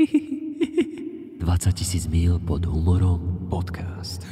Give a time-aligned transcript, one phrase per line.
[1.40, 4.24] 20 tisíc mil pod humorom podcast.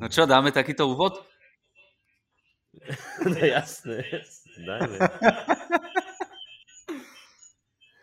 [0.00, 1.16] No čo, dáme takýto úvod?
[3.18, 4.06] No jasné,
[4.62, 4.96] dajme.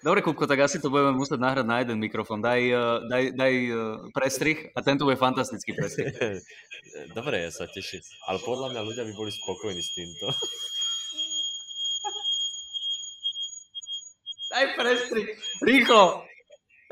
[0.05, 2.37] Dobre, Kupko, tak asi to budeme musieť nahrať na jeden mikrofón.
[2.37, 3.77] Daj, eh, daj, daj eh,
[4.13, 6.13] prestrih a tento bude fantastický prestrih.
[7.17, 8.05] Dobre, ja sa teším.
[8.29, 10.29] Ale podľa mňa ľudia by boli spokojní s týmto.
[14.53, 15.27] Daj prestrih,
[15.65, 16.21] rýchlo.
[16.21, 16.34] rýchlo.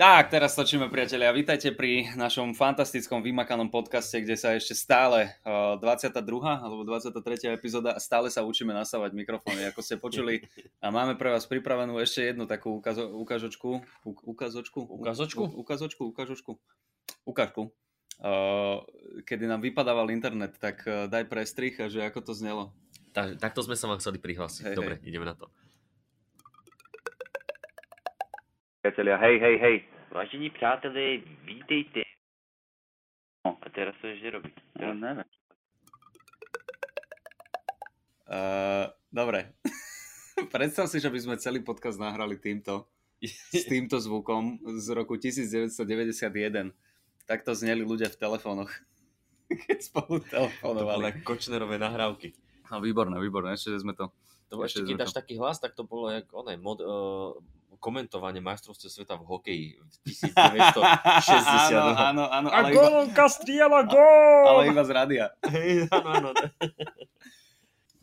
[0.00, 1.28] Tak, teraz točíme, priatelia.
[1.28, 6.24] Vítajte pri našom fantastickom vymakanom podcaste, kde sa ešte stále uh, 22.
[6.40, 7.20] alebo 23.
[7.52, 10.40] epizóda stále sa učíme nasávať mikrofóny, ako ste počuli.
[10.80, 13.84] A máme pre vás pripravenú ešte jednu takú ukazo- ukážočku.
[14.08, 14.88] U- ukázočku?
[14.88, 15.44] Ukázočku?
[15.44, 16.52] U- ukázočku, ukážočku.
[17.28, 17.68] Ukážku.
[18.24, 18.80] Uh,
[19.28, 22.72] kedy nám vypadával internet, tak uh, daj prestrih, a že ako to znelo.
[23.12, 24.64] Tak, takto sme sa vám chceli prihlásiť.
[24.64, 25.52] Hej, Dobre, ideme na to.
[28.80, 29.76] Priatelia, hej, hej, hej.
[30.10, 32.00] Vážení přátelé, vítejte.
[33.44, 34.48] No, a teraz to ešte robí.
[34.72, 35.28] Teraz neviem.
[38.24, 39.52] Uh, dobre.
[40.54, 42.88] Predstav si, že by sme celý podcast nahrali týmto,
[43.52, 46.72] s týmto zvukom z roku 1991.
[47.28, 48.72] Takto zneli ľudia v telefónoch,
[49.68, 51.04] keď spolu To boli telefonovali.
[51.04, 52.32] ako Kočnerové nahrávky.
[52.72, 54.08] No, výborné, výborné, ešte sme to...
[54.48, 57.36] To bolo ešte, keď dáš to- taký hlas, tak to bolo jak oné, mod, uh,
[57.80, 61.72] komentovanie majstrovstiev sveta v hokeji v 1960.
[61.72, 64.44] áno, áno, áno, A ale iba, gól, Castriela, gól!
[64.46, 65.26] ale iba z rádia.
[65.56, 66.30] Hej, áno, áno.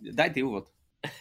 [0.01, 0.67] Daj ty úvod.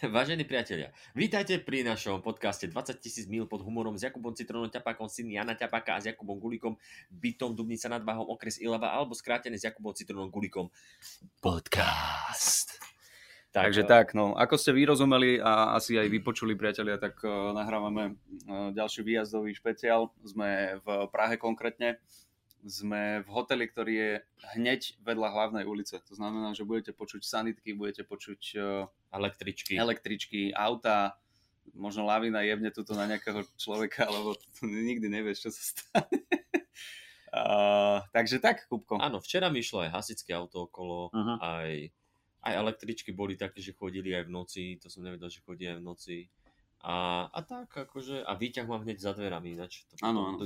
[0.01, 5.05] Vážení priatelia, vítajte pri našom podcaste 20 tisíc mil pod humorom s Jakubom Citronom Ťapákom,
[5.05, 6.73] syn Jana Ťapáka a s Jakubom Gulikom,
[7.13, 10.73] bytom Dubnica nad Váhom, okres Ilava, alebo skrátené s Jakubom Citronom Gulikom.
[11.39, 12.81] Podcast.
[13.59, 18.13] Takže eh, tak, no, ako ste vyrozumeli a asi aj vypočuli, priatelia, tak uh, nahrávame
[18.45, 20.13] uh, ďalší výjazdový špeciál.
[20.21, 21.97] Sme v Prahe konkrétne.
[22.61, 24.11] Sme v hoteli, ktorý je
[24.57, 26.01] hneď vedľa hlavnej ulice.
[26.03, 29.77] To znamená, že budete počuť sanitky, budete počuť uh, Električky.
[29.77, 31.15] električky, auta,
[31.71, 34.35] možno lavina jebne tuto na nejakého človeka, lebo
[34.65, 36.19] nikdy nevieš, čo sa stane.
[37.31, 38.99] uh, takže tak, Kupko.
[38.99, 41.33] Áno, včera mi išlo aj hasičské auto okolo, Mhm.
[41.39, 41.71] aj,
[42.47, 45.77] aj električky boli také, že chodili aj v noci, to som nevedel, že chodí aj
[45.79, 46.17] v noci.
[46.81, 49.83] A, a tak, akože, a výťah mám hneď za dverami, ináč.
[49.91, 50.39] To, Áno, áno.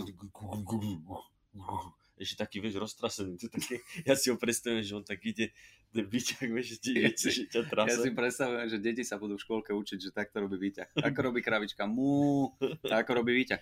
[2.21, 3.33] Ešte taký, vieš, roztrasený.
[3.41, 5.51] To také, ja si ho predstavujem, že on tak ide,
[5.91, 7.97] ten výťah, vieš, že, že, ťa trase.
[7.97, 11.01] Ja si predstavujem, že deti sa budú v škôlke učiť, že takto robí výťah.
[11.01, 11.83] Ako robí kravička?
[11.89, 12.53] Mú.
[12.87, 13.59] A ako robí výťah?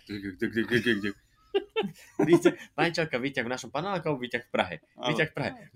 [2.20, 4.76] Výťah, pančelka, výťah v našom paneláku, výťah v Prahe.
[5.00, 5.72] Výťah v Prahe.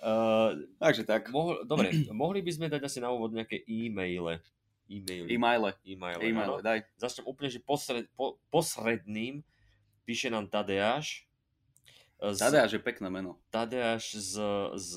[0.00, 1.32] Uh, Takže tak.
[1.32, 4.38] mohol, dobre, mohli by sme dať asi na úvod nejaké e-maile.
[4.86, 5.26] E-maily.
[5.34, 5.70] E-maile.
[5.82, 6.86] E-maile, E-maile, daj.
[6.94, 9.42] Začnem úplne, že posred, po, posredným
[10.06, 11.26] píše nám Tadeáš.
[12.16, 13.42] Z, Tadeáš je pekné meno.
[13.50, 14.34] Tadeáš z,
[14.78, 14.92] z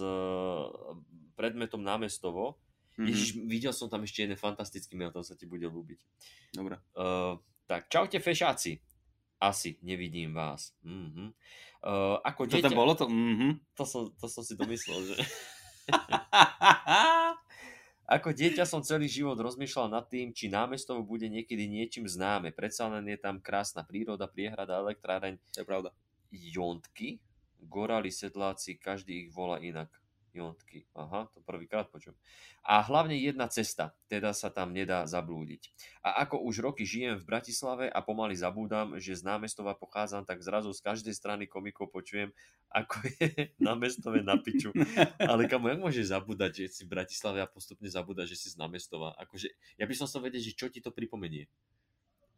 [1.33, 2.61] predmetom námestovo.
[2.99, 3.07] Mhm.
[3.09, 5.99] Ježiš, videl som tam ešte jeden fantastický mail, to sa ti bude ľúbiť.
[6.53, 6.77] Dobre.
[6.93, 8.77] Uh, tak, čaute fešáci.
[9.39, 10.75] Asi, nevidím vás.
[10.83, 11.31] Mhm.
[11.79, 13.07] Uh, ako Čo tam bolo to?
[13.07, 13.63] Mhm.
[13.79, 15.15] To som, to som si domyslel, že...
[18.09, 22.49] Ako dieťa som celý život rozmýšľal nad tým, či námestovo bude niekedy niečím známe.
[22.49, 25.93] Predsa len je tam krásna príroda, priehrada, elektráreň, To je pravda.
[26.33, 27.21] jontky,
[27.61, 29.93] gorali, sedláci, každý ich volá inak.
[30.39, 32.15] Jontky, aha, to prvýkrát počujem.
[32.63, 35.69] A hlavne jedna cesta, teda sa tam nedá zablúdiť.
[35.99, 40.39] A ako už roky žijem v Bratislave a pomaly zabúdam, že z námestova pochádzam, tak
[40.39, 42.31] zrazu z každej strany komikov počujem,
[42.71, 43.27] ako je
[43.67, 44.71] námestové na piču.
[45.19, 48.55] Ale kamo, jak môžeš zabúdať, že si v Bratislave a postupne zabúdať, že si z
[48.55, 49.17] námestova?
[49.19, 51.49] Akože, ja by som sa vedieť, že čo ti to pripomenie.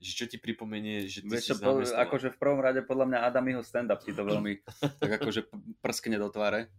[0.02, 3.20] Že čo ti pripomenie, že ty Vieš si po, akože v prvom rade podľa mňa
[3.22, 4.66] Adamiho stand-up ti to veľmi
[5.02, 5.46] tak akože
[5.84, 6.74] prskne do tváre.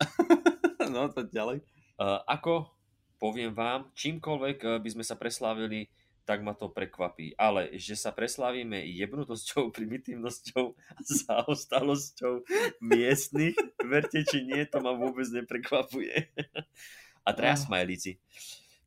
[0.94, 1.62] no, to ďalej.
[1.98, 2.70] Uh, ako
[3.18, 5.90] poviem vám, čímkoľvek uh, by sme sa preslávili,
[6.28, 7.32] tak ma to prekvapí.
[7.40, 12.44] Ale že sa preslávime jebnutosťou, primitívnosťou a zaostalosťou
[12.84, 16.28] miestnych, verte či nie, to ma vôbec neprekvapuje.
[17.28, 18.20] a traja smajlíci.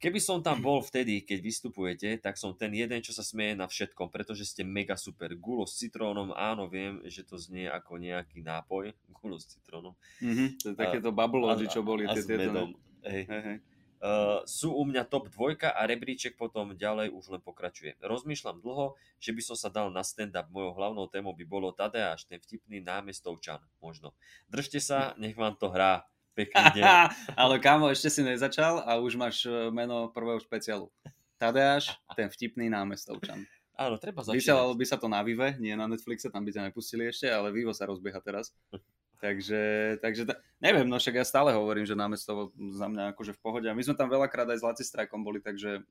[0.02, 3.70] Keby som tam bol vtedy, keď vystupujete, tak som ten jeden, čo sa smeje na
[3.70, 5.30] všetkom, pretože ste mega super.
[5.38, 8.98] Gulo s citrónom, áno, viem, že to znie ako nejaký nápoj.
[9.22, 9.94] Gulo s citrónom.
[10.18, 10.58] Mhm.
[10.58, 12.10] To je takéto A- čo boli.
[12.10, 12.74] a s tieto, medom.
[12.74, 12.78] no.
[13.06, 13.30] Hej.
[13.30, 13.58] Hej, hej.
[14.02, 18.02] Uh, sú u mňa top dvojka a rebríček potom ďalej už len pokračuje.
[18.02, 20.50] Rozmýšľam dlho, že by som sa dal na stand-up.
[20.50, 24.18] Mojou hlavnou témou by bolo Tadeáš, ten vtipný námestovčan, možno.
[24.50, 26.10] Držte sa, nech vám to hrá.
[26.50, 26.84] Pekný deň.
[27.42, 30.90] Ale kámo, ešte si nezačal a už máš e, meno prvého špeciálu.
[31.38, 33.46] Tadeáš, ten vtipný námestovčan.
[33.78, 34.82] Áno, treba Vysielalo začínať.
[34.82, 37.74] by sa to na Vive, nie na Netflixe, tam by ťa nepustili ešte, ale Vivo
[37.74, 38.54] sa rozbieha teraz.
[39.22, 43.42] Takže, takže ta, neviem, no však ja stále hovorím, že námestovo za mňa akože v
[43.42, 43.68] pohode.
[43.70, 45.86] A my sme tam veľakrát aj s Lacistrajkom boli, takže uh,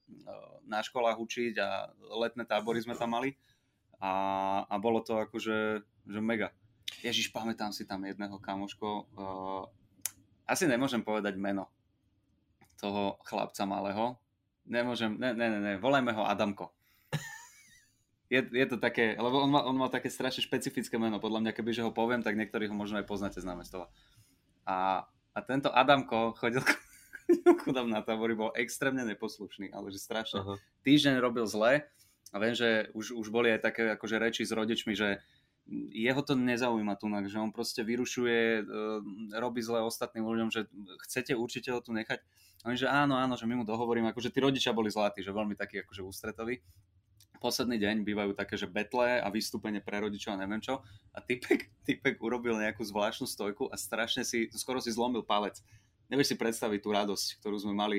[0.66, 3.38] na školách učiť a letné tábory sme tam mali.
[4.02, 4.10] A,
[4.66, 6.50] a bolo to akože že mega.
[7.06, 8.88] Ježiš, pamätám si tam jedného kamoško.
[9.14, 9.62] Uh,
[10.50, 11.70] asi nemôžem povedať meno
[12.82, 14.18] toho chlapca malého.
[14.66, 16.74] Nemôžem, ne, ne, ne, ne, volajme ho Adamko
[18.34, 21.22] je, je to také, lebo on má, on má také strašne špecifické meno.
[21.22, 23.90] Podľa mňa, keby že ho poviem, tak niektorí ho možno aj poznáte z námestova.
[24.66, 30.42] A, a tento Adamko chodil, chodil chudám na tábory, bol extrémne neposlušný, ale že strašne.
[30.42, 30.54] Aha.
[30.86, 31.86] Týždeň robil zle
[32.30, 35.18] a viem, že už, už boli aj také akože reči s rodičmi, že
[35.94, 38.62] jeho to nezaujíma tu, že on proste vyrušuje, e,
[39.38, 40.66] robí zle ostatným ľuďom, že
[41.06, 42.18] chcete určite ho tu nechať.
[42.66, 45.30] A oni, že áno, áno, že my mu dohovorím, akože tí rodičia boli zlatí, že
[45.30, 46.58] veľmi takí akože ústretoví
[47.40, 50.84] posledný deň bývajú také, že betle a vystúpenie pre rodičov a neviem čo.
[51.16, 55.58] A typek, typek urobil nejakú zvláštnu stojku a strašne si, skoro si zlomil palec.
[56.12, 57.98] Nevieš si predstaviť tú radosť, ktorú sme mali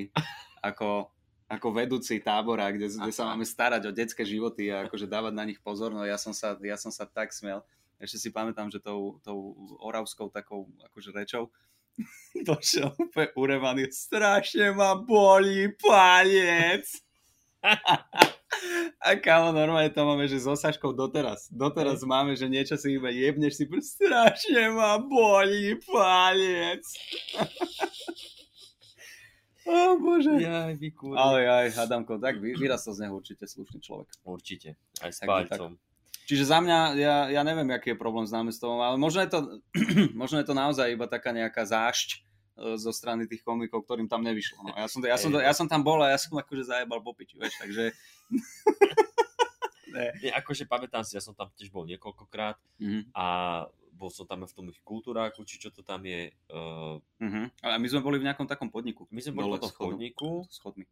[0.62, 1.10] ako,
[1.52, 5.44] ako vedúci tábora, kde, kde sa máme starať o detské životy a akože dávať na
[5.44, 5.92] nich pozor.
[5.92, 7.60] No ja som sa, ja som sa tak smiel.
[8.00, 9.54] Ešte si pamätám, že tou, tou
[9.84, 11.52] oravskou takou akože rečou
[12.48, 13.84] došiel úplne urevaný.
[13.92, 16.88] Strašne ma bolí palec.
[19.02, 21.48] A kámo, normálne to máme, že so Saškou doteraz.
[21.52, 26.84] Doteraz máme, že niečo si iba jebneš si, strašne ma bolí palec.
[29.72, 30.36] Ó, bože.
[30.36, 31.16] Jaj, vy kurva.
[31.16, 34.12] Ale aj, Adamko, tak vy, vyrastol z neho určite slušný človek.
[34.28, 34.76] Určite.
[35.00, 35.72] Aj s Takže palcom.
[36.28, 39.40] Čiže za mňa, ja, ja neviem, aký je problém s námestovom, ale možno je, to,
[40.22, 42.18] možno je to naozaj iba taká nejaká zášť e,
[42.80, 44.64] zo strany tých komikov, ktorým tam nevyšlo.
[44.64, 47.16] No, ja, som, ja, som, ja som tam bol a ja som akože zajebal po
[47.16, 47.92] piči, vieš, takže...
[49.96, 50.08] ne.
[50.24, 53.26] Nie, akože pamätám si, ja som tam tiež bol niekoľkokrát Mhm, a
[54.02, 56.34] bol som tam v tom ich kultúráku, či čo to tam je.
[56.50, 57.54] Uh, mhm.
[57.62, 59.06] A my sme boli v nejakom takom podniku.
[59.14, 59.78] my sme boli v schodom.
[59.94, 60.90] chodníku, Schodmi.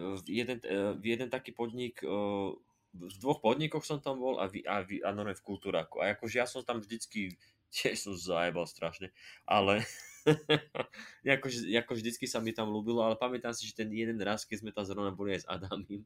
[0.00, 2.56] uh, jeden, uh, jeden taký podnik, uh,
[2.96, 6.02] v dvoch podnikoch som tam bol a, vy, a, vy, a normálne v kultúráku.
[6.02, 7.36] A akože ja som tam vždycky,
[7.76, 9.12] tiež som zajebal strašne,
[9.44, 9.84] ale
[11.36, 14.64] akože, ako vždycky sa mi tam ľúbilo, ale pamätám si, že ten jeden raz, keď
[14.64, 16.02] sme tam zrovna boli aj s Adamim,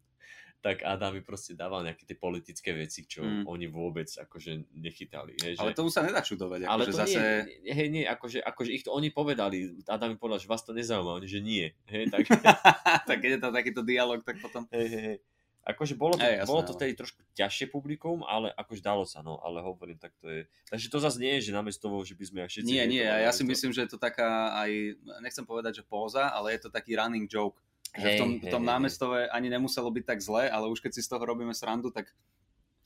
[0.64, 3.44] tak Adam mi proste dával nejaké tie politické veci, čo Mm.
[3.44, 5.36] oni vôbec akože nechytali.
[5.60, 5.76] Ale že...
[5.76, 6.64] tomu sa nedá čudovať.
[6.64, 7.20] Ale akože to zase...
[7.60, 10.72] nie, hej, nie, akože, akože ich to oni povedali, Adam mi povedal, že vás to
[10.72, 12.24] nezaujíma, oni, že nie, hej, tak,
[13.12, 14.64] tak keď je tam takýto dialog, tak potom...
[14.72, 15.18] hej, hej, hej.
[15.64, 19.08] Akože bolo to, Hej, jasné, bolo to ale- vtedy trošku ťažšie publikum, ale akože dalo
[19.08, 22.12] sa, no, ale hovorím, tak to je, takže to zase nie je, že namiesto že
[22.12, 22.68] by sme aj všetci...
[22.68, 25.88] Nie, nie, ja ale si to- myslím, že je to taká aj, nechcem povedať, že
[25.88, 27.56] póza, ale je to taký running joke.
[27.94, 28.72] Že v tom, v tom hej, hej.
[28.74, 32.10] námestove ani nemuselo byť tak zle, ale už keď si z toho robíme srandu, tak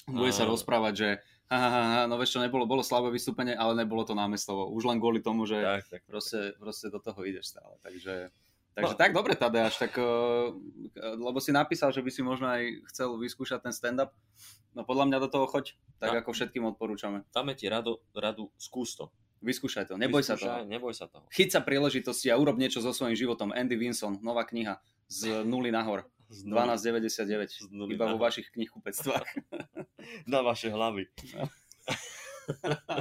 [0.08, 1.08] bude sa rozprávať, že
[1.48, 4.68] ha, ha, ha, no vieš čo, nebolo, bolo slabé vystúpenie, ale nebolo to námestovo.
[4.72, 7.76] Už len kvôli tomu, že Tak, tak, proste, proste do toho ideš stále.
[7.84, 8.32] Takže,
[8.72, 9.00] takže No.
[9.00, 10.52] tak, dobre Tadeáš, tak, uh,
[10.96, 14.12] lebo si napísal, že by si možno aj chcel vyskúšať ten stand-up.
[14.72, 16.20] No podľa mňa do toho choď, tak No.
[16.24, 17.24] ako všetkým odporúčame.
[17.32, 19.12] dáme ti radu, radu, skús to.
[19.38, 20.72] Vyskúšaj to, neboj sa Vyskúšaj, toho.
[20.72, 21.26] Neboj sa toho.
[21.30, 23.54] Chyť sa príležitosti a urob niečo so svojím životom.
[23.54, 24.82] Andy Vinson, nová kniha.
[25.08, 26.04] Z nuly nahor.
[26.28, 27.48] Z nuly- 12,99.
[27.48, 28.28] z nuly Iba vo nahor.
[28.28, 29.28] vašich knihkupectvách.
[30.30, 31.08] Na vaše hlavy.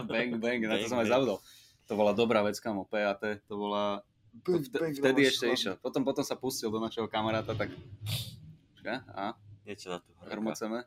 [0.05, 1.13] bang, bang, na to Bang, som aj bang.
[1.13, 1.37] zabudol.
[1.87, 4.03] To bola dobrá vec, kamo, PAT, to bola...
[4.43, 5.73] To vte, vtedy ešte išiel.
[5.77, 7.71] Potom, potom sa pustil do našeho kamaráta, tak...
[8.71, 9.33] Počkaj, a
[9.63, 10.11] Niečo na to.
[10.27, 10.83] hrmoceme.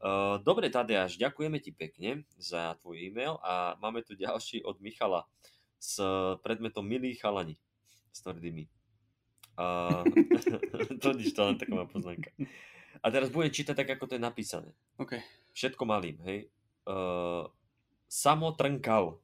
[0.00, 5.28] Uh, dobre, Tadeáš, ďakujeme ti pekne za tvoj e-mail a máme tu ďalší od Michala
[5.76, 6.00] s
[6.40, 7.60] predmetom Milí chalani
[8.10, 8.64] s tvrdými.
[9.60, 10.00] Uh,
[11.04, 12.32] to nič, to len taká moja poznámka.
[13.04, 14.72] A teraz budem čítať tak, ako to je napísané.
[14.96, 15.20] OK.
[15.52, 16.48] Všetko malým, hej.
[16.88, 17.44] Uh,
[18.08, 19.20] samo trnkal.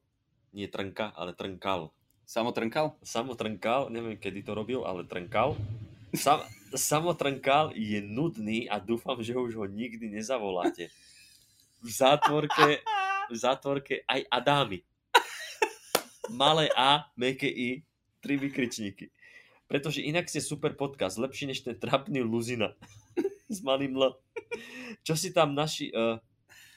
[0.53, 1.89] Nie trnka, ale trnkal.
[2.27, 2.93] Samo trnkal?
[3.01, 5.57] Samo trnkal, neviem kedy to robil, ale trnkal.
[6.13, 10.91] Sam, samo trnkal je nudný a dúfam, že už ho nikdy nezavoláte.
[11.81, 12.83] V zátvorke,
[13.31, 14.83] v zátvorke aj Adámy.
[16.27, 17.81] Malé A, meké I,
[18.19, 19.07] tri vykričníky.
[19.67, 22.71] Pretože inak ste super podcast, lepší než ten trapný Luzina.
[23.51, 24.15] S malým L.
[25.03, 25.91] Čo si tam naši...
[25.91, 26.19] Uh,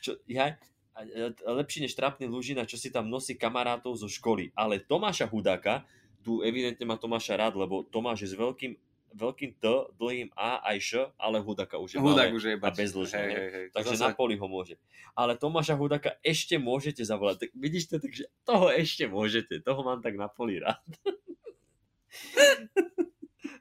[0.02, 0.54] čo, ja,
[0.98, 4.50] e, lepší než trapný Lužina, čo si tam nosí kamarátov zo školy.
[4.54, 5.86] Ale Tomáša Hudáka,
[6.22, 8.72] tu evidentne má Tomáša rád, lebo Tomáš je s veľkým
[9.10, 9.66] veľkým T,
[9.98, 13.18] dlhým A aj Š, ale Hudaka už je malé už je a bezdĺžne.
[13.18, 13.50] Hej, hej.
[13.50, 13.66] hej.
[13.74, 14.78] Takže na poli ho môže.
[15.18, 17.46] Ale Tomáša Hudaka ešte môžete zavolať.
[17.46, 19.58] Tak vidíš to, takže toho ešte môžete.
[19.66, 20.78] Toho mám tak na poli rád.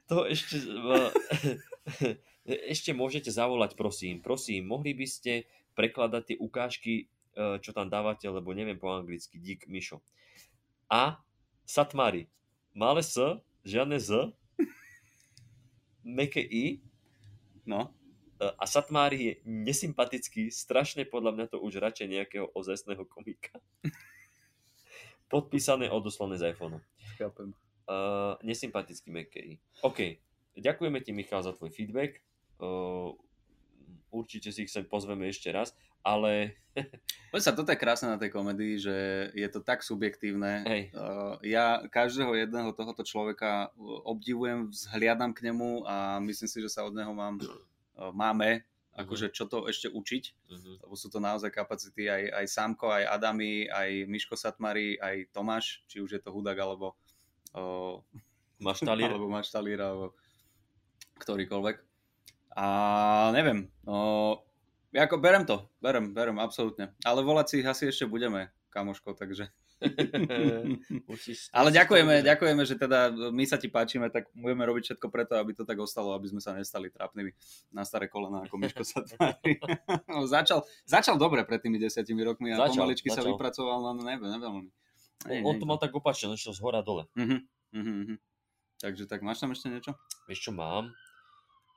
[0.08, 0.58] toho ešte...
[2.74, 4.22] ešte môžete zavolať, prosím.
[4.22, 5.46] Prosím, mohli by ste
[5.78, 6.92] prekladať tie ukážky,
[7.36, 9.38] eh, čo tam dávate, lebo neviem po anglicky.
[9.38, 10.02] Dík, Mišo.
[10.90, 11.22] A
[11.66, 12.26] Satmari.
[12.74, 13.18] Malé S,
[13.66, 14.30] žiadne Z,
[16.06, 16.82] meké I,
[17.66, 17.94] No,
[18.40, 23.60] E, a Satmári je nesympatický, strašne podľa mňa to už radšej nejakého ozajstného komika.
[25.32, 26.80] Podpísané, odoslané z iPhone.
[27.20, 27.52] chápem.
[27.90, 29.58] Uh, nesympatický McKay.
[29.82, 30.22] OK,
[30.54, 32.22] ďakujeme ti Michal za tvoj feedback.
[32.62, 33.18] Uh,
[34.14, 35.74] určite si ich sem pozveme ešte raz,
[36.06, 36.54] ale
[37.34, 38.96] Poď sa, toto je krásne na tej komedii, že
[39.34, 40.62] je to tak subjektívne.
[40.66, 43.74] hej, Uh, ja každého jedného tohoto človeka
[44.06, 48.62] obdivujem, vzhliadam k nemu a myslím si, že sa od neho mám, uh, máme
[49.00, 50.74] akože čo to ešte učiť, uh-huh.
[50.84, 55.80] lebo sú to naozaj kapacity aj, aj Sámko, aj Adami, aj Miško Satmari, aj Tomáš,
[55.86, 56.98] či už je to Hudak alebo,
[57.54, 57.98] uh,
[58.58, 59.10] máš talír?
[59.10, 60.12] alebo Maštalír, alebo
[61.18, 61.76] ktorýkoľvek.
[62.56, 62.66] A
[63.30, 64.42] neviem, no,
[64.90, 66.90] ja ako berem to, berem, berem, absolútne.
[67.06, 69.46] Ale volať si ich asi ešte budeme, kamoško, takže...
[71.08, 75.40] Musíš- Ale ďakujeme, ďakujeme, že teda my sa ti páčime, tak budeme robiť všetko preto,
[75.40, 77.32] aby to tak ostalo, aby sme sa nestali trápnymi
[77.72, 79.56] na staré kolena, ako Miško sa tvári.
[80.10, 83.32] No, začal, začal dobre pred tými desiatimi rokmi a Začal, pomaličky sa začal.
[83.32, 84.68] vypracoval, no neviem, neviem.
[85.28, 87.04] Nie, On nie, to mal tak opačne, on išiel z hora dole.
[87.18, 87.44] Mhm,
[87.76, 88.16] mhm.
[88.80, 89.92] Takže tak, máš tam ešte niečo?
[90.24, 90.88] Vieš čo mám?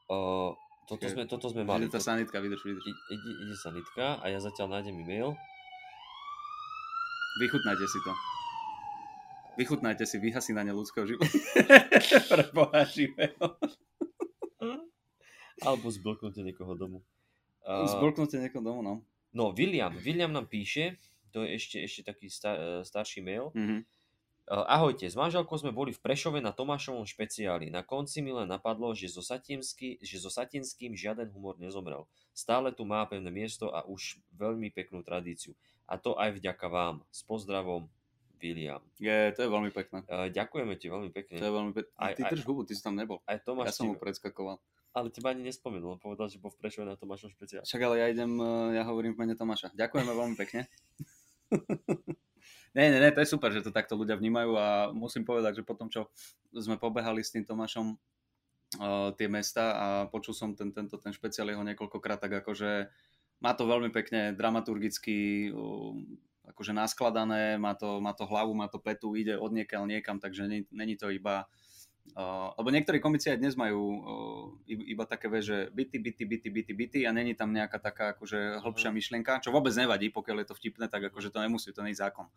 [0.07, 0.55] Uh,
[0.87, 1.87] toto, sme, toto sme mali.
[1.87, 2.85] Ide tá sanitka, vydrž, vydrž.
[2.87, 5.35] Ide, ide sa nitka a ja zatiaľ nájdem e-mail.
[7.43, 8.11] Vychutnajte si to.
[9.59, 11.35] Vychutnajte si vyhasínanie ľudského života.
[12.31, 13.59] Pre Boha živého.
[15.59, 17.03] Alebo zblknutie niekoho domu.
[17.63, 18.93] Uh, Zbolknutie niekoho domu, no.
[19.31, 19.95] no, William.
[19.95, 20.99] William nám píše,
[21.33, 23.49] to je ešte, ešte taký star, eh, starší mail.
[23.51, 23.81] Mhm.
[24.43, 27.71] Uh, ahojte, s manželkou sme boli v Prešove na Tomášovom špeciáli.
[27.71, 32.03] Na konci mi len napadlo, že so, Satinsky, že so Satinským žiaden humor nezomrel.
[32.33, 35.55] Stále tu má pevné miesto a už veľmi peknú tradíciu.
[35.87, 37.07] A to aj vďaka vám.
[37.07, 37.87] S pozdravom,
[38.37, 38.83] William.
[38.99, 40.03] Je, to je veľmi pekné.
[40.05, 41.39] Uh, ďakujeme ti veľmi pekne.
[41.39, 41.91] To je veľmi pekné.
[41.95, 43.23] Aj- Ty drž hubu, ty si tam nebol.
[43.23, 44.59] Aj Ja Tomáš, som ti- mu predskakoval.
[44.91, 45.95] ale teba ani nespomenul.
[45.97, 47.63] Povedal, že bol v Prešove na Tomášom špeciáli.
[47.63, 48.35] Však ale ja idem,
[48.75, 49.71] ja hovorím v mene Tomáša.
[49.71, 50.67] Ďakujeme veľmi pekne.
[52.77, 55.67] ne, ne, ne, to je super, že to takto ľudia vnímajú a musím povedať, že
[55.67, 56.09] potom, čo
[56.53, 61.53] sme pobehali s tým Tomášom uh, tie mesta a počul som ten, tento, ten špeciál
[61.53, 62.89] jeho niekoľkokrát, tak akože
[63.43, 65.93] má to veľmi pekne dramaturgicky uh,
[66.53, 70.47] akože naskladané, má to, má to hlavu, má to petu, ide od niekiaľ niekam, takže
[70.47, 71.72] není, není to iba Uh,
[72.59, 76.73] lebo niektorí komici aj dnes majú uh, iba, také, vieš, že byty, byty, byty, byty,
[76.75, 80.57] byty a není tam nejaká taká akože hĺbšia myšlienka, čo vôbec nevadí, pokiaľ je to
[80.59, 82.27] vtipné, tak akože to nemusí, to nie je zákon.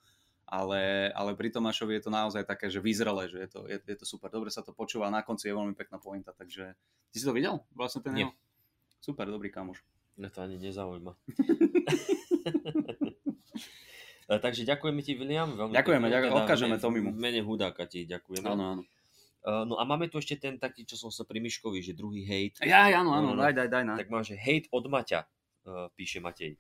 [0.47, 3.97] Ale, ale pri Tomášovi je to naozaj také, že vyzrelé, že je to, je, je
[3.99, 6.79] to super, dobre sa to počúva, na konci je veľmi pekná pointa, takže
[7.11, 7.67] ty si to videl?
[7.75, 8.23] Vlastne ten Nie.
[8.31, 8.33] jeho?
[9.03, 9.83] Super, dobrý kamoš.
[10.17, 11.13] Mňa to ani nezaujíma.
[14.27, 15.55] E, Takže ďakujeme ti, William.
[15.55, 16.15] Veľmi Ďakujeme, pekne.
[16.19, 17.11] ďakujem, Teda odkážeme Tomimu.
[17.15, 18.47] Mene Hudáka ti ďakujeme.
[18.51, 18.83] Áno, áno.
[19.47, 22.27] E, No a máme tu ešte ten taký, čo som sa pri Miškovi, že druhý
[22.27, 22.59] hejt.
[22.67, 23.43] Ja, áno, áno, No, no, no.
[23.47, 23.95] daj, daj, daj, na.
[23.95, 25.27] Tak má, že hejt od Maťa, e,
[25.95, 26.59] píše Matej.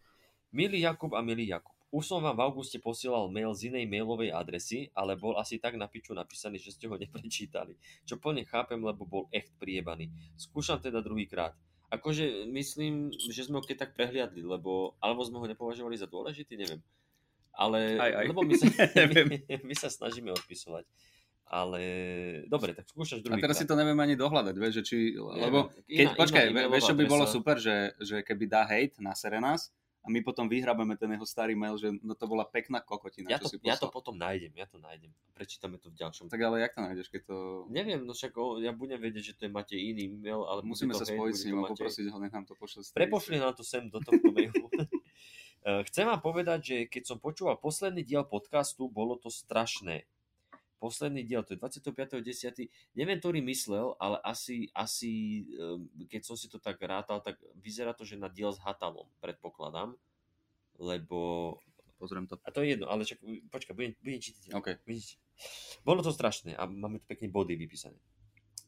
[0.55, 4.31] Milý Jakub a milý Jakub, už som vám v auguste posielal mail z inej mailovej
[4.31, 7.75] adresy, ale bol asi tak na piču napísaný, že ste ho neprečítali.
[8.07, 10.11] Čo plne chápem, lebo bol echt priebaný.
[10.39, 11.55] Skúšam teda druhýkrát.
[11.87, 16.59] Akože myslím, že sme ho keď tak prehliadli, lebo, alebo sme ho nepovažovali za dôležitý,
[16.59, 16.83] neviem.
[17.55, 18.27] Ale, Aj, aj.
[18.29, 18.67] lebo my sa,
[19.31, 19.39] my,
[19.71, 20.83] my sa snažíme odpisovať.
[21.47, 21.81] Ale,
[22.51, 23.45] dobre, tak skúšaš A druhýkrát.
[23.47, 26.91] teraz si to neviem ani dohľadať, vieš, že či, lebo keď, Iná- počkaj, iná vieš,
[26.91, 29.71] čo by bolo super, že, že keby dá hate na Serenas
[30.03, 33.39] a my potom vyhrabeme ten jeho starý mail, že no to bola pekná kokotina, Ja
[33.39, 33.95] to, si ja to poslal.
[33.95, 35.11] potom nájdem, ja to nájdem.
[35.35, 36.27] Prečítame to v ďalšom.
[36.27, 37.37] Tak ale jak to nájdeš, keď to...
[37.71, 40.95] Neviem, no však o, ja budem vedieť, že to je Matej iný mail, ale Musíme
[40.95, 42.83] sa hej, spojiť s ním a poprosiť ho, nech nám to pošle.
[42.91, 44.67] Prepošli nám to sem do tohto mailu.
[45.67, 50.07] Eh, Chcem vám povedať, že keď som počúval posledný diel podcastu, bolo to strašné.
[50.87, 52.71] Posledný diel, to je 25.10.
[52.95, 57.91] Neviem, ktorý myslel, ale asi, asi eh, keď som si to tak rátal, tak vyzerá
[57.91, 59.99] to, že na diel s Hatalom, predpokladám.
[60.79, 61.59] Lebo...
[61.97, 62.37] Pozriem to.
[62.45, 64.53] A to je jedno, ale čak, počkaj, budem, budem čítať.
[64.53, 64.85] OK.
[64.85, 65.17] Vidíte?
[65.81, 67.97] Bolo to strašné a máme tu pekne body vypísané.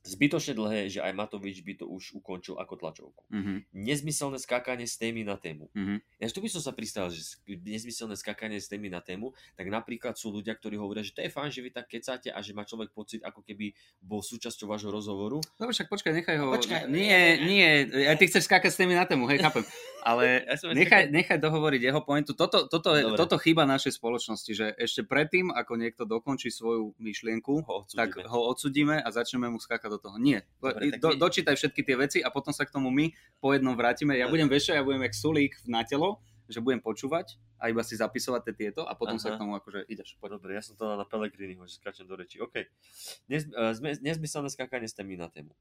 [0.00, 3.22] Zbytočne dlhé, že aj Matovič by to už ukončil ako tlačovku.
[3.28, 5.68] Mhm, Nezmyselné skákanie z témy na tému.
[5.72, 5.98] mhm.
[6.16, 10.14] Ja tu by som sa pristal, že nezmyselné skákanie z témy na tému, tak napríklad
[10.14, 12.62] sú ľudia, ktorí hovoria, že to je fajn, že vy tak kecáte a že má
[12.62, 15.38] človek pocit, ako keby bol súčasťou vášho rozhovoru.
[15.54, 16.50] Dobre, však počkaj, nechaj ho.
[16.52, 16.86] Počkaj.
[16.88, 19.62] Nie, nie, ja ty chceš skákať s témy na tému, hej, chápem.
[20.00, 22.32] Ale Ja som nechaj, nechaj dohovoriť jeho pointu.
[22.32, 23.18] Toto, toto, je- Dobre.
[23.18, 28.40] toto chyba našej spoločnosti, že ešte predtým, ako niekto dokončí svoju myšlienku, Ho tak ho
[28.48, 30.16] odsudíme a začneme mu skákať do toho.
[30.16, 30.44] Nie.
[30.56, 33.72] Dobre, do, vy- dočítaj všetky tie veci a potom sa k tomu my po jednom
[33.72, 34.14] vrátime.
[34.14, 37.82] Ja budem vieš čo, ja budem jak sulík na telo, že budem počúvať a iba
[37.82, 39.36] si zapisovať tie tieto a potom sa Aha.
[39.36, 40.16] k tomu akože ideš.
[40.16, 40.38] Poď.
[40.38, 42.38] Dobre, ja som to na Pelegriniho, že skáčem do reči.
[42.38, 42.54] OK.
[43.26, 45.52] Nez, uh, zme, nezmyselné skákanie z témy na tému.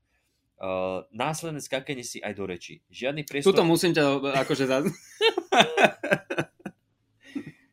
[0.58, 2.82] Uh, následné skákanie si aj do reči.
[2.88, 4.04] Žiadny priestor, Tuto musím ťa
[4.42, 4.82] akože za...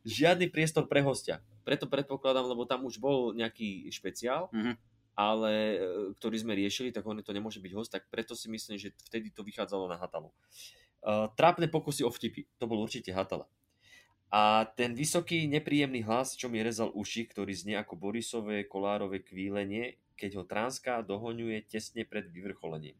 [0.04, 1.40] žiadny priestor pre hostia.
[1.64, 4.76] Preto predpokladám, lebo tam už bol nejaký špeciál, Mhm.
[5.14, 5.76] Ale e,
[6.18, 9.30] ktorý sme riešili, tak on to nemôže byť host, tak preto si myslím, že vtedy
[9.30, 10.34] to vychádzalo na Hatalu.
[11.04, 13.44] Uh, trápne pokusy o vtipy, to bol určite Hatala.
[14.32, 20.00] A ten vysoký, nepríjemný hlas, čo mi rezal uši, ktorý znie ako Borisové kolárové kvílenie,
[20.16, 22.96] keď ho Transka dohoňuje tesne pred vyvrcholením.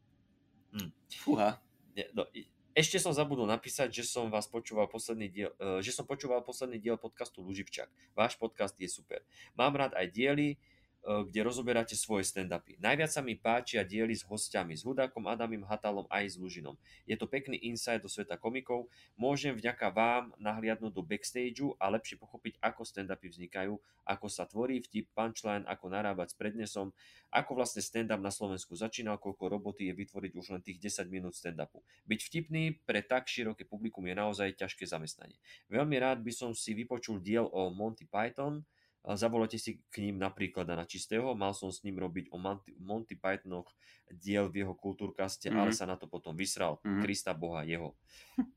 [1.11, 1.59] Fúha.
[1.95, 2.27] Ne, no,
[2.75, 6.83] ešte som zabudol napísať, že som vás počúval posledný diel, e, že som počúval posledný
[6.83, 7.87] diel podcastu Luživčak.
[8.19, 9.23] Váš podcast je super.
[9.55, 10.59] Mám rád aj diely,
[11.05, 12.81] kde rozoberáte svoje stand-upy.
[12.81, 16.81] Najviac sa mi páčia diely s hostiami, s Hudákom, Adamim, Hatalom aj s Lužinom.
[17.05, 18.89] Je to pekný insight do sveta komikov.
[19.21, 23.77] Môžem vďaka vám nahliadnúť do backstageu a lepšie pochopiť, ako stand-upy vznikajú,
[24.09, 26.97] ako sa tvorí vtip, punchline, ako narábať s prednesom,
[27.29, 31.37] ako vlastne stand-up na Slovensku začínal, koľko roboty je vytvoriť už len tých 10 minút
[31.37, 31.85] stand-upu.
[32.09, 35.37] Byť vtipný pre tak široké publikum je naozaj ťažké zamestnanie.
[35.69, 38.65] Veľmi rád by som si vypočul diel o Monty Python,
[39.05, 42.41] zavolajte si k ním napríklad na čistého, mal som s ním robiť o
[42.81, 43.69] Monty, Pythonoch
[44.09, 45.57] diel v jeho kultúrkaste, Mhm.
[45.61, 46.81] ale sa na to potom vysral.
[46.81, 47.05] Mhm.
[47.05, 47.93] Krista Boha jeho.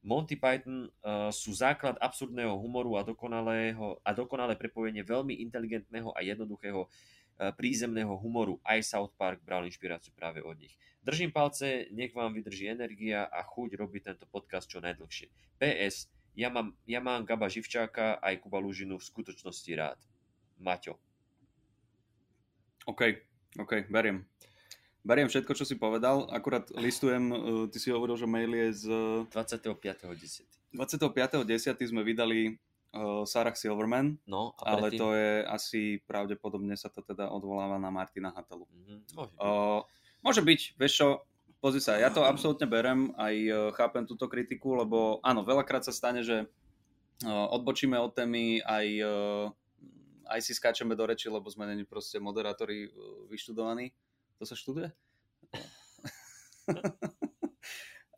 [0.04, 6.24] Monty Python uh, sú základ absurdného humoru a dokonalého a dokonalé prepojenie veľmi inteligentného a
[6.24, 8.60] jednoduchého uh, prízemného humoru.
[8.64, 10.76] Aj South Park bral inšpiráciu práve od nich.
[11.04, 15.28] Držím palce, nech vám vydrží energia a chuť robiť tento podcast čo najdlhšie.
[15.60, 20.00] PS, ja mám, ja mám Gaba Živčáka aj Kuba Lužinu v skutočnosti rád.
[20.60, 20.98] Maťo.
[22.88, 23.02] OK,
[23.60, 24.24] OK, beriem.
[25.08, 27.38] Beriem všetko, čo si povedal, akurát listujem, uh,
[27.72, 28.86] ty si hovoril, že mail je z
[29.32, 30.44] 25.10.
[30.76, 31.80] 25.10.
[31.88, 32.60] sme vydali
[32.92, 37.88] uh, Sarah Silverman, No, a ale to je asi pravdepodobne sa to teda odvoláva na
[37.88, 38.68] Martina Hatalu.
[38.68, 39.34] Mhm, môže.
[39.40, 39.80] Uh,
[40.20, 41.08] môže byť, vieš čo,
[41.64, 43.36] pozri sa, ja to absolútne berem, aj
[43.80, 46.52] chápem túto kritiku, lebo áno, veľakrát sa stane, že
[47.24, 49.46] uh, odbočíme od témy, aj, uh,
[50.30, 53.92] aj si skáčeme do reči, lebo sme není proste moderátori uh, vyštudovaní.
[54.38, 54.92] To sa študuje?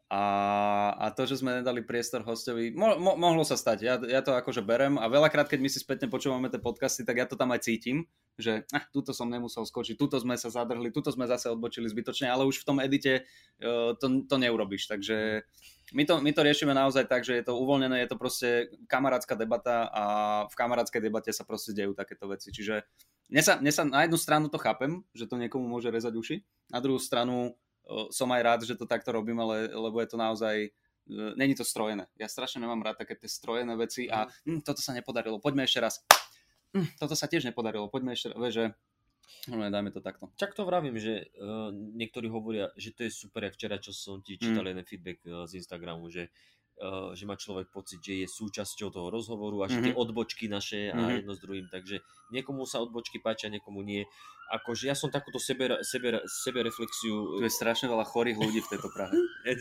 [0.09, 0.23] A,
[0.97, 4.33] a to, že sme nedali priestor hostovi, mo, mo, mohlo sa stať, ja, ja to
[4.33, 7.53] akože berem a veľakrát, keď my si spätne počúvame tie podcasty, tak ja to tam
[7.53, 11.53] aj cítim, že ah, tuto som nemusel skočiť, tuto sme sa zadrhli, tuto sme zase
[11.53, 13.21] odbočili zbytočne, ale už v tom edite
[13.61, 15.45] uh, to, to neurobíš, takže
[15.93, 18.49] my to, my to riešime naozaj tak, že je to uvoľnené, je to proste
[18.89, 20.03] kamarátska debata a
[20.49, 22.81] v kamarátskej debate sa proste dejú takéto veci, čiže
[23.29, 26.35] mne sa, mne sa na jednu stranu to chápem, že to niekomu môže rezať uši,
[26.73, 27.53] na druhú stranu
[28.13, 31.65] som aj rád, že to takto robím, ale, lebo je to naozaj uh, není to
[31.65, 32.05] strojené.
[32.15, 35.79] Ja strašne nemám rád také tie strojené veci a hm, toto sa nepodarilo, poďme ešte
[35.81, 36.01] raz.
[36.77, 38.63] Hm, toto sa tiež nepodarilo, poďme ešte raz, že
[39.49, 40.29] no, dajme to takto.
[40.37, 44.21] Čak to vravím, že uh, niektorí hovoria, že to je super, jak včera, čo som
[44.21, 44.71] ti čítal Mm.
[44.77, 46.29] jeden feedback uh, z Instagramu, že,
[47.11, 49.85] že má človek pocit, že je súčasťou toho rozhovoru a že Mhm.
[49.85, 51.15] tie odbočky naše a Mhm.
[51.23, 51.99] jedno s druhým, takže
[52.31, 54.07] niekomu sa odbočky páčia, niekomu nie.
[54.49, 57.37] Akože ja som takúto sebe, sebe, sebe reflexiu...
[57.37, 59.13] Tu je strašne veľa chorých ľudí v tejto Prahe.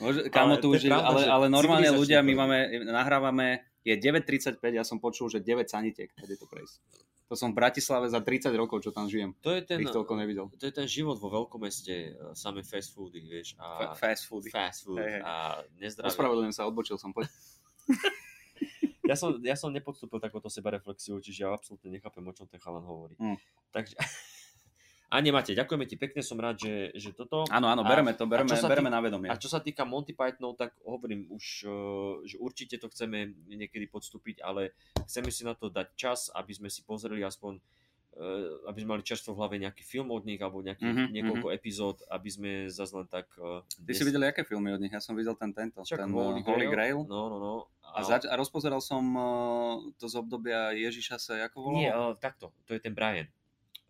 [0.00, 2.58] Môže, Ale kámo, tu už pravda, ale, ale normálne ľudia, my máme,
[2.88, 6.80] nahrávame, je 9.35, ja som počul, že 9 sanitiek, tady to prejsť.
[7.30, 9.30] To som v Bratislave za 30 rokov, čo tam žijem.
[9.40, 10.50] To je ten, Ich toľko nevidel.
[10.50, 14.50] to je ten život vo veľkomeste, uh, samé fast foody, vieš, a Fa- Fast food.
[14.50, 15.22] fast food Hej, hej.
[15.22, 15.32] a
[15.78, 16.10] nezdravie.
[16.10, 17.14] Ospravedlňujem sa, odbočil som.
[17.14, 17.30] Poď.
[19.02, 22.86] Ja som, ja som nepodstúpil takúto sebareflexiu, čiže ja absolútne nechápem, o čom ten chalan
[22.86, 23.18] hovorí.
[23.18, 23.34] Mm.
[23.74, 23.98] Takže...
[25.10, 27.42] A nemáte, ďakujeme ti pekne, som rád, že, že toto.
[27.48, 29.26] Áno, áno, bereme to, bereme, a bereme tý- na vedomie.
[29.26, 31.70] A čo sa týka Monty Pythonov, tak hovorím už, eh,
[32.24, 34.70] že určite to chceme niekedy podstúpiť, ale
[35.04, 37.58] chceme si na to dať čas, aby sme si pozreli aspoň,
[38.12, 38.22] eh,
[38.64, 42.06] aby sme mali čerstvo v hlave nejaký film od nich, alebo nejaký, Mhm, niekoľko epizód,
[42.06, 43.26] aby sme zase len tak...
[43.34, 44.90] eh, Ty si videl, aké filmy od nich?
[44.90, 47.02] Ja som videl ten tento, Však ten Holy, uh, Holy Grail.
[47.04, 47.54] No, no, no.
[47.82, 49.26] A, zač- a rozpozeral som uh,
[49.92, 51.74] to z obdobia Ježiša sa, ako volal?
[51.76, 53.26] Nie, uh, takto, to je ten Brian.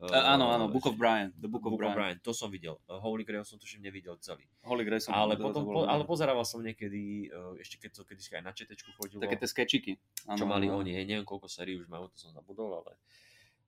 [0.01, 1.29] Uh, áno, áno, Book of Brian.
[1.37, 2.17] The Book of Book of Brian.
[2.17, 2.81] Brian, to som videl.
[2.89, 4.49] Uh, Holy Grail som tuším nevidel celý.
[4.65, 8.01] Holy Grail som ale, to- to potom, po, ale pozerával som niekedy, uh, ešte keď
[8.01, 9.93] to kedysi aj na četečku chodilo, Také tie skečiky.
[10.25, 12.97] čo mali oni, hej, neviem koľko sérií už majú, to som zabudol, ale...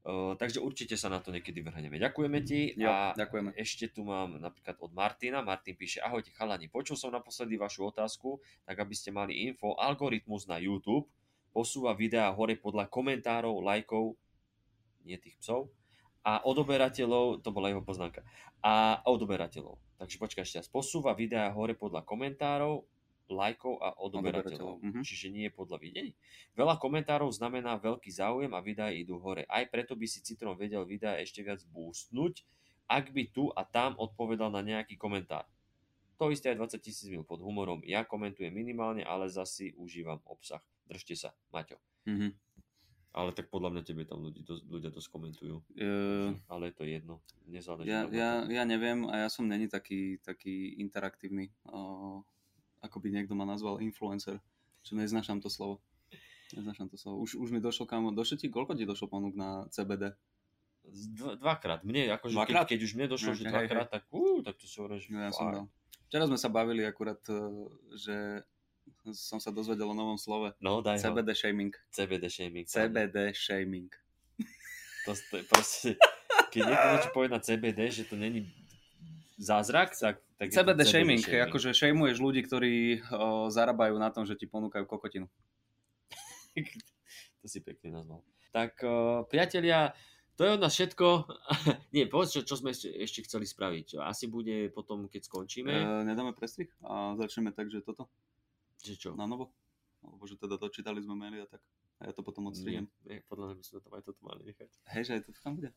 [0.03, 1.95] Uh, takže určite sa na to niekedy vrhneme.
[1.95, 3.55] Ďakujeme ti Jo, a ďakujeme.
[3.55, 5.47] ešte tu mám napríklad od Martina.
[5.47, 10.51] Martin píše, ahojte chalani, počul som naposledy vašu otázku, tak aby ste mali info, algoritmus
[10.51, 11.07] na YouTube
[11.55, 14.17] posúva videá hore podľa komentárov, lajkov,
[15.05, 15.69] nie tých psov,
[16.23, 18.23] a odoberateľov, to bola jeho poznámka,
[18.63, 19.79] a odoberateľov.
[19.99, 22.87] Takže počkaj ešte raz, posúva videá hore podľa komentárov,
[23.33, 24.79] lajkov a odoberateľov.
[24.79, 25.01] Odoberateľov, mhm.
[25.03, 26.13] Čiže nie podľa videní.
[26.55, 29.49] Veľa komentárov znamená veľký záujem a videá idú hore.
[29.49, 32.45] Aj preto by si Citron vedel videá ešte viac boostnúť,
[32.87, 35.49] ak by tu a tam odpovedal na nejaký komentár.
[36.21, 37.83] To isté aj 20 tisíc mil pod humorom.
[37.83, 40.63] Ja komentujem minimálne, ale zasi užívam obsah.
[40.87, 41.81] Držte sa, Maťo.
[42.07, 42.37] Mhm.
[43.13, 45.61] Ale tak podľa mňa tebe tam ľudí, dosť, ľudia to skomentujú.
[45.77, 47.21] Uh, Ale je to jedno.
[47.45, 52.25] Nezáleží ja, ja, ja neviem a ja som není taký, taký interaktívny, uh,
[52.81, 54.41] ako by niekto ma nazval influencer.
[54.81, 55.85] Čo neznášam to slovo.
[56.57, 57.21] Neznášam to slovo.
[57.21, 60.17] Už, už mi došlo kam, došlo ti, koľko ti došlo ponúk na CBD?
[61.13, 61.85] Dva, dvakrát.
[61.85, 62.65] Mne, akože Dvakrát?
[62.65, 63.53] Keď, keď už mne došlo, že Hej, hej.
[63.53, 65.65] dvakrát, tak, uh, tak to si hovorím, No, ja som dal.
[66.09, 68.41] Včera sme sa bavili akurát, uh, že
[69.11, 70.55] som sa dozvedel o novom slove.
[70.63, 71.11] No, daj ho.
[71.11, 71.75] CBD shaming.
[71.91, 72.67] CBD shaming.
[72.71, 73.91] CBD shaming.
[75.03, 75.91] To, to je proste,
[76.55, 78.47] keď niekto niečo povie na CBD, že to není
[79.35, 84.23] zázrak, tak, tak je to CBD shaming, akože shameuješ ľudí, ktorí uh, zarábajú na tom,
[84.23, 85.27] že ti ponúkajú kokotinu.
[87.43, 88.23] to si pekne nazval.
[88.55, 89.91] Tak uh, priatelia,
[90.39, 91.07] to je od nás všetko.
[91.97, 93.99] Nie, povedz, čo, čo sme ešte, ešte chceli spraviť.
[93.99, 95.75] Asi bude potom, keď skončíme.
[95.75, 98.07] Uh, nedáme prestrih a začneme tak, že toto
[98.83, 99.11] že čo?
[99.15, 99.55] na novo?
[100.01, 101.63] Alebo že teda dočítali sme maily a tak.
[101.97, 102.87] A ja to potom Nie, odstrihnem.
[103.05, 104.71] nie, podľa mňa by sme tam aj toto mali nechať.
[104.91, 105.71] Hej, že aj toto tam bude.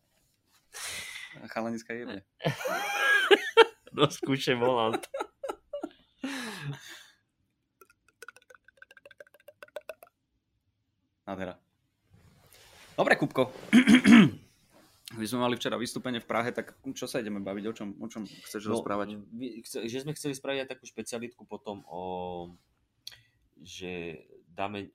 [1.48, 2.26] Chalaniska jebe.
[3.96, 5.00] No skúšaj volant.
[11.26, 11.58] Nádhera.
[12.96, 13.52] Dobre, Kupko.
[15.16, 17.64] My sme mali včera vystúpenie v Prahe, tak čo sa ideme baviť?
[17.66, 19.16] O čom, o čom chceš rozprávať?
[19.32, 22.02] vy- chce- že sme chceli spraviť aj takú špecialitku potom o
[23.66, 24.94] že dáme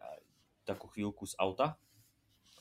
[0.63, 1.75] takú chvíľku z auta.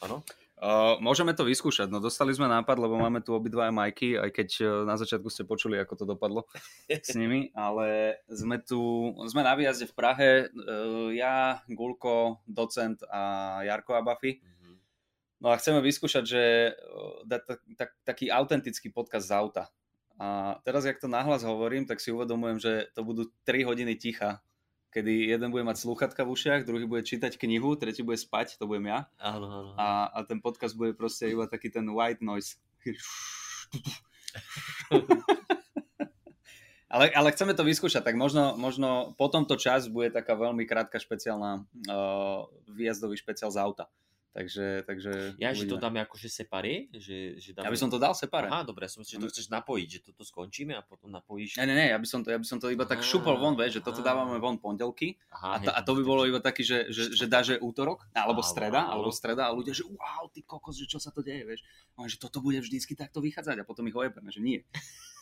[0.02, 0.26] Áno?
[0.60, 4.50] Uh, môžeme to vyskúšať, no dostali sme nápad, lebo máme tu obidvaja majky, aj keď
[4.60, 6.44] uh, na začiatku ste počuli, ako to dopadlo
[6.92, 8.76] s nimi, ale sme tu,
[9.32, 14.44] sme na výjazde v Prahe, uh, ja, Gulko, docent a Jarko Abafy.
[14.44, 14.72] Mhm.
[15.40, 16.44] No a chceme vyskúšať, že
[16.76, 19.72] uh, dať tak, tak, taký autentický podcast z auta.
[20.20, 24.44] A teraz, jak to nahlas hovorím, tak si uvedomujem, že to budú 3 hodiny ticha,
[24.90, 28.66] kedy jeden bude mať slúchatka v ušiach, druhý bude čítať knihu, tretí bude spať, to
[28.66, 29.72] budem ja Áno, áno.
[29.78, 32.58] a, a ten podcast bude proste iba taký ten white noise.
[36.94, 40.98] ale, ale chceme to vyskúšať, tak možno, možno po tomto čas bude taká veľmi krátka
[40.98, 43.86] špeciálna uh, výjazdový špeciál z auta.
[44.40, 45.84] Takže, takže Ja, že to uvidíme.
[45.84, 46.88] dáme akože separé?
[46.96, 47.68] Že, že dáme...
[47.68, 48.48] Ja by som to dal separé.
[48.48, 51.60] Aha, dobre, som si, že to chceš napojiť, že toto skončíme a potom napojíš.
[51.60, 53.36] Ne, ne, ne, ja by som to, ja by som to iba tak Á, šupol
[53.36, 56.40] von, vieš, že toto dávame von pondelky Aha, a, to, a to by bolo iba
[56.40, 60.32] taký, že, že, že dá, že útorok, alebo streda, alebo streda a ľudia, že wow,
[60.32, 61.68] ty kokos, že čo sa to deje, vieš.
[62.00, 64.64] A že toto bude vždycky takto vychádzať a potom ich ojebeme, že nie.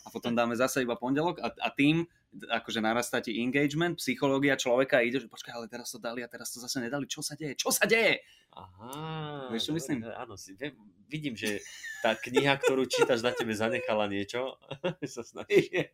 [0.02, 5.00] A potom dáme zase iba pondelok a, a tým akože narastá ti engagement, psychológia človeka
[5.00, 7.32] a ide, že počkaj, ale teraz to dali a teraz to zase nedali, čo sa
[7.32, 8.20] deje, čo sa deje?
[8.52, 9.48] Aha.
[9.48, 10.04] Vieš, čo myslím?
[10.04, 10.76] Áno, si, viem,
[11.08, 11.64] vidím, že
[12.00, 14.60] tá kniha, ktorú čítaš, na tebe zanechala niečo.
[15.08, 15.88] sa snažíš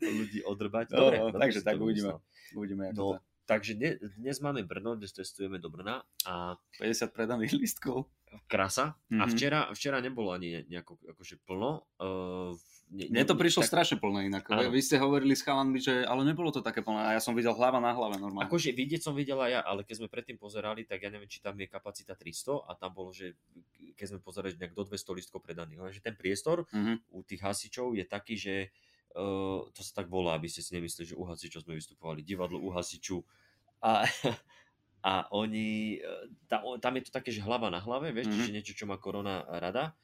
[0.00, 0.90] ľudí odrbať.
[0.90, 2.18] No, Dobre, no, dobre takže tak uvidíme.
[2.50, 8.10] Uvidíme, No, takže dne, dnes máme Brno, dnes testujeme do Brna a 50 predaných lístkov.
[8.46, 8.94] krasa.
[9.10, 9.30] A Mhm.
[9.30, 11.82] včera, včera nebolo ani nejako akože plno.
[11.98, 12.54] Uh,
[12.90, 14.50] ne, Mne to prišlo tak, strašne plné inak.
[14.50, 14.68] Áno.
[14.68, 17.54] Vy ste hovorili s chalanmi, že ale nebolo to také plné a ja som videl
[17.54, 18.50] hlava na hlave normálne.
[18.50, 21.54] Akože vidieť som videla ja, ale keď sme predtým pozerali, tak ja neviem, či tam
[21.54, 23.38] je kapacita 300 a tam bolo, že
[23.94, 25.78] keď sme pozerali, že nejak do 200 listkov predaných.
[25.78, 27.14] Lenže ten priestor Mhm.
[27.14, 28.54] u tých hasičov je taký, že
[29.14, 32.58] uh, to sa tak volá, aby ste si nemysleli, že u hasičov sme vystupovali, divadlo
[32.58, 33.22] u hasiču.
[33.82, 34.04] A,
[35.00, 38.34] a oni, eh, tam, tam je to také, že hlava na hlave, vieš, Mhm.
[38.36, 39.96] čiže niečo, čo má korona rada.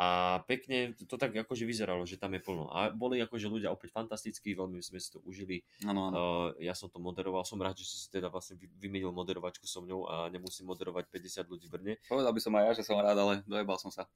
[0.00, 2.72] A pekne to tak akože vyzeralo, že tam je plno.
[2.72, 5.60] A boli akože ľudia opäť fantastickí, veľmi sme si to užili.
[5.84, 6.14] Áno, áno.
[6.16, 9.84] Uh, ja som to moderoval, som rád, že si teda vlastne vy- vymenil moderovačku so
[9.84, 11.92] mňou a nemusím moderovať 50 ľudí v Brne.
[12.08, 14.08] Povedal by som aj ja, že som rád, ale dojebal som sa.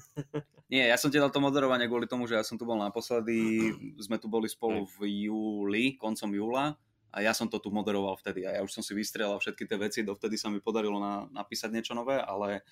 [0.72, 3.68] Nie, ja som ti dal to moderovanie kvôli tomu, že ja som tu bol naposledy,
[4.08, 6.72] sme tu boli spolu v júli, koncom júla
[7.08, 9.76] a ja som to tu moderoval vtedy a ja už som si vystrelal všetky tie
[9.80, 12.64] veci, dovtedy sa mi podarilo na, napísať niečo nové, ale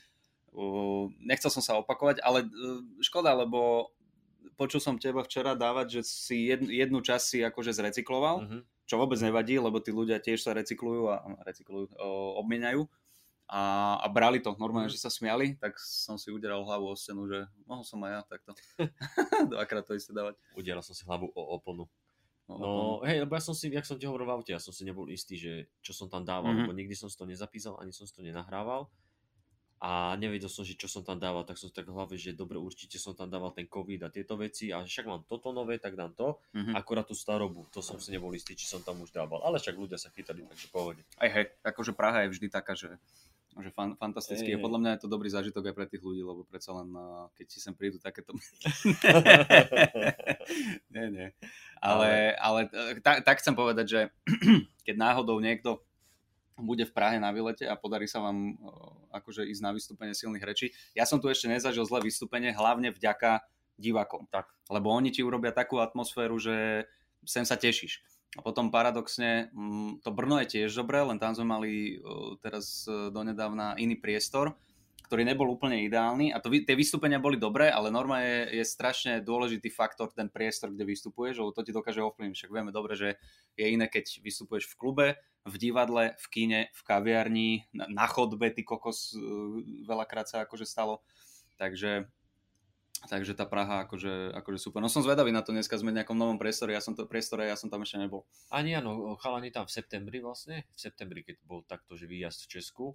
[0.57, 3.92] Uh, nechcel som sa opakovať, ale uh, škoda, lebo
[4.57, 8.59] počul som teba včera dávať, že si jednu, jednu časť si akože zrecykloval, Mhm.
[8.88, 12.88] čo vôbec nevadí, lebo tí ľudia tiež sa recyklujú a recyklujú, uh, obmieniajú.
[13.47, 14.97] A, a brali to, normálne, Mhm.
[14.97, 18.21] že sa smiali, tak som si uderal hlavu o stenu, že mohol som aj ja
[18.27, 18.51] takto
[19.53, 20.35] dvakrát to isté dávať.
[20.57, 21.85] Udieral som si hlavu o oponu.
[22.49, 22.71] No, No,
[23.03, 25.11] hej, lebo ja som si, jak som ti hovoril v aute, ja som si nebol
[25.11, 26.59] istý, že čo som tam dával, Mhm.
[26.64, 28.87] lebo nikdy som si to nezapísal, ani som si to nenahrával.
[29.77, 32.57] A nevedel som, že čo som tam dával, tak som tak v hlave, že dobre,
[32.57, 36.01] určite som tam dával ten COVID a tieto veci a však mám toto nové, tak
[36.01, 36.41] dám to.
[36.57, 36.73] Mhm.
[36.73, 39.45] Akorát tú starobu, to som si nebol istý, či som tam už dával.
[39.45, 41.05] Ale však ľudia sa chytali, takže pohode.
[41.21, 42.97] Aj hej, akože Praha je vždy taká, že,
[43.53, 44.57] že fan, fantastický.
[44.57, 44.65] Hej, je.
[44.65, 47.47] Podľa mňa je to dobrý zážitok aj pre tých ľudí, lebo predsa len, uh, keď
[47.53, 48.33] si sem prídu takéto...
[50.97, 51.29] nie, nie.
[51.85, 54.01] Ale, ale eh, tak, tak chcem povedať, že
[54.89, 55.85] keď náhodou niekto
[56.57, 60.45] bude v Prahe na výlete a podarí sa vám uh, akože ísť na vystúpenie silných
[60.45, 60.66] rečí.
[60.97, 63.45] Ja som tu ešte nezažil zlé vystúpenie, hlavne vďaka
[63.77, 64.25] divákom.
[64.33, 64.49] Tak.
[64.73, 66.88] Lebo oni ti urobia takú atmosféru, že
[67.29, 68.01] sem sa tešíš.
[68.37, 72.85] A potom paradoxne, mm, to Brno je tiež dobré, len tam sme mali uh, teraz
[72.88, 74.57] uh, donedávna iný priestor,
[75.07, 79.23] ktorý nebol úplne ideálny a to, tie vystúpenia boli dobré, ale norma je, je strašne
[79.23, 82.35] dôležitý faktor ten priestor, kde vystupuješ, lebo to ti dokáže ovplyvniť.
[82.35, 83.14] Však vieme dobre, že
[83.55, 85.07] je iné, keď vystupuješ v klube,
[85.47, 90.66] v divadle, v kine, v kaviarni, na, na chodbe, ty kokos, uh, veľakrát sa akože
[90.66, 91.07] stalo.
[91.57, 92.11] Takže
[93.07, 94.81] Takže tá Praha akože, akože super.
[94.81, 97.45] No som zvedavý na to, dneska sme v nejakom novom priestore, ja som to, priestore,
[97.45, 98.25] ja som tam ešte nebol.
[98.49, 102.51] Ani áno, chalani tam v septembri vlastne, v septembri, keď bol takto, že výjazd v
[102.57, 102.87] Česku,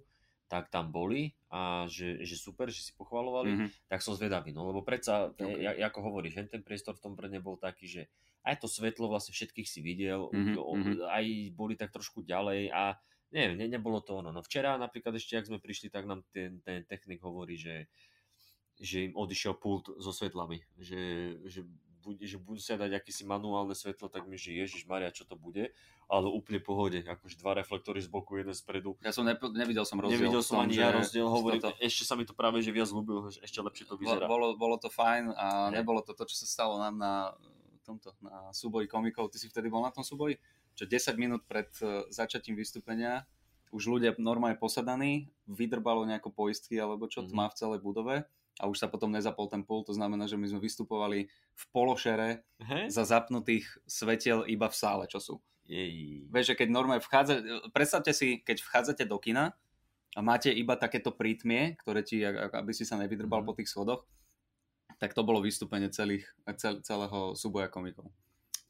[0.52, 3.66] tak tam boli a že, že super, že si pochvalovali, Mhm.
[3.88, 5.40] tak som zvedavý, no lebo predsa, Ok.
[5.40, 5.64] okay.
[5.64, 8.02] ja, ako hovoríš, ten priestor v tom Brne bol taký, že
[8.44, 11.08] aj to svetlo vlastne všetkých si videl, Mhm, mhm.
[11.08, 11.24] aj
[11.56, 13.00] boli tak trošku ďalej a
[13.32, 14.28] neviem, ne, nebolo to ono.
[14.28, 17.88] No včera napríklad ešte, ak sme prišli, tak nám ten, ten technik hovorí, že,
[18.76, 21.00] že im odišiel pult so svetlami, že,
[21.48, 21.64] že
[22.02, 25.32] bude, že budú sa dať akýsi manuálne svetlo, tak mi, že Ježiš Maria, čo to
[25.34, 25.70] bude,
[26.06, 28.98] ale úplne pohode, akože dva reflektory z boku, jeden spredu.
[29.00, 30.18] Ja som nepo, nevidel som rozdiel.
[30.20, 32.90] Nevidel som tom, ani ja rozdiel, hovorím, toto- ešte sa mi to práve že viac
[32.90, 34.26] ľúbilo, že ešte lepšie to vyzerá.
[34.26, 35.78] Bolo, bolo to fajn a Hej.
[35.78, 37.12] nebolo to to, čo sa stalo nám na
[37.82, 39.30] tomto, na súboji komikov.
[39.30, 40.36] Ty si vtedy bol na tom súboji?
[40.74, 43.24] Čo 10 minút pred eh, začatím vystúpenia
[43.70, 47.28] už ľudia normálne posadaní, vydrbalo nejako poistky alebo čo, Mhm.
[47.30, 48.14] tma v celej budove
[48.60, 52.44] a už sa potom nezapol ten pult, to znamená, že my sme vystupovali v pološere
[52.60, 52.84] Hej?
[52.92, 55.34] za zapnutých svetiel iba v sále, čo sú.
[55.64, 56.26] Jej.
[56.28, 57.40] Vieš, že keď normálne vchádza,
[57.72, 59.54] predstavte si, keď vchádzate do kina
[60.12, 63.46] a máte iba takéto prítmie, ktoré ti, aby si sa nevydrbal Mhm.
[63.48, 64.04] po tých schodoch,
[65.00, 66.28] tak to bolo vystúpenie celých,
[66.60, 68.12] cel, celého súboja komikov.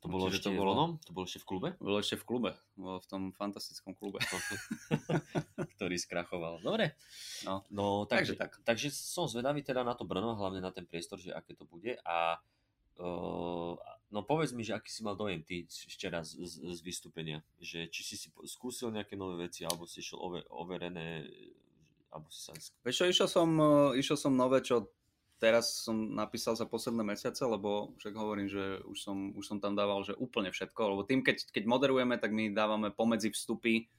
[0.02, 0.90] To bolo Čiže ešte to v bolo- onom?
[1.06, 1.68] To bolo ešte v klube?
[1.78, 4.18] Bolo ešte v klube, bolo v tom fantastickom klube.
[5.78, 6.58] Ktorý skrachoval.
[6.58, 6.98] Dobre.
[7.46, 7.62] No.
[7.70, 8.52] no Takže takže, tak.
[8.66, 12.02] takže som zvedavý teda na to Brno, hlavne na ten priestor, že aké to bude
[12.02, 12.42] a
[12.98, 13.78] uh,
[14.12, 17.86] no povedz mi, že aký si mal dojem ty včera z, z, z vystúpenia, že
[17.86, 21.30] či si si skúsil nejaké nové veci, alebo si išiel over, overené,
[22.12, 22.52] alebo si sa...
[22.84, 24.92] Vieš čo, išiel som, eh, išiel som nové, čo
[25.42, 29.74] teraz som napísal za posledné mesiace, lebo však hovorím, že už som, už som tam
[29.74, 33.90] dával, že úplne všetko, lebo tým, keď, keď moderujeme, tak my dávame pomedzi vstupy,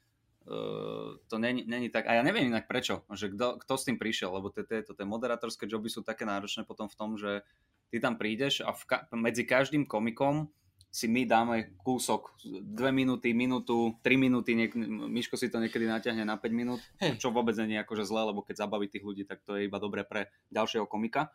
[0.44, 3.96] Uh, to není, není tak, a ja neviem inak prečo, že kto, kto s tým
[3.96, 7.48] prišiel, lebo tie, moderátorské joby sú také náročné potom v tom, že
[7.88, 10.52] ty tam prídeš a v ka- medzi každým komikom
[10.94, 14.78] si my dáme kúsok, dve minúty, minútu, tri minúty, niek-
[15.10, 16.86] Miško si to niekedy natiahne na 5 minút,
[17.18, 19.82] čo vôbec nie je akože zlé, lebo keď zabaví tých ľudí, tak to je iba
[19.82, 21.34] dobré pre ďalšieho komika,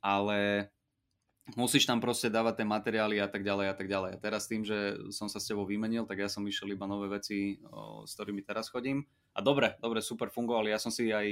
[0.00, 0.72] ale
[1.52, 4.10] musíš tam proste dávať tie materiály a tak ďalej a tak ďalej.
[4.16, 7.12] A teraz tým, že som sa s tebou vymenil, tak ja som išiel iba nové
[7.12, 9.04] veci, o, s ktorými teraz chodím.
[9.36, 10.72] A dobre, dobre, super fungovali.
[10.72, 11.28] Ja som si aj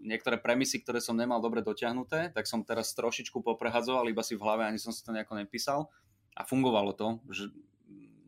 [0.00, 4.44] niektoré premisy, ktoré som nemal dobre dotiahnuté, tak som teraz trošičku poprehadzoval, iba si v
[4.44, 5.92] hlave, ani som si to nejako nepísal.
[6.34, 7.52] A fungovalo to, že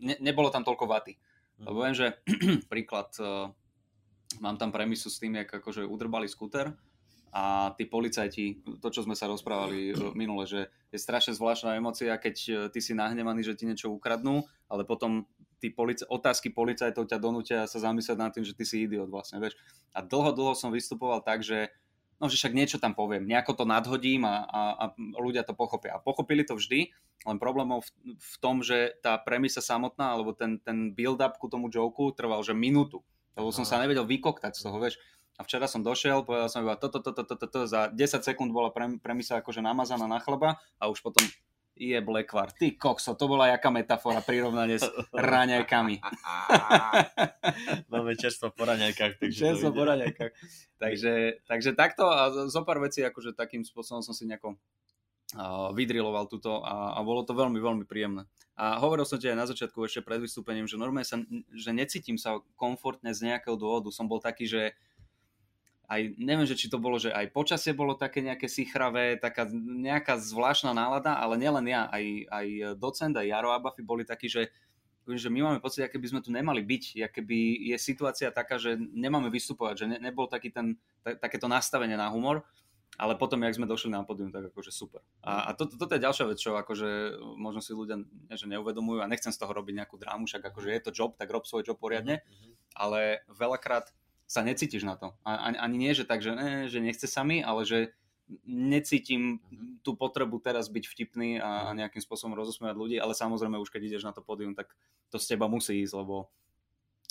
[0.03, 1.17] ne, nebolo tam toľko vaty.
[1.63, 2.19] Lebo viem, že
[2.73, 3.49] príklad, uh,
[4.43, 6.75] mám tam premisu s tým, jak akože udrbali skúter
[7.33, 12.13] a tí policajti, to čo sme sa rozprávali uh, minule, že je strašne zvláštna emócia,
[12.19, 15.25] keď uh, ty si nahnevaný, že ti niečo ukradnú, ale potom
[15.63, 19.39] tí polic- otázky policajtov ťa donútia sa zamyslieť nad tým, že ty si idiot vlastne,
[19.39, 19.55] vieš.
[19.95, 21.71] A dlho, dlho som vystupoval tak, že
[22.19, 24.85] no, že však niečo tam poviem, nejako to nadhodím a, a, a
[25.19, 25.99] ľudia to pochopia.
[25.99, 26.91] A pochopili to vždy,
[27.27, 31.71] len problémov v, v tom, že tá premisa samotná, alebo ten, ten build-up ku tomu
[31.71, 33.03] joku trval, že minútu.
[33.39, 35.03] Lebo som sa nevedel vykoktať z toho, vieš.
[35.41, 38.69] A včera som došiel, povedal som iba toto, toto, toto, toto, za 10 sekúnd bola
[38.71, 41.25] pre, premisa akože namazaná na chleba a už potom
[41.77, 42.53] je blekvar.
[42.53, 45.97] Ty kokso, to bola jaká metafora prirovnanie s raňajkami.
[47.93, 49.19] Máme čerstvo po raňajkách.
[49.19, 50.33] Takže Čerstvo po raňajkách.
[50.77, 51.13] Takže,
[51.49, 54.61] takže takto a zo pár vecí, akože takým spôsobom som si nejako
[55.37, 58.29] uh, vydriloval túto a, a bolo to veľmi, veľmi príjemné.
[58.53, 61.17] A hovoril som ti aj na začiatku ešte pred vystúpením, že normálne sa,
[61.57, 63.89] že necítim sa komfortne z nejakého dôvodu.
[63.89, 64.77] Som bol taký, že
[65.93, 70.17] aj, neviem, že či to bolo, že aj počasie bolo také nejaké sichravé, taká nejaká
[70.17, 72.47] zvláštna nálada, ale nielen ja, aj, aj
[72.81, 74.49] docent, aj Jaro Abafi boli takí, že,
[75.05, 78.57] že my máme pocit, aké by sme tu nemali byť, aké by je situácia taká,
[78.57, 82.41] že nemáme vystupovať, že ne, nebol taký ten, ta, takéto nastavenie na humor,
[82.97, 85.01] ale potom, jak sme došli na pódium, tak akože super.
[85.25, 88.01] A, a to, toto je ďalšia vec, čo akože možno si ľudia
[88.33, 91.29] že neuvedomujú a nechcem z toho robiť nejakú drámu, však akože je to job, tak
[91.33, 92.53] rob svoj job poriadne, Mhm.
[92.77, 93.93] ale veľakrát
[94.33, 95.13] sa necítiš na to.
[95.29, 97.93] A- Ani, ani nie, že tak, že, ne, že nechce sa mi, ale že
[98.49, 99.45] necítim
[99.85, 103.93] tú potrebu teraz byť vtipný a, a nejakým spôsobom rozosmievať ľudí, ale samozrejme už keď
[103.93, 104.73] ideš na to pódium, tak
[105.13, 106.33] to z teba musí ísť, lebo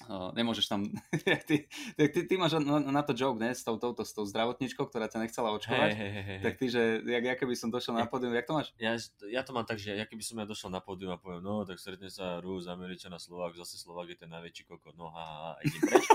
[0.09, 0.89] uh, nemôžeš tam...
[1.49, 3.53] ty, ty, ty, ty máš na, na to joke, ne?
[3.53, 5.93] S tou, touto, s tou zdravotničkou, ktorá ťa nechcela očkovať.
[5.93, 6.39] Hej, hej, hej.
[6.41, 8.73] Tak ty, že jak, ja keby som došiel na pódium, jak to máš?
[8.81, 8.97] Ja,
[9.29, 11.61] ja to mám tak, že ja keby som ja došiel na pódium a poviem, no
[11.69, 15.21] tak stretne sa Rus, Američan a Slovák, zase Slovák je ten najväčší kokot, no ha,
[15.21, 16.07] ha, ha, idem preč.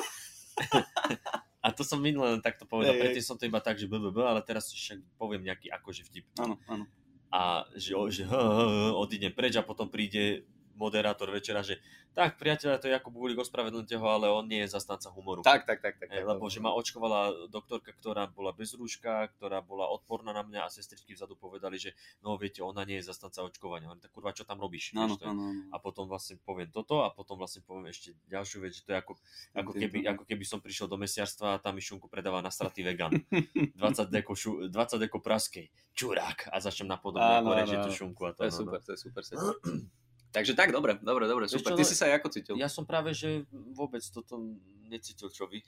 [1.67, 3.03] a to som minule len takto povedal, hej.
[3.03, 6.23] predtým som to iba tak, že BBB, ale teraz však poviem nejaký akože vtip.
[6.39, 6.87] Áno, áno.
[7.35, 8.23] A že, že
[8.95, 10.47] odídem preč a potom príde
[10.77, 11.81] moderátor večera, že
[12.17, 15.45] tak priateľa, to je Jakub Gulik, ospravedlňte ho, ale on nie je zastanca humoru.
[15.45, 16.01] Tak, tak, tak.
[16.01, 20.33] tak, Hej, tak lebo že ma očkovala doktorka, ktorá bola bez rúška, ktorá bola odporná
[20.33, 21.93] na mňa a sestričky vzadu povedali, že
[22.25, 23.93] no viete, ona nie je zastanca očkovania.
[23.93, 24.97] Hovorím, tak kurva, čo tam robíš?
[24.97, 25.69] Je- áno, áno.
[25.69, 28.99] a potom vlastne poviem toto a potom vlastne poviem ešte ďalšiu vec, že to je
[29.05, 29.13] ako,
[29.53, 32.81] ako, keby, ako keby som prišiel do mesiarstva a tam mi šunku predáva na straty
[32.81, 33.13] vegan.
[33.13, 33.77] 20
[34.17, 35.69] deko, šu, 20 deko praskej.
[35.93, 36.49] Čurák.
[36.49, 38.25] A začnem napodobne režiť tú šunku.
[38.25, 39.21] A to, To je no, super, to je super.
[40.37, 41.73] Takže tak, dobre, dobre, dobre, super.
[41.73, 42.55] čo, Ty ale- si sa ako cítil?
[42.55, 42.61] No.
[42.61, 44.37] Ja som práve, že vôbec toto
[44.85, 45.65] necítil, čo vy.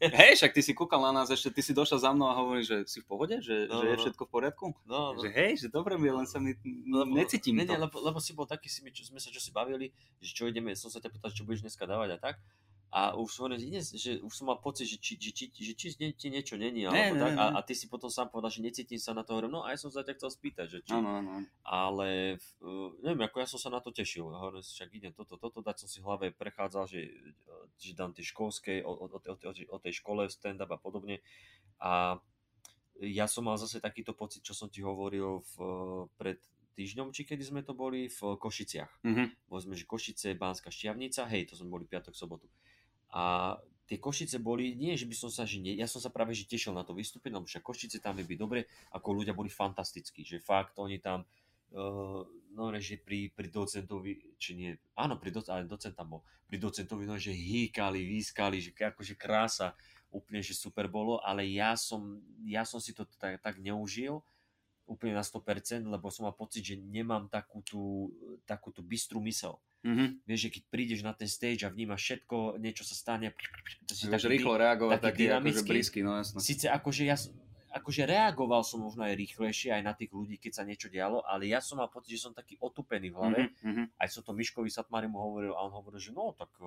[0.00, 2.68] Hej, však ty si kúkal na nás ešte, ty si došiel za mnou a hovoríš,
[2.68, 4.02] že si v pohode, že, No, že je no, no.
[4.08, 4.66] všetko v poriadku?
[4.88, 5.20] No, no.
[5.20, 6.56] Že hej, že dobre mi, len sa mi
[7.12, 7.76] necítim nie, to.
[7.76, 10.32] Nie, lebo, lebo, si bol taký, si mi, čo, sme sa čo si bavili, že
[10.32, 12.40] čo ideme, som sa ťa pýtal, čo budeš dneska dávať a tak.
[12.94, 15.72] A už som, hovoril, že, že už som mal pocit, že či, že, či, že
[15.74, 17.32] či ti niečo není, Ne, alebo ne, tak.
[17.34, 19.34] ne, A, a ty si potom sám povedal, že necítim sa na to.
[19.34, 21.44] Hovorím, no a ja som sa ťa chcel spýtať, že či, áno, áno.
[21.66, 24.30] ale uh, neviem, ako ja som sa na to tešil.
[24.30, 27.10] Hovorím, však idem toto, toto, dať som si v hlave prechádzal, že,
[27.76, 31.20] že dám tej školskej, o, o, o, o, tej- o tej škole stand-up a podobne.
[31.82, 32.16] A
[33.02, 35.54] ja som mal zase takýto pocit, čo som ti hovoril v,
[36.16, 36.40] pred
[36.76, 39.04] týždňom, či kedy sme to boli v Košiciach.
[39.04, 39.48] Mhm.
[39.48, 42.48] Povedzme, že Košice, Bánska Štiavnica, hej, to sme boli piatok, sobotu.
[43.16, 43.56] A
[43.88, 46.44] tie Košice boli, nie, že by som sa, že nie, ja som sa práve že
[46.44, 50.42] tešil na to vystúpenie, lebo však Košice tam je dobre, ako ľudia boli fantastickí, že
[50.42, 51.24] fakt oni tam,
[51.72, 52.20] uh,
[52.52, 56.60] no že pri, pri docentovi, či nie, áno, pri doc, ale docent tam bol, pri
[56.60, 59.72] docentovi, no že hýkali, výskali, že akože krása,
[60.12, 64.20] úplne, že super bolo, ale ja som, ja som si to tak, tak neužil,
[64.86, 68.14] úplne na 100%, lebo som mal pocit, že nemám takú tú,
[68.46, 69.58] takú tú bystrú mysel.
[69.86, 70.26] Mhm.
[70.26, 73.34] Vieš, že keď prídeš na ten stage a vnímaš všetko, niečo sa stane,
[73.86, 75.68] to si Vieš taký rýchlo reagovať, taký taký, akože dynamický.
[75.70, 76.38] blízky, no jasno.
[76.42, 77.14] Sice akože ja
[77.76, 81.52] akože reagoval som možno aj rýchlejšie aj na tých ľudí, keď sa niečo dialo, ale
[81.52, 83.40] ja som mal pocit, že som taký otupený v hlave.
[83.60, 83.84] Mhm, mhm.
[84.00, 86.66] Aj som to Miškovi Satmarimu hovoril a on hovoril, že no tak eh,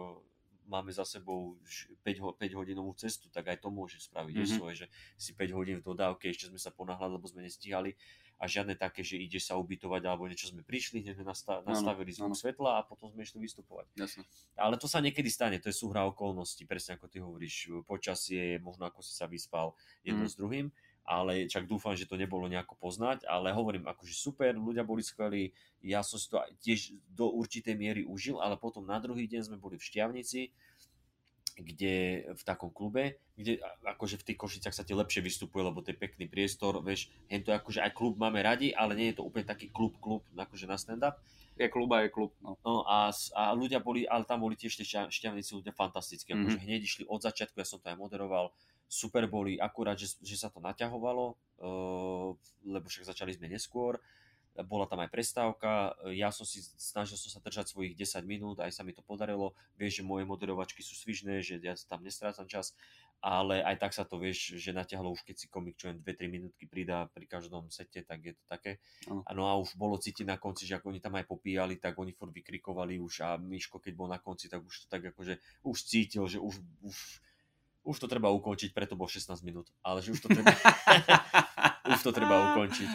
[0.69, 1.57] máme za sebou
[2.05, 4.39] 5, ho, 5 hodinovú cestu, tak aj to môže spraviť, Mhm.
[4.39, 4.55] mm-hmm.
[4.55, 7.97] svoje, že si 5 hodín v dodávke, ešte sme sa ponáhľali, lebo sme nestíhali
[8.37, 12.07] a žiadne také, že ideš sa ubytovať alebo niečo sme prišli, hneď sme nasta- nastavili
[12.09, 13.91] zvuk svetla a potom sme išli vystupovať.
[13.97, 14.23] Jasno.
[14.55, 18.87] Ale to sa niekedy stane, to je súhra okolností, presne ako ty hovoríš, počasie, možno
[18.87, 20.29] ako si sa vyspal jedno Mm.
[20.29, 20.67] s druhým,
[21.09, 25.49] ale čak dúfam, že to nebolo nejako poznať, ale hovorím, akože super, ľudia boli skvelí,
[25.81, 29.57] ja som si to tiež do určitej miery užil, ale potom na druhý deň sme
[29.57, 30.53] boli v Šťavnici,
[31.59, 35.91] kde v takom klube, kde akože v tých Košicách sa ti lepšie vystupuje, lebo to
[35.91, 39.43] je pekný priestor, vieš, to akože aj klub máme radi, ale nie je to úplne
[39.43, 41.19] taký klub, klub, akože na stand-up,
[41.59, 42.55] Je klub a je klub, no.
[42.63, 46.39] No a, a ľudia boli, ale tam boli tiež tie šťa- šťavníci ľudia fantastickí, Mhm.
[46.39, 48.55] akože hneď išli od začiatku, ja som to aj moderoval,
[48.89, 52.33] super boli, akurát, že, že sa to naťahovalo, uh,
[52.65, 54.01] lebo však začali sme neskôr,
[54.65, 58.73] bola tam aj prestávka, ja som si snažil som sa držať svojich 10 minút, aj
[58.75, 62.75] sa mi to podarilo, vieš, že moje moderovačky sú svižné, že ja tam nestrácam čas,
[63.19, 66.31] ale aj tak sa to vieš, že natiahlo už keď si komik čo len 2-3
[66.31, 68.79] minútky pridá pri každom sete, tak je to také.
[69.11, 69.21] Áno.
[69.27, 71.99] A no a už bolo cítiť na konci, že ako oni tam aj popíjali, tak
[71.99, 75.35] oni furt vykrikovali už a Miško keď bol na konci, tak už to tak akože
[75.67, 76.97] už cítil, že už, už,
[77.83, 80.51] už to treba ukončiť, preto bol 16 minút, ale že už to treba,
[81.95, 82.89] už to treba ukončiť.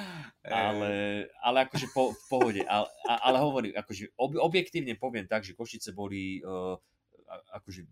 [0.44, 2.62] Ale, ale akože po, v pohode.
[2.68, 6.76] Ale, ale hovorím, akože ob, objektívne poviem tak, že Košice boli uh,
[7.56, 7.88] akože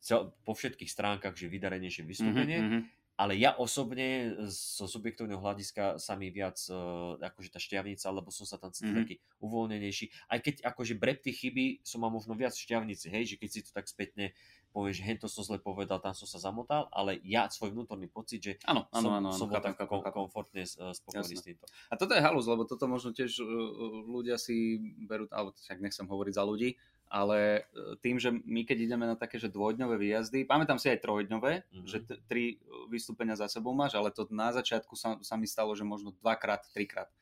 [0.00, 2.58] cel, po všetkých stránkach, že vydarenejšie vystúpenie.
[2.58, 2.82] Mm-hmm.
[3.20, 8.48] Ale ja osobne zo subjektívneho hľadiska sa mi viac uh, akože tá šťavnica, lebo som
[8.48, 9.04] sa tam cítil mm-hmm.
[9.04, 10.32] taký uvoľnenejší.
[10.32, 13.60] Aj keď akože brep tých chyby som mal možno viac šťavnici, hej, že keď si
[13.62, 14.32] to tak spätne
[14.72, 18.40] povieš, že hento som zle povedal, tam som sa zamotal, ale ja svoj vnútorný pocit,
[18.40, 20.16] že ano, ano, som, ano, ano, som chápem, tak chápem, chápem.
[20.16, 21.64] komfortne uh, spokojný s týmto.
[21.92, 23.46] A toto je halus, lebo toto možno tiež uh,
[24.08, 26.80] ľudia si berú, alebo však nechcem hovoriť za ľudí,
[27.12, 31.04] ale uh, tým, že my keď ideme na také, že dvojdňové výjazdy, pamätám si aj
[31.04, 31.84] trojdňové, mm-hmm.
[31.84, 32.56] že t- tri
[32.88, 36.64] vystúpenia za sebou máš, ale to na začiatku sa, sa mi stalo, že možno dvakrát,
[36.72, 37.12] trikrát.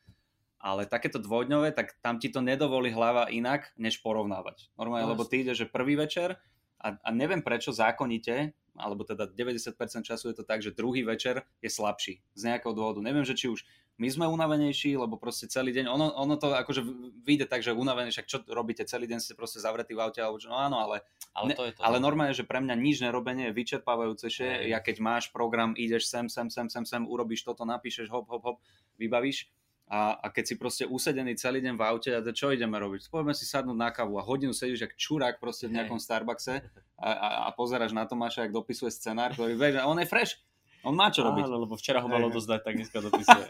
[0.61, 4.69] Ale takéto dvojdňové, tak tam ti to nedovolí hlava inak, než porovnávať.
[4.77, 6.37] Normálne, no, lebo ty ide, že prvý večer
[6.81, 11.45] a, a neviem prečo zákonite, alebo teda 90% času je to tak, že druhý večer
[11.61, 12.23] je slabší.
[12.33, 13.03] Z nejakého dôvodu.
[13.03, 13.61] Neviem, že či už
[14.01, 16.81] my sme unavenejší, lebo proste celý deň, ono, ono to akože
[17.21, 20.41] vyjde tak, že unavený, však čo robíte celý deň, ste proste zavretí v aute, alebo
[20.41, 21.05] čo, no áno, ale,
[21.37, 25.05] ale, to je to, ale normálne, že pre mňa nič nerobenie je vyčerpávajúcejšie, ja keď
[25.05, 28.57] máš program, ideš sem, sem, sem, sem, sem, urobíš toto, napíšeš, hop, hop, hop,
[28.97, 29.53] vybavíš,
[29.91, 33.11] a, a keď si proste usedený celý deň v aute, a to čo ideme robiť?
[33.11, 36.63] Poďme si sadnúť na kávu a hodinu sedíš jak čurák proste v nejakom Starbuckse
[36.95, 40.39] a, a, a pozeráš na Tomáša, jak dopisuje scenár, ktorý vie, že on je fresh.
[40.87, 41.43] On má čo robiť.
[41.43, 43.45] Áno, lebo včera ho malo dozdať, tak dneska dopisuje.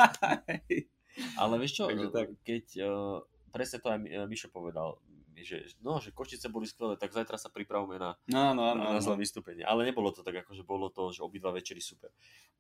[1.42, 2.34] Ale vieš čo, tak.
[2.42, 3.22] keď uh,
[3.54, 4.98] presne to aj Mišo povedal,
[5.42, 8.98] že, no, že Košice boli skvelé, tak zajtra sa pripravme na, no, no, no, na,
[8.98, 9.18] na no.
[9.18, 9.66] vystúpenie.
[9.66, 12.14] Ale nebolo to tak, ako že bolo to, že obidva večery super.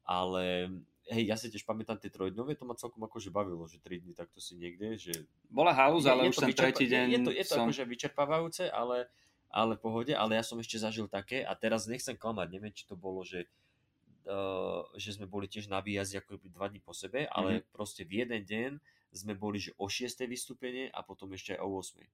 [0.06, 0.70] Ale
[1.10, 4.14] hej, ja si tiež pamätám tie trojdňové, to ma celkom akože bavilo, že 3 dní
[4.14, 5.14] takto si niekde, že...
[5.50, 7.66] Bola halúz, ale je, už ten tretí deň Je, je to, je to som...
[7.66, 9.10] akože vyčerpávajúce, ale,
[9.50, 12.94] ale pohode, ale ja som ešte zažil také a teraz nechcem klamať, neviem, či to
[12.94, 13.50] bolo, že
[14.22, 17.74] Uh, že sme boli tiež na výjazde ako dva dní po sebe, ale mm-hmm.
[17.74, 18.72] proste v jeden deň
[19.18, 20.14] sme boli, že o 6.
[20.30, 22.06] vystúpenie a potom ešte aj o 8.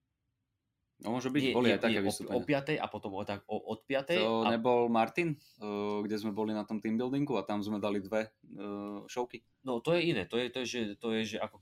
[0.98, 2.34] No môže byť, nie, boli nie, aj také nie, vystúpenia.
[2.34, 2.82] O, o 5.
[2.82, 4.18] a potom o, tak, o, od 5.
[4.18, 4.50] To a...
[4.50, 8.34] nebol Martin, uh, kde sme boli na tom team buildingu a tam sme dali dve
[8.58, 9.45] uh, showky.
[9.62, 11.62] No to je iné, to je, to je, že, to je, že ako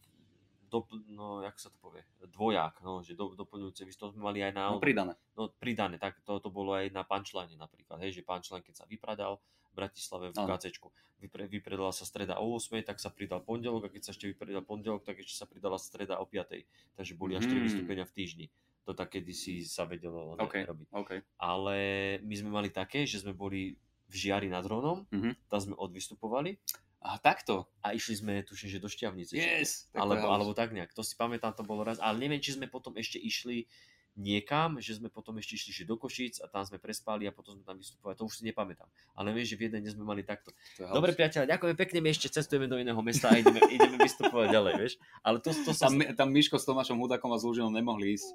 [0.71, 4.39] do, no, jak sa to povie, dvoják, no, že do, doplňujúce, vy to sme mali
[4.39, 4.71] aj na...
[4.71, 5.13] No, pridané.
[5.35, 8.85] No, pridané, tak to, to bolo aj na punchline napríklad, hej, že punchline, keď sa
[8.87, 9.39] vypradal
[9.71, 10.87] v Bratislave v KCčku,
[11.21, 14.63] vypre, vypredala sa streda o 8, tak sa pridal pondelok a keď sa ešte vypredal
[14.63, 17.63] pondelok, tak ešte sa pridala streda o 5, takže boli až 3 mm.
[17.63, 18.47] vystúpenia v týždni
[18.85, 20.87] to tak kedysi sa vedelo okay, robiť.
[20.93, 21.19] Okay.
[21.41, 21.77] Ale
[22.21, 23.73] my sme mali také, že sme boli
[24.05, 25.49] v Žiari nad Hronom, mm-hmm.
[25.49, 26.61] tam sme odvystupovali.
[27.05, 27.69] A takto?
[27.85, 29.37] A išli sme, tuším, že do Šťavnice.
[29.37, 30.93] Yes, alebo, alebo tak nejak.
[30.97, 32.01] To si pamätám, to bolo raz.
[32.01, 33.69] Ale neviem, či sme potom ešte išli
[34.15, 37.63] niekam, že sme potom ešte išli do Košíc a tam sme prespali a potom sme
[37.67, 38.15] tam vystupovali.
[38.15, 38.87] To už si nepamätám.
[39.11, 40.55] Ale viem, že v jeden deň sme mali takto.
[40.79, 44.73] Dobre priateľe, ďakujem pekne, my ešte cestujeme do iného mesta a ideme, ideme vystupovať ďalej,
[44.79, 44.93] vieš.
[45.19, 45.91] Ale to, to som...
[45.91, 48.27] tam, tam Miško s Tomášom Hudakom a Zlúžinom nemohli ísť,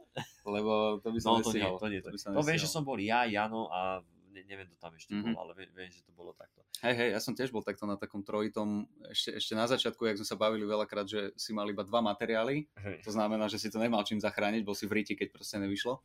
[0.44, 2.00] lebo to by sa no, to nie, to nie.
[2.04, 4.04] To, to, to viem, že som bol ja, Jano a
[4.40, 5.36] ne, neviem, kto tam ešte mm-hmm.
[5.36, 6.64] bol, ale viem, viem, že to bolo takto.
[6.80, 10.16] Hej, hej, ja som tiež bol takto na takom trojitom, ešte, ešte na začiatku, jak
[10.16, 12.96] sme sa bavili veľakrát, že si mal iba dva materiály, hej.
[13.04, 16.00] to znamená, že si to nemal čím zachrániť, bol si v ríti, keď proste nevyšlo.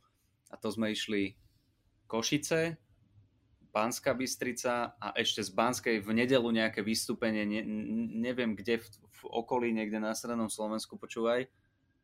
[0.52, 1.34] A to sme išli
[2.06, 2.76] Košice,
[3.72, 7.60] Banská Bystrica a ešte z Banskej v nedelu nejaké vystúpenie, ne,
[8.24, 11.48] neviem kde, v, v okolí, niekde na strednom Slovensku, počúvaj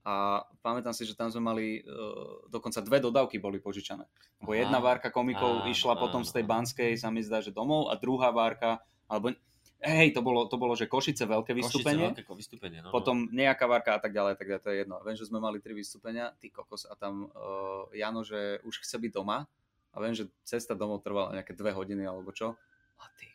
[0.02, 4.02] a pamätám si, že tam sme mali uh, dokonca dve dodávky boli požičané.
[4.42, 7.54] Bo jedna várka komikov á, išla á, potom z tej Banskej, sa mi zdá, že
[7.54, 9.30] domov a druhá várka, alebo
[9.78, 13.70] hej, to bolo, to bolo že Košice veľké vystúpenie, Košice, veľké vystúpenie no, potom nejaká
[13.70, 14.96] várka a tak ďalej, tak ďalej, to je jedno.
[15.06, 18.98] Viem, že sme mali tri vystúpenia, ty kokos a tam uh, Jano, že už chce
[18.98, 19.46] byť doma
[19.92, 22.58] a viem, že cesta domov trvala nejaké dve hodiny alebo čo.
[22.98, 23.30] A ty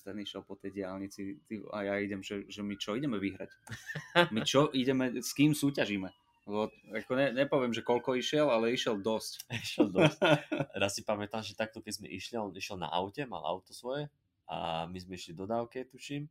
[0.00, 3.50] ten išiel po tej diálnici ty, a ja idem, že, že my čo ideme vyhrať?
[4.34, 6.08] My čo ideme, s kým súťažíme?
[6.44, 9.48] Lebo, ako ne, nepoviem, že koľko išiel, ale išiel dosť.
[9.64, 10.18] Išiel dosť.
[10.76, 14.12] Raz si pamätám, že takto keď sme išli, on išiel na aute, mal auto svoje
[14.44, 16.28] a my sme išli do dávke, tuším.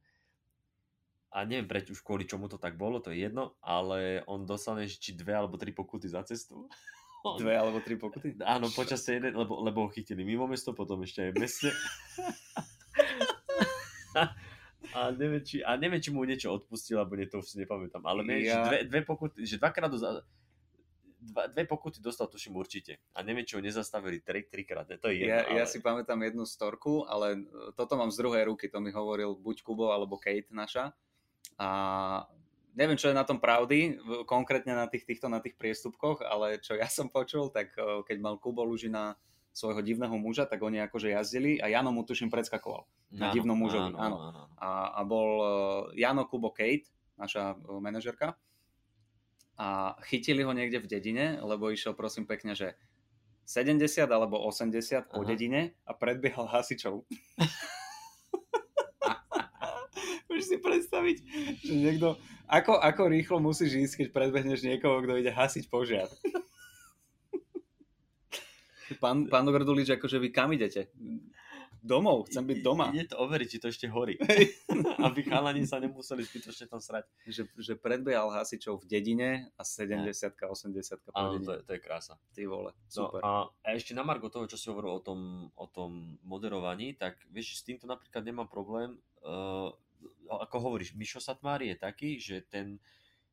[1.34, 4.86] A neviem prečo už kvôli čomu to tak bolo, to je jedno, ale on dostane
[4.86, 6.70] či dve alebo tri pokuty za cestu.
[7.40, 8.36] Dve alebo tri pokuty?
[8.44, 11.70] Áno, počas jeden, lebo, lebo ho chytili mimo mesto, potom ešte aj v meste.
[14.98, 18.04] a, neviem, či, a neviem, či mu niečo odpustil, alebo nie, to už si nepamätám.
[18.06, 18.64] Ale neviem, ja...
[18.64, 20.00] že dve, dve pokuty, že dvakrát do,
[21.24, 23.00] dva, dve pokuty dostal, tuším určite.
[23.16, 24.92] A neviem, či ho nezastavili tri, trikrát.
[25.00, 25.58] To je jedno, ja, ale...
[25.64, 28.68] ja si pamätám jednu storku, ale e, toto mám z druhej ruky.
[28.68, 30.92] To mi hovoril buď Kubo, alebo Kate naša.
[31.56, 31.70] A
[32.76, 36.76] neviem, čo je na tom pravdy, konkrétne na tých, týchto, na tých priestupkoch, ale čo
[36.76, 39.16] ja som počul, tak e, keď mal Kubo Lužina
[39.54, 43.54] svojho divného muža, tak oni akože jazdili a Jano mu tuším predskakoval na Áno, divnom
[43.54, 43.94] mužovi.
[43.94, 44.18] áno, Áno.
[44.34, 44.42] áno.
[44.58, 45.48] A, a bol uh,
[45.94, 48.34] Jano Kubo Kate, naša uh, manažerka.
[49.54, 52.74] A chytili ho niekde v dedine, lebo išiel prosím pekne, že
[53.46, 55.30] 70 alebo 80 po Aha.
[55.30, 57.06] dedine a predbiehal hasičov.
[60.26, 61.18] Môžeš si predstaviť,
[61.62, 62.18] že niekto...
[62.50, 66.10] Ako, ako rýchlo musíš ísť, keď predbehneš niekoho, kto ide hasiť požiar?
[68.96, 70.90] Pán, pán Gordulič, akože vy kam idete?
[71.84, 72.96] Domov, chcem byť doma.
[72.96, 74.16] Ide to overiť, či to ešte horí.
[75.04, 77.04] Aby chalani sa nemuseli zbytočne tam srať.
[77.28, 80.40] že, že predbiehal hasičov v dedine a 70 80
[81.04, 82.16] po Áno, to je, to je krása.
[82.32, 83.20] Ty vole, No, super.
[83.20, 85.20] a, a ešte na Margo toho, čo si hovoril o tom,
[85.52, 88.96] o tom moderovaní, tak vieš, s týmto napríklad nemám problém.
[89.20, 89.76] Uh,
[90.40, 92.80] ako hovoríš, Mišo Satmári je taký, že ten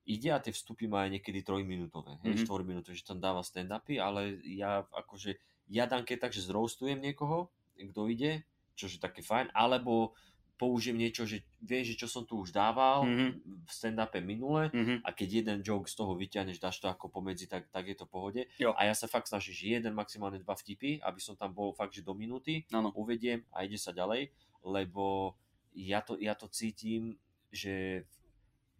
[0.02, 2.42] ide a tie vstupy má aj niekedy trojminútové, hej, Mhm.
[2.42, 5.38] štvorminútové, že tam dáva stand-upy, ale ja akože,
[5.70, 7.48] ja dám keď tak, že zroastujem niekoho,
[7.78, 8.42] kto ide,
[8.76, 10.12] čo je také fajn, alebo
[10.60, 13.64] použijem niečo, že vieš, že čo som tu už dával Mhm.
[13.64, 15.00] v stand-upe minule, Mhm.
[15.00, 18.04] a keď jeden joke z toho vyťahneš, dáš to ako pomedzi, tak, tak je to
[18.04, 18.44] pohode.
[18.60, 18.76] Jo.
[18.76, 21.96] A ja sa fakt snažím, že jeden, maximálne dva vtipy, aby som tam bol fakt,
[21.96, 22.92] že do minúty, Áno.
[22.92, 24.28] uvediem a ide sa ďalej,
[24.60, 25.32] lebo
[25.72, 27.16] ja to, ja to cítim,
[27.48, 28.04] že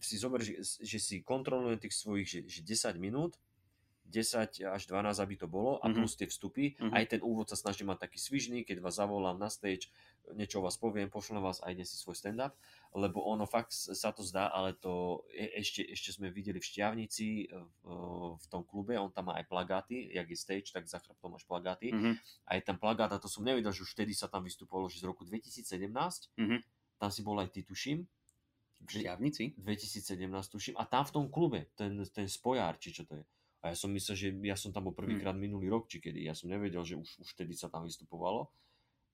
[0.01, 3.41] si zober, že, že si kontrolujem tých svojich, že, že 10 minút,
[4.11, 5.95] 10 až 12, aby to bolo, a Mhm.
[5.97, 6.75] plus tie vstupy.
[6.77, 6.91] Mhm.
[6.93, 9.89] Aj ten úvod sa snažím mať taký svižný, keď vás zavolám na stage,
[10.35, 12.55] niečo vás poviem, pošlem vás a ide si svoj stand-up,
[12.93, 17.49] lebo ono fakt sa to zdá, ale to je, ešte, ešte sme videli v Šťavnici
[17.49, 17.65] v,
[18.37, 21.47] v tom klube, on tam má aj plagáty, jak je stage, tak za chrbtom máš
[21.47, 21.95] plagáty.
[21.95, 22.19] Mhm.
[22.47, 25.07] Aj ten plagát, a to som nevedel, že už vtedy sa tam vystupovalo, že z
[25.07, 26.59] roku 2017, Mhm.
[26.99, 28.07] tam si bol aj ty, tuším,
[28.81, 29.61] V šťavnici?
[29.61, 33.25] 2017 tuším, a tam v tom klube, ten, ten spojár, či čo to je.
[33.61, 36.25] A ja som myslel, že ja som tam bol prvýkrát minulý rok, či kedy.
[36.25, 38.49] Ja som nevedel, že už, už vtedy sa tam vystupovalo.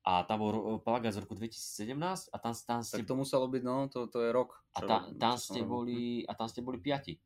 [0.07, 3.51] A tam bol ro- plagát z roku 2017 a tam, tam ste, Tak to muselo
[3.51, 4.55] byť, no, to, to je rok.
[4.71, 7.19] a ta, tam ste boli, a tam ste boli piati.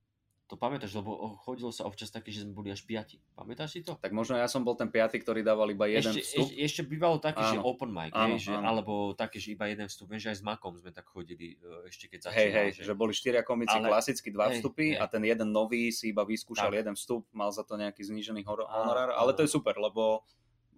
[0.51, 3.23] To pamätáš, lebo chodilo sa občas také, že sme boli až piati.
[3.39, 3.95] Pamätáš si to?
[3.95, 6.51] Tak možno ja som bol ten piaty, ktorý dával iba jeden ešte, vstup.
[6.51, 7.71] ešte, ešte bývalo také, že Áno.
[7.71, 8.67] open mic, Áno, hej, že, áno.
[8.67, 10.11] alebo také, že iba jeden vstup.
[10.11, 12.59] Viem, že aj s Makom sme tak chodili, e, ešte keď Hej, začínal.
[12.67, 14.99] hej, že boli štyria komici Ale- klasicky, dva hej, vstupy hej.
[14.99, 16.79] a ten jeden nový si iba vyskúšal Tak.
[16.83, 20.27] jeden vstup, mal za to nejaký znížený hor- honorár, ale to je super, lebo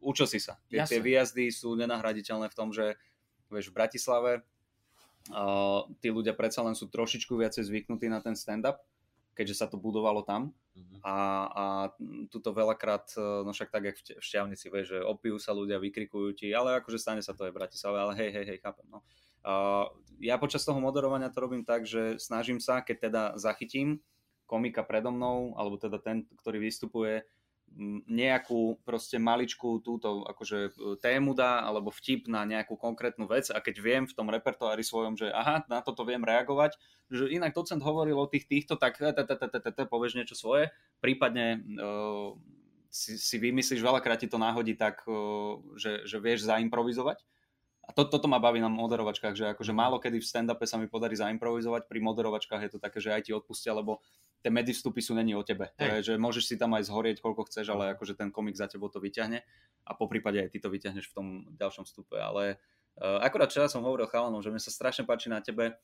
[0.05, 0.61] učil si sa.
[0.69, 1.01] Tie, tie Jasné.
[1.01, 2.93] výjazdy sú nenahraditeľné v tom, že
[3.49, 4.45] vieš, v Bratislave
[5.33, 8.85] uh, tí ľudia predsa len sú trošičku viacej zvyknutí na ten stand-up,
[9.33, 11.05] keďže sa to budovalo tam Mhm.
[11.05, 11.17] a,
[11.53, 11.65] a
[12.33, 15.77] tuto veľakrát, e, no však tak, jak v v Šťavnici, vieš, že opijú sa ľudia,
[15.77, 18.89] vykrikujú ti, ale akože stane sa to aj v Bratislave, ale hej, hej, hej, chápem,
[18.89, 19.05] no.
[19.43, 19.91] Uh,
[20.23, 24.01] ja počas toho moderovania to robím tak, že snažím sa, keď teda zachytím
[24.47, 27.27] komika predo mnou, alebo teda ten, ktorý vystupuje,
[28.07, 30.71] nejakú proste maličkú túto akože e,
[31.01, 35.17] tému dá, alebo vtip na nejakú konkrétnu vec a keď viem v tom repertoári svojom,
[35.17, 36.77] že aha, na toto viem reagovať,
[37.09, 39.01] že inak docent hovoril o tých týchto, tak
[39.89, 42.31] povieš niečo svoje, prípadne eh,
[42.93, 45.01] si, vymyslíš, veľakrát ti to náhodí tak,
[45.81, 47.25] že, že vieš zaimprovizovať.
[47.83, 50.87] A to, toto ma baví na moderovačkách, že akože málo kedy v stand-upe sa mi
[50.87, 53.99] podarí zaimprovizovať, pri moderovačkách je to také, že aj ti odpustia, lebo
[54.39, 55.75] tie medzivstupy sú není o tebe.
[55.83, 58.71] To je, že môžeš si tam aj zhorieť koľko chceš, ale akože ten komik za
[58.71, 59.43] tebou to vyťahne
[59.83, 61.27] a po prípade aj ty to vyťahneš v tom
[61.59, 62.23] ďalšom vstupe.
[62.23, 62.63] Ale
[63.03, 65.75] uh, akorát včera som hovoril chalanom, že mne sa strašne páči na tebe,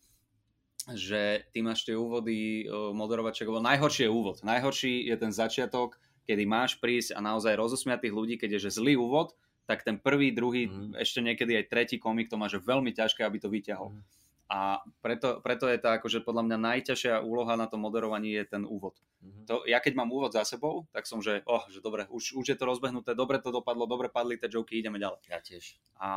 [0.94, 4.38] že ty máš tie úvody uh, moderovaček, lebo najhorší je úvod.
[4.46, 5.98] Najhorší je ten začiatok,
[6.30, 9.34] kedy máš prísť a naozaj rozosmiať tých ľudí, keď je že zlý úvod,
[9.68, 10.96] tak ten prvý, druhý, Mhm.
[10.96, 13.92] ešte niekedy aj tretí komik to má že veľmi ťažké, aby to vyťahol.
[13.92, 14.02] Mhm.
[14.48, 18.64] A preto, preto je tá akože podľa mňa najťažšia úloha na tom moderovaní je ten
[18.64, 18.96] úvod.
[19.20, 19.44] Mhm.
[19.44, 22.48] To, ja keď mám úvod za sebou, tak som, že, oh, že dobre, už, už
[22.48, 25.20] je to rozbehnuté, dobre to dopadlo, dobre padli tie joky, ideme ďalej.
[25.28, 25.76] Ja tiež.
[26.00, 26.10] A,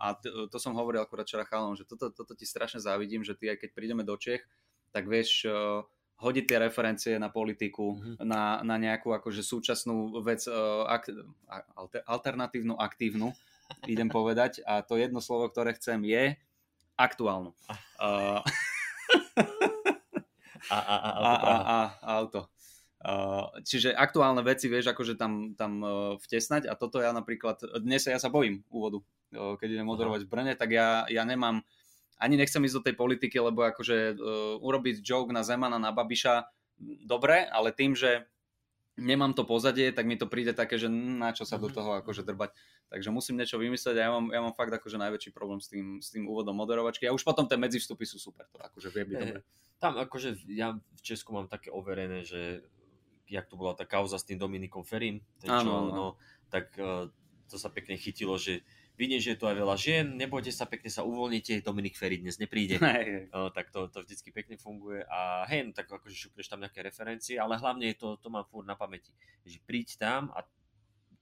[0.00, 3.36] a t- to som hovoril akurát včera chalom, že toto, toto ti strašne závidím, že
[3.36, 4.48] ty aj keď prídeme do Čech,
[4.88, 5.84] tak vieš uh,
[6.24, 8.24] hodiť tie referencie na politiku, Mhm.
[8.24, 11.12] na, na nejakú akože súčasnú vec, uh, ak,
[11.76, 13.36] alter, alternatívnu, aktívnu,
[13.84, 14.64] idem povedať.
[14.64, 16.40] A to jedno slovo, ktoré chcem je
[16.96, 17.52] aktuálnu.
[18.00, 18.40] Uh,
[20.72, 22.48] A, a, a, a, a, a, a auto.
[23.04, 28.08] Uh, čiže aktuálne veci vieš akože tam, tam uh, vtesnať a toto ja napríklad, dnes
[28.08, 29.04] ja sa bojím úvodu,
[29.36, 31.60] uh, keď idem moderovať v Brne, tak ja, ja nemám,
[32.18, 36.46] ani nechcem ísť do tej politiky, lebo akože uh, urobiť joke na Zemana, na Babiša,
[37.04, 38.26] dobre, ale tým, že
[38.94, 41.74] nemám to pozadie, tak mi to príde také, že na čo sa do Mhm.
[41.74, 42.54] toho akože drbať.
[42.94, 45.98] Takže musím niečo vymyslieť a ja mám, ja mám fakt akože najväčší problém s tým,
[45.98, 49.16] s tým úvodom moderovačky a už potom tie medzivstupy sú super, to akože vie byť
[49.18, 49.22] Hej.
[49.26, 49.40] dobre.
[49.82, 52.62] Tam akože ja v Česku mám také overené, že
[53.26, 55.90] jak tu bola tá kauza s tým Dominikom Ferim, ten Áno, čo, áno.
[55.90, 56.06] no,
[56.54, 57.10] tak eh,
[57.50, 58.62] to to sa pekne chytilo, že
[58.94, 62.38] vidím, že je tu aj veľa žien, nebojte sa, pekne sa uvoľnite, Dominik Ferry dnes
[62.38, 62.78] nepríde.
[62.82, 63.24] Hej, hej.
[63.34, 66.82] O, tak to, to vždycky pekne funguje a hej, no tak akože šupneš tam nejaké
[66.82, 69.10] referencie, ale hlavne je to, to mám furt na pamäti,
[69.42, 70.46] že príď tam a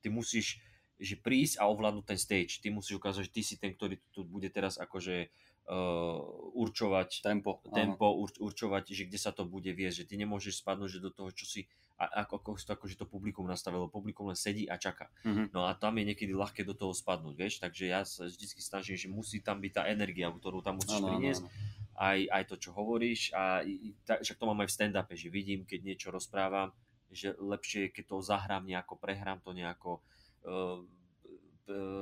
[0.04, 0.60] ty musíš
[1.02, 2.62] že prísť a ovládnuť ten stage.
[2.62, 5.34] Ty musíš ukázať, že ty si ten, ktorý tu bude teraz akože
[5.66, 6.18] uh,
[6.54, 7.58] určovať Tempo.
[7.66, 7.74] áno.
[7.74, 11.10] tempo, ur, určovať, že kde sa to bude viesť, že ty nemôžeš spadnúť že do
[11.10, 11.66] toho, čo si,
[12.02, 15.06] a, ako, ako, si to, akože to publikum nastavilo, publikum len sedí a čaká.
[15.22, 15.54] Mhm.
[15.54, 18.98] No a tam je niekedy ľahké do toho spadnúť, vieš, takže ja sa vždy snažím,
[18.98, 21.50] že musí tam byť tá energia, ktorú tam musíš áno, priniesť, áno.
[22.02, 23.62] aj, aj to, čo hovoríš a
[24.02, 26.74] tak, však to mám aj v stand-upe, že vidím, keď niečo rozprávam,
[27.12, 30.02] že lepšie je, keď to zahrám nejako, prehrám to nejako,
[30.48, 30.82] uh,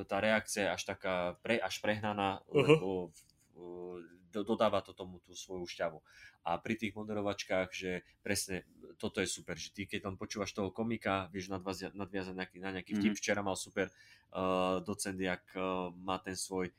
[0.08, 3.12] tá reakcia je až taká pre, až prehnaná, lebo
[3.54, 4.00] uh,
[4.32, 5.98] dodáva to tomu tú svoju šťavu.
[6.42, 7.90] A pri tých moderovačkách, že
[8.22, 8.64] presne
[8.96, 12.70] toto je super, že ty keď tam počúvaš toho komika, vieš nadviazať, nadviazať nejaký, na
[12.72, 13.12] nejaký vtip.
[13.12, 13.18] Mhm.
[13.18, 13.90] Včera mal super
[14.30, 16.70] uh, docent, jak uh, má ten svoj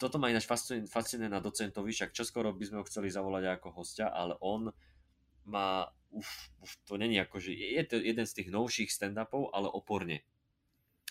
[0.00, 3.68] toto ma ináč fascinuje, fascinuje na docentovi, však čoskoro by sme ho chceli zavolať ako
[3.76, 4.72] hostia, ale on
[5.44, 6.24] má, uf,
[6.56, 10.24] uf, to není ako, že je to jeden z tých novších stand-upov, ale oporne.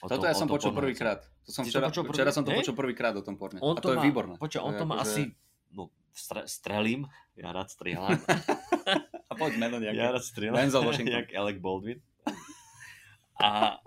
[0.01, 1.21] O Toto tom- ja som počul prvýkrát.
[1.45, 3.61] To som Si to včera, počul prvý- včera som to počul prvýkrát o tom porne.
[3.61, 4.36] On a to, je má, výborné.
[4.41, 5.21] Počuť, on je to má akože- asi,
[5.70, 8.17] no, stre, strelím, ja rád strieľam,
[9.30, 9.95] A poď meno nejaké.
[9.95, 11.15] ja rád strieľam, Denzel Washington.
[11.20, 11.99] jak Alec Baldwin.
[13.39, 13.80] A,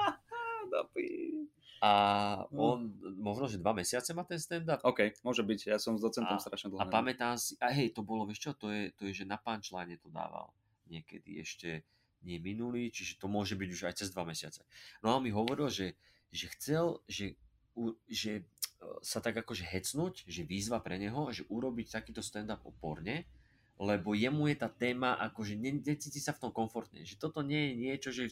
[1.82, 1.90] a
[2.48, 2.62] No.
[2.72, 2.78] on,
[3.18, 4.78] možno, že dva mesiace má ten stand-up.
[4.82, 5.60] OK, môže byť.
[5.66, 6.78] Ja som s docentom A- strašne dlho.
[6.78, 9.34] A pamätám si, a hej, to bolo, vieš čo, to je, to je že na
[9.34, 10.54] punchline to dával
[10.86, 11.82] niekedy ešte
[12.22, 14.62] nie minulý, čiže to môže byť už aj cez dva mesiace.
[15.00, 15.98] No a on mi hovoril, že,
[16.30, 17.34] že chcel, že,
[18.06, 18.46] že
[19.02, 23.26] sa tak akože hecnúť, že výzva pre neho, že urobiť takýto stand-up oporne,
[23.78, 27.70] lebo jemu je tá téma, akože ne, necíti sa v tom komfortne, že toto nie
[27.70, 28.24] je niečo, že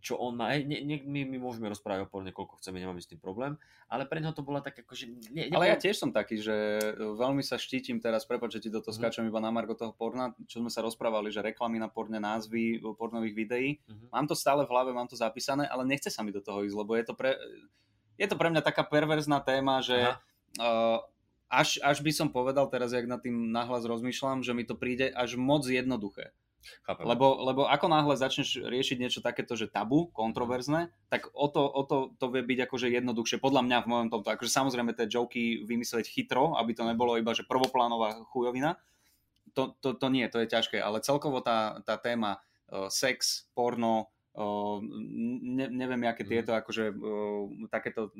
[0.00, 3.20] čo on má, ne, ne, my, my môžeme rozprávať oporne, koľko chceme, nemáme s tým
[3.20, 5.04] problém, ale pre neho to bola tak akože...
[5.28, 6.56] Ne, Ale ja tiež som taký, že
[6.96, 10.32] veľmi sa štítim teraz, prepáč, že ti do toho skáčem iba na margo toho porna,
[10.48, 13.68] čo sme sa rozprávali, že reklamy na porne, názvy pornových videí.
[13.84, 14.08] Mhm.
[14.08, 16.76] Mám to stále v hlave, mám to zapísané, ale nechce sa mi do toho ísť,
[16.80, 17.36] lebo je to pre,
[18.20, 20.20] je to pre mňa taká perverzná téma, že Aha.
[20.60, 20.98] uh,
[21.48, 25.08] až, až by som povedal teraz, jak nad tým nahlas rozmýšľam, že mi to príde
[25.16, 26.36] až moc jednoduché.
[26.84, 27.08] Chápem.
[27.08, 31.82] Lebo, lebo ako náhle začneš riešiť niečo takéto, že tabu, kontroverzné, tak o to, o
[31.88, 34.28] to, to vie byť akože jednoduchšie, podľa mňa v mojom tomto.
[34.28, 38.76] Akože samozrejme tie joky vymyslieť chytro, aby to nebolo iba, že prvoplánová chujovina.
[39.56, 44.12] To, to, to nie, to je ťažké, ale celkovo tá, tá téma uh, sex, porno,
[45.40, 46.30] ne, neviem, aké Mhm.
[46.30, 46.84] tieto akože
[47.68, 48.10] takéto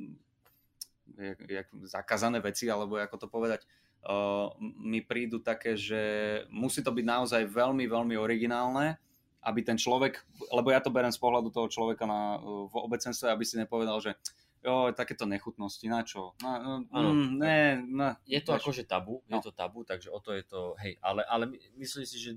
[1.19, 3.67] jak, jak zakázané veci, alebo ako to povedať,
[4.07, 6.01] uh, mi prídu také, že
[6.49, 8.97] musí to byť naozaj veľmi, veľmi originálne,
[9.43, 10.21] aby ten človek,
[10.53, 13.99] lebo ja to berem z pohľadu toho človeka na, uh, v obecenstve, aby si nepovedal,
[14.01, 14.15] že
[14.61, 16.37] jo, takéto nechutnosti, na čo?
[16.45, 17.59] Na, no, mm, ne,
[17.89, 19.43] na, je to akože tabu, je No.
[19.43, 22.31] to tabu, takže o to je to, hej, ale, ale my- myslím si, že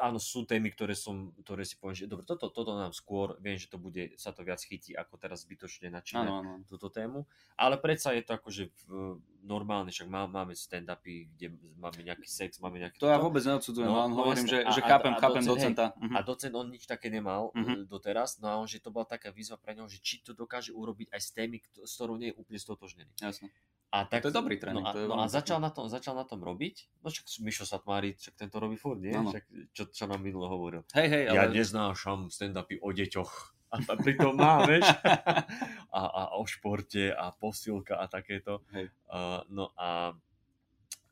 [0.00, 3.60] áno, sú témy, ktoré som, ktoré si poviem, že dobre, toto, toto nám skôr, viem,
[3.60, 7.28] že to bude, sa to viac chytí, ako teraz zbytočne načínať túto tému,
[7.60, 12.58] ale predsa je to akože v, normálne, však má, máme stand-upy, kde máme nejaký sex,
[12.58, 13.30] máme nejaký To ja toto.
[13.30, 14.52] vôbec neodsudzujem, No, len no hovorím, jasné.
[14.52, 15.86] že, A- že a- chápem, a chápem docent, hej, docenta.
[16.02, 16.14] Mhm.
[16.16, 17.86] A docent on nič také nemal mm-hmm.
[17.86, 20.74] doteraz, no a on, že to bola taká výzva pre neho, že či to dokáže
[20.74, 23.12] urobiť aj s témy, s ktorou nie je úplne stotožnený.
[23.22, 23.52] Jasne.
[23.94, 25.86] A tak, To je dobrý tréning, No a, to je no a začal, na tom,
[25.86, 29.14] začal na tom robiť, no však Mišo Satmári, však tento robí furt, nie?
[29.14, 30.82] Však, čo, čo nám minulo hovoril.
[30.94, 31.56] Hej, hej, Ja ale...
[31.56, 33.32] neznášam stand-upy o deťoch.
[33.74, 34.86] A a pritom má, vieš?
[35.96, 38.60] A, a o športe a posilka a takéto.
[38.76, 38.92] Hej.
[39.08, 40.12] Uh, no a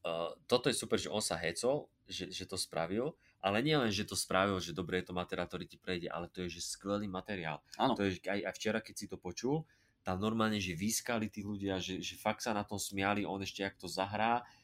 [0.05, 3.89] uh, toto je super, že on sa hecol, že, že to spravil, ale nie len,
[3.89, 6.77] že to spravil, že dobre je to materiál, ktorý ti prejde, ale to je, že
[6.77, 7.65] skvelý materiál.
[7.81, 7.97] Áno.
[7.97, 9.65] To je, aj, aj včera, keď si to počul,
[10.05, 13.65] tam normálne, že vyskali tí ľudia, že, že fakt sa na tom smiali, on ešte
[13.65, 14.64] jak to zahrá uh,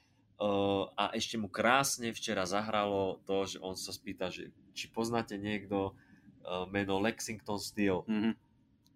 [0.97, 5.93] a ešte mu krásne včera zahralo to, že on sa spýta, že či poznáte niekto
[6.69, 8.33] meno Lexington Steel Mhm.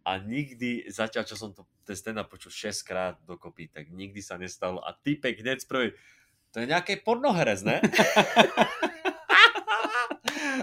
[0.03, 4.41] a nikdy, zatiaľ čo som to, ten stand počul 6 krát dokopy, tak nikdy sa
[4.41, 5.91] nestalo a typek hneď z prvej,
[6.49, 7.77] to je nejaké pornoherec, ne?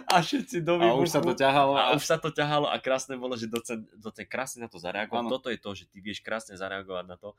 [0.08, 1.74] a všetci do A už sa to ťahalo.
[1.78, 5.28] a už sa to ťahalo a krásne bolo, že docent, docent krásne na to zareagoval.
[5.30, 7.36] Toto je to, že ty vieš krásne zareagovať na to,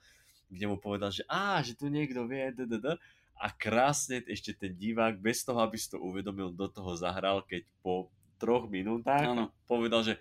[0.49, 2.97] kde mu povedal, že á, že tu niekto vie, dddd.
[3.43, 7.66] A krásne ešte ten divák, bez toho, aby si to uvedomil, do toho zahral, keď
[7.82, 8.07] po
[8.38, 9.51] troch minútach Áno.
[9.66, 10.14] povedal, že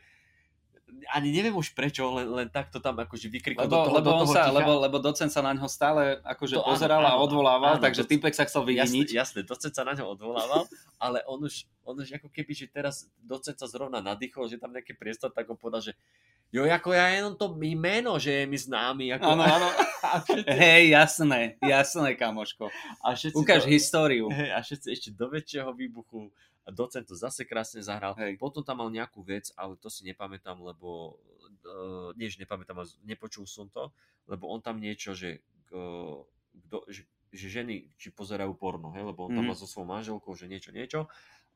[1.15, 4.13] ani neviem už prečo, len, len takto tam akože vykrikol Lebo, do toho, lebo, do
[4.27, 4.57] toho sa, ticha.
[4.59, 7.83] lebo, lebo docent sa na ňo stále akože To áno, pozeral a áno, odvolával, áno,
[7.83, 9.15] takže typek sa chcel vyviniť.
[9.15, 10.67] Jasne, jasne, docent sa na ňo odvolával,
[11.05, 14.75] ale on už, on už ako keby, že teraz docent sa zrovna nadýchol, že tam
[14.75, 15.93] nejaký priestor, tak on povedal, že
[16.51, 19.15] Jo, ako ja jenom to meno, že je mi známy.
[19.15, 19.67] Ako, Áno, áno.
[20.27, 22.67] Všetci, Hej, jasné, jasné, kamoško.
[22.99, 24.27] a Ukáž to, históriu.
[24.33, 26.33] hej, a všetci ešte do väčšieho výbuchu
[26.65, 28.17] a docent to zase krásne zahral.
[28.17, 28.35] Hej.
[28.41, 31.15] Potom tam mal nejakú vec, ale to si nepamätám, lebo
[31.63, 33.93] uh, nie, že nepamätám, nepočul som to,
[34.25, 36.19] lebo on tam niečo, že, uh,
[36.67, 40.33] kdo, že, že ženy či pozerajú porno, hej, lebo on tam má so svojou manželkou,
[40.33, 41.07] že niečo, niečo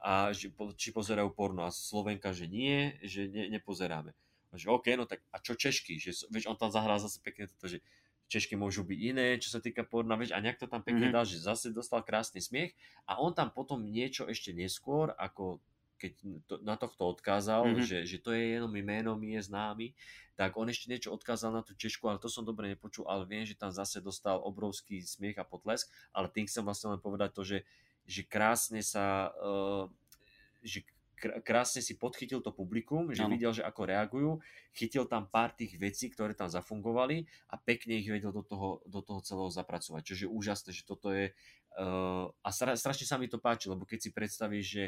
[0.05, 4.13] a že, či pozerajú porno a Slovenka, že nie, že ne, nepozeráme.
[4.55, 5.99] A že OK, no tak a čo Češky?
[5.99, 7.83] Že, vieš, on tam zahral zase pekne toto, že
[8.31, 11.13] Češky môžu byť iné, čo sa týka porna, vieš, a nejak to tam pekne Mhm.
[11.13, 12.73] dal, že zase dostal krásny smiech
[13.05, 15.59] a on tam potom niečo ešte neskôr, ako
[15.95, 16.11] keď
[16.49, 17.83] to, na tohto odkázal, Mhm.
[17.85, 19.95] že, že to je jenom meno, mi je známy,
[20.35, 23.47] tak on ešte niečo odkázal na tú Češku, ale to som dobre nepočul, ale viem,
[23.47, 27.47] že tam zase dostal obrovský smiech a potlesk, ale tým chcem vlastne len povedať to,
[27.47, 27.63] že,
[28.03, 29.87] že krásne sa, uh,
[30.65, 30.83] že
[31.17, 33.31] krásne si podchytil to publikum, že Áno.
[33.33, 34.31] videl, že ako reagujú,
[34.75, 38.99] chytil tam pár tých vecí, ktoré tam zafungovali a pekne ich vedel do toho, do
[39.01, 40.01] toho celého zapracovať.
[40.03, 41.31] Čiže je úžasné, že toto je
[41.79, 44.83] uh, a stra, strašne sa mi to páči, lebo keď si predstavíš, že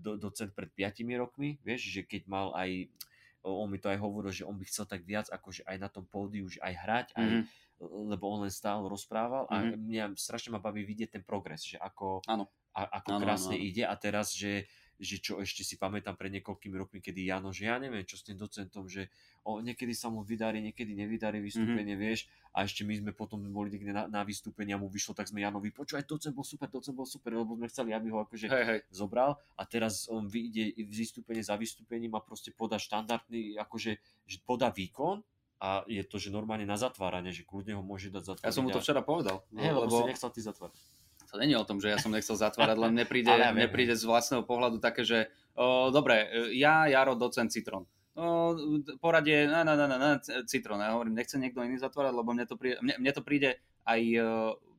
[0.00, 2.88] do, docent pred 5 rokmi, vieš, že keď mal aj
[3.46, 6.02] on mi to aj hovoril, že on by chcel tak viac akože aj na tom
[6.02, 7.42] pódiu, že aj hrať, aj, Mhm.
[8.10, 9.86] lebo on len stále rozprával a Mhm.
[9.86, 12.26] mňa strašne ma baví vidieť ten progres, že ako,
[12.74, 13.62] a, ako Áno, krásne áno.
[13.62, 14.66] ide a teraz, že,
[14.96, 18.24] že čo ešte si pamätám pred niekoľkými rokmi, kedy Jano, že ja neviem, čo s
[18.24, 19.12] tým docentom, že
[19.44, 22.02] o, niekedy sa mu vydarí, niekedy nevydarí vystúpenie, Mhm.
[22.02, 22.20] vieš,
[22.56, 25.44] a ešte my sme potom boli niekde na, na vystúpenie a mu vyšlo, tak sme
[25.44, 28.64] Janovi, počúvaj, docent bol super, docent bol super, lebo sme chceli, aby ho akože Hej,
[28.64, 28.80] hej.
[28.88, 34.72] zobral a teraz on vyjde vystúpenie za vystúpením a proste podá štandardný, akože že podá
[34.72, 35.20] výkon
[35.60, 38.48] a je to, že normálne na zatváranie, že kľudne ho môže dať zatvárať.
[38.48, 39.40] Ja som mu to včera povedal.
[39.52, 40.76] Nie, lebo, lebo si nechcel ty zatvárať.
[41.36, 43.60] To není o tom, že ja som nechcel zatvárať, len mne príde, Ale ja viem,
[43.60, 46.24] mne príde z vlastného pohľadu také, že o, dobre,
[46.56, 47.84] ja, Jaro, docent Citron.
[48.16, 48.56] O,
[48.96, 50.10] poradie, na, na, na, na, na,
[50.48, 50.80] Citron.
[50.80, 54.00] Ja hovorím, nechce niekto iný zatvárať, lebo mne to príde, mne, mne to príde aj
[54.00, 54.20] e,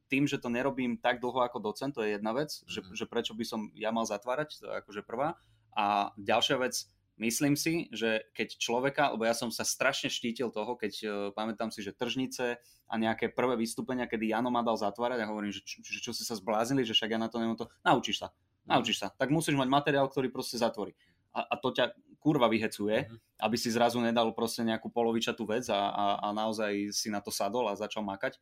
[0.10, 2.98] tým, že to nerobím tak dlho ako docent, to je jedna vec, že, Mhm.
[2.98, 5.38] že prečo by som ja mal zatvárať, to je akože prvá.
[5.78, 10.78] A ďalšia vec, myslím si, že keď človeka, lebo ja som sa strašne štítil toho,
[10.78, 15.22] keď uh, pamätám si, že tržnice a nejaké prvé vystúpenia, kedy Jano ma dal zatvárať
[15.22, 17.58] a hovorím, že, čo, že čo si sa zbláznili, že však ja na to nemám
[17.58, 18.28] to, naučíš sa,
[18.64, 20.94] naučíš sa, tak musíš mať materiál, ktorý proste zatvorí.
[21.36, 23.18] A, a to ťa kurva vyhecuje, Mhm.
[23.46, 27.30] aby si zrazu nedal proste nejakú polovičatú vec a, a, a naozaj si na to
[27.30, 28.42] sadol a začal makať.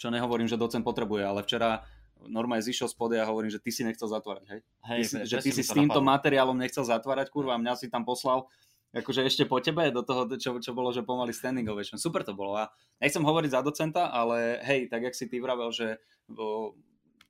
[0.00, 1.84] Čo nehovorím, že docent potrebuje, ale včera
[2.28, 4.60] normálne zišiel spod a hovorím, že ty si nechcel zatvárať, hej?
[4.84, 8.50] Ty si, že ty si s týmto materiálom nechcel zatvárať, kurva, mňa si tam poslal
[8.90, 11.94] akože ešte po tebe do toho, čo, čo bolo, že pomaly standing ovation.
[11.94, 15.70] Super to bolo a nechcem hovoriť za docenta, ale hej, tak jak si ty vravel,
[15.70, 16.02] že
[16.34, 16.74] o,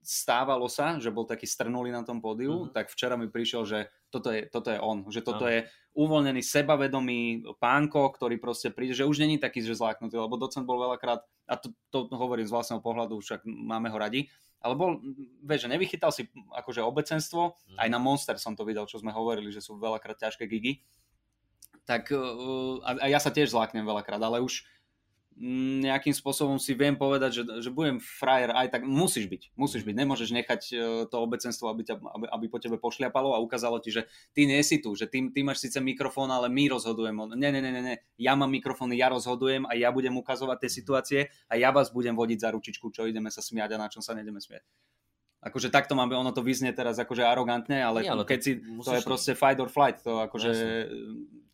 [0.00, 2.72] stávalo sa, že bol taký strnulý na tom pódiu, mm-hmm.
[2.72, 3.78] tak včera mi prišiel, že
[4.08, 5.52] toto je, toto je on, že toto Áno.
[5.52, 5.60] je
[5.92, 10.80] uvoľnený, sebavedomý pánko, ktorý proste príde, že už není taký, že zláknutý, lebo docent bol
[10.80, 15.00] veľakrát, a to, to hovorím z vlastného pohľadu, však máme ho radi, ale bol,
[15.40, 17.76] vieš, že nevychytal si akože obecenstvo, Mhm.
[17.80, 20.84] aj na Monster som to videl, čo sme hovorili, že sú veľakrát ťažké gigy,
[21.88, 24.62] tak uh, a, a ja sa tiež zláknem veľakrát, ale už
[25.40, 29.94] nejakým spôsobom si viem povedať, že, že budem frajer aj tak, musíš byť, musíš byť,
[29.96, 30.78] nemôžeš nechať uh,
[31.08, 34.04] to obecenstvo, aby, ťa, aby, aby po tebe pošliapalo a ukázalo ti, že
[34.36, 37.40] ty nie si tu, že ty, ty máš síce mikrofón, ale my rozhodujeme.
[37.40, 40.70] Nie, nie, nie, nie, nie, ja mám mikrofón, ja rozhodujem a ja budem ukazovať tie
[40.70, 44.04] situácie a ja vás budem vodiť za ručičku, čo ideme sa smiať a na čom
[44.04, 44.60] sa nejdeme smiať.
[45.40, 48.92] Akože takto máme, ono to vyznie teraz akože arogantne, ale, Nie, ale keď si, to
[48.92, 50.68] je proste fight or flight, to akože Jasne.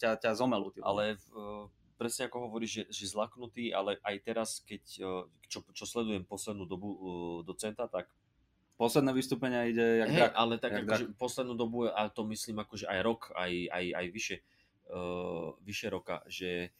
[0.02, 0.74] ťa, ťa zomelú.
[0.82, 5.84] Ale uh, presne ako hovoríš, že, že zlaknutý, ale aj teraz, keď uh, čo, čo
[5.88, 6.98] sledujem poslednú dobu uh,
[7.42, 8.12] docenta, tak
[8.76, 10.32] Posledné vystúpenia ide jak Hej, drak.
[10.36, 14.06] ale tak jak akože poslednú dobu, a to myslím akože aj rok, aj, aj, aj
[14.12, 14.36] vyše,
[14.92, 16.76] uh, vyše roka, že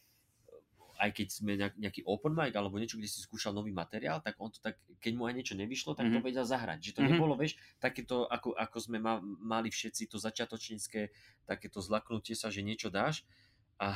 [0.97, 4.37] aj keď sme nejak, nejaký open mic alebo niečo, kde si skúšal nový materiál, tak
[4.41, 6.25] on to tak, keď mu aj niečo nevyšlo, tak to Mhm.
[6.25, 6.79] vedel zahrať.
[6.81, 7.09] Že to Mhm.
[7.13, 11.13] nebolo, vieš, takéto, ako, ako sme ma, mali všetci to začiatočnícke,
[11.45, 13.25] takéto zlaknutie sa, že niečo dáš
[13.77, 13.93] a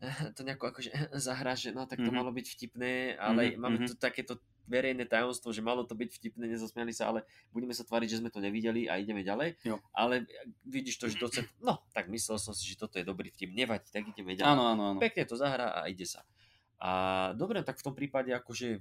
[0.36, 0.90] to nejako akože
[1.28, 2.16] zahráš, že no tak to Mhm.
[2.16, 3.86] malo byť vtipné, ale Mhm, máme mhm.
[3.88, 4.40] tu takéto
[4.70, 8.30] verejné tajomstvo, že malo to byť vtipné, nezasmiali sa, ale budeme sa tváriť, že sme
[8.30, 9.58] to nevideli a ideme ďalej.
[9.66, 9.82] Jo.
[9.90, 10.30] Ale
[10.62, 13.90] vidíš to, že docent, no tak myslel som si, že toto je dobrý vtip, nevadí,
[13.90, 14.46] tak ideme ďalej.
[14.46, 14.98] Áno, áno, áno.
[15.02, 16.22] Pekne to zahrá a ide sa.
[16.78, 16.90] A
[17.34, 18.78] dobre, tak v tom prípade akože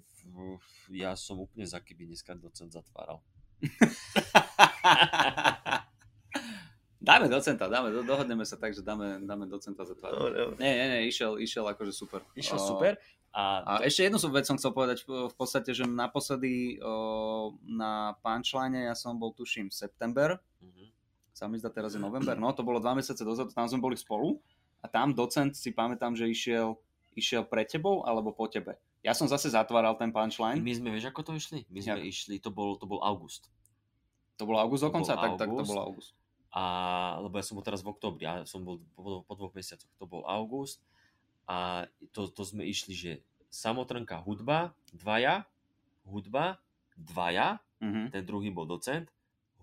[0.94, 3.26] ja som úplne za, keby dneska docent zatváral.
[7.00, 10.12] dáme docenta, dáme, do, dohodneme sa tak, že dáme, dáme docenta za tvár.
[10.60, 12.22] Nie, nie, nie, išiel, išiel akože super.
[12.36, 13.00] Išiel O, super.
[13.30, 18.18] A, A ešte jednu som vec som chcel povedať, v podstate, že naposledy o, na
[18.20, 20.92] punchline ja som bol, tuším, september, Mhm.
[21.32, 23.96] sa mi zdá, teraz je november, no to bolo dva mesiace dozadu, tam sme boli
[23.96, 24.42] spolu
[24.82, 26.76] a tam docent si pamätám, že išiel,
[27.16, 28.76] išiel pre tebou alebo po tebe.
[29.00, 30.60] Ja som zase zatváral ten punchline.
[30.60, 31.64] My sme, vieš, ako to išli?
[31.72, 32.12] My sme Jak?
[32.12, 33.48] išli, to bol, to bol august.
[34.36, 35.16] To bol august To dokonca?
[35.16, 36.12] Tak, tak to bol august.
[36.50, 36.64] A,
[37.22, 40.06] lebo ja som bol teraz v oktobri, ja som bol po, po dvoch mesiacoch, to
[40.10, 40.82] bol august
[41.46, 43.12] a to, to sme išli, že
[43.54, 45.46] samotrnka hudba, dvaja,
[46.06, 46.58] hudba,
[46.98, 48.12] dvaja, Mhm.
[48.12, 49.08] ten druhý bol docent,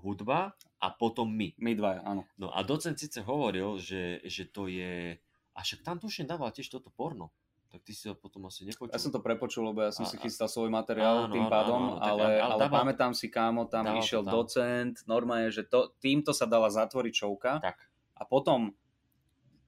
[0.00, 1.52] hudba a potom my.
[1.60, 2.24] My dvaja, áno.
[2.40, 5.20] No a docent síce hovoril, že, že to je,
[5.52, 7.28] a však tam tuším dával tiež toto porno,
[7.76, 8.88] tak ty si ho potom asi nepočul.
[8.88, 11.44] Ja som to prepočul, lebo ja som A- si a- chystal svoj materiál Áno, tým
[11.44, 14.32] áno, pádom, áno, tak ale, ale ale pamätám si, kámo, tam dával to išiel tam.
[14.32, 17.76] docent, normálne, že to, týmto sa dala zatvoriť šovka Tak,
[18.16, 18.72] a potom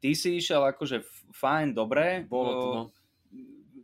[0.00, 1.04] ty si išiel akože
[1.36, 2.24] fajn, dobre.
[2.24, 2.82] bolo to, no.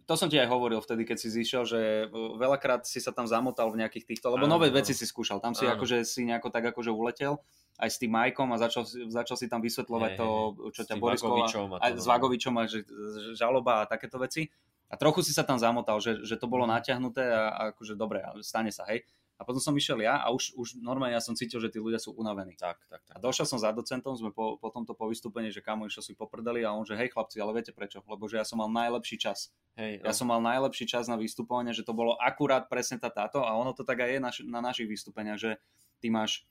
[0.05, 1.81] To som ti aj hovoril vtedy, keď si zišiel, že
[2.13, 5.41] o, veľakrát si sa tam zamotal v nejakých týchto, lebo Áno, nové veci si skúšal.
[5.41, 5.75] Tam si Áno.
[5.77, 7.41] akože si nejako tak akože uletel
[7.81, 10.27] aj s tým Majkom a začal, si- začal si tam vysvetľovať Hej, to,
[10.71, 12.07] čo ťa a aj s.
[12.07, 12.87] Vagovičom a že,
[13.35, 14.47] žaloba a takéto veci.
[14.93, 16.73] A trochu si sa tam zamotal, že, že to bolo Mhm.
[16.79, 19.03] natiahnuté a, a akože dobre, stane sa, hej.
[19.35, 21.99] A potom som išiel ja a už, už normálne ja som cítil, že tí ľudia
[21.99, 22.55] sú unavení.
[22.55, 23.15] Tak, tak, tak.
[23.15, 26.13] A došiel som za docentom, sme po, po tomto po vystúpení, že kamo išiel si
[26.15, 27.99] poprdali a on, že hej chlapci, ale viete prečo?
[28.07, 29.51] Lebo že ja som mal najlepší čas.
[29.75, 30.19] Hej, Ja no.
[30.19, 33.75] som mal najlepší čas na vystupovanie, že to bolo akurát presne tá táto a ono
[33.75, 35.59] to tak aj je na, na našich vystúpeniach, že
[35.99, 36.47] ty máš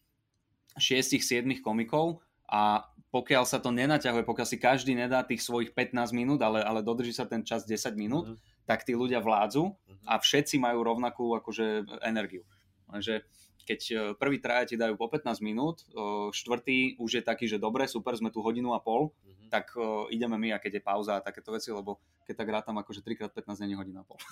[0.76, 2.20] 6-7 komikov
[2.50, 6.82] a pokiaľ sa to nenaťahuje, pokiaľ si každý nedá tých svojich 15 minút, ale, ale
[6.82, 8.38] dodrží sa ten čas 10 minút, Mhm.
[8.66, 10.06] tak tí ľudia vládzu Mhm.
[10.10, 12.42] a všetci majú rovnakú akože energiu.
[12.94, 13.26] Lenže
[13.64, 17.58] keď e, prvý traja ti dajú po 15 minút, e, štvrtý už je taký, že
[17.58, 19.10] dobre, super, sme tu hodinu a pol,
[19.44, 19.50] Mhm.
[19.52, 22.76] tak uh, ideme my a keď je pauza a takéto veci, lebo keď tak rátam
[22.80, 24.18] akože 3x15 není hodina a pol.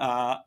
[0.00, 0.40] a,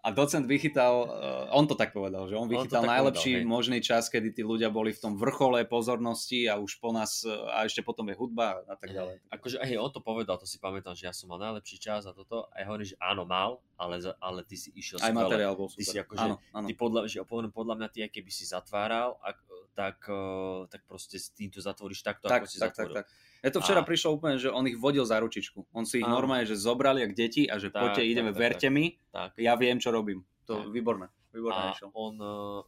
[0.00, 3.52] a docent vychytal, uh, on to tak povedal, že on On vychytal tak najlepší povedal,
[3.52, 7.52] možný čas, kedy tí ľudia boli v tom vrchole pozornosti a už po nás, uh,
[7.52, 9.20] a ešte potom je hudba a tak ďalej.
[9.28, 12.16] Akože, hej, on to povedal, to si pamätám, že ja som mal najlepší čas a
[12.16, 12.48] toto.
[12.56, 15.28] A ja hovorím, že áno, mal, ale, ale ty si išiel Aj skvele.
[15.28, 15.80] materiál bol super.
[15.80, 16.66] Ty si akože- áno, áno.
[16.66, 19.38] Ty podľa, že poviem, podľa mňa ty, keby si zatváral, ak,
[19.76, 22.96] tak, eh, tak proste s týmto zatvoríš takto, tak, ako si tak, tak, zatvoril.
[23.00, 23.06] tak.
[23.40, 25.64] Ja to včera A- prišlo úplne, že on ich vodil za ručičku.
[25.70, 26.12] On si ich Áno.
[26.14, 28.74] normálne, že zobrali jak deti a že Tak, poďte, tak, ideme, tak, verte tak.
[28.74, 29.30] mi, Tak.
[29.36, 30.20] ja viem, čo robím.
[30.44, 30.68] To Tak.
[30.68, 31.06] výborné.
[31.30, 31.88] Výborné A išiel.
[31.92, 32.60] on eh,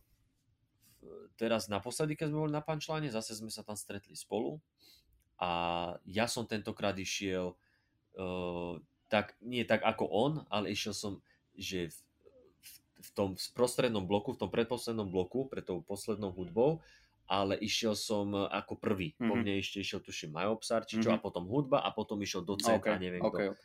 [1.35, 4.63] teraz naposledy, keď sme boli na Punchline, zase sme sa tam stretli spolu
[5.37, 5.51] a
[6.07, 7.53] ja som tentokrát išiel
[8.15, 8.75] eh,
[9.09, 11.21] tak, nie tak ako on, ale išiel som,
[11.53, 11.97] že v,
[12.65, 12.71] v,
[13.03, 16.81] v tom prostrednom bloku, v tom predposlednom bloku, pred tou poslednou hudbou,
[17.29, 19.15] ale išiel som eh, ako prvý.
[19.27, 19.41] Po Mhm.
[19.41, 21.15] mne ešte išiel, tuším, Majo Psar, či čo, Mhm.
[21.15, 23.39] a potom hudba a potom išiel docent OK, a neviem kto.
[23.39, 23.63] OK, OK.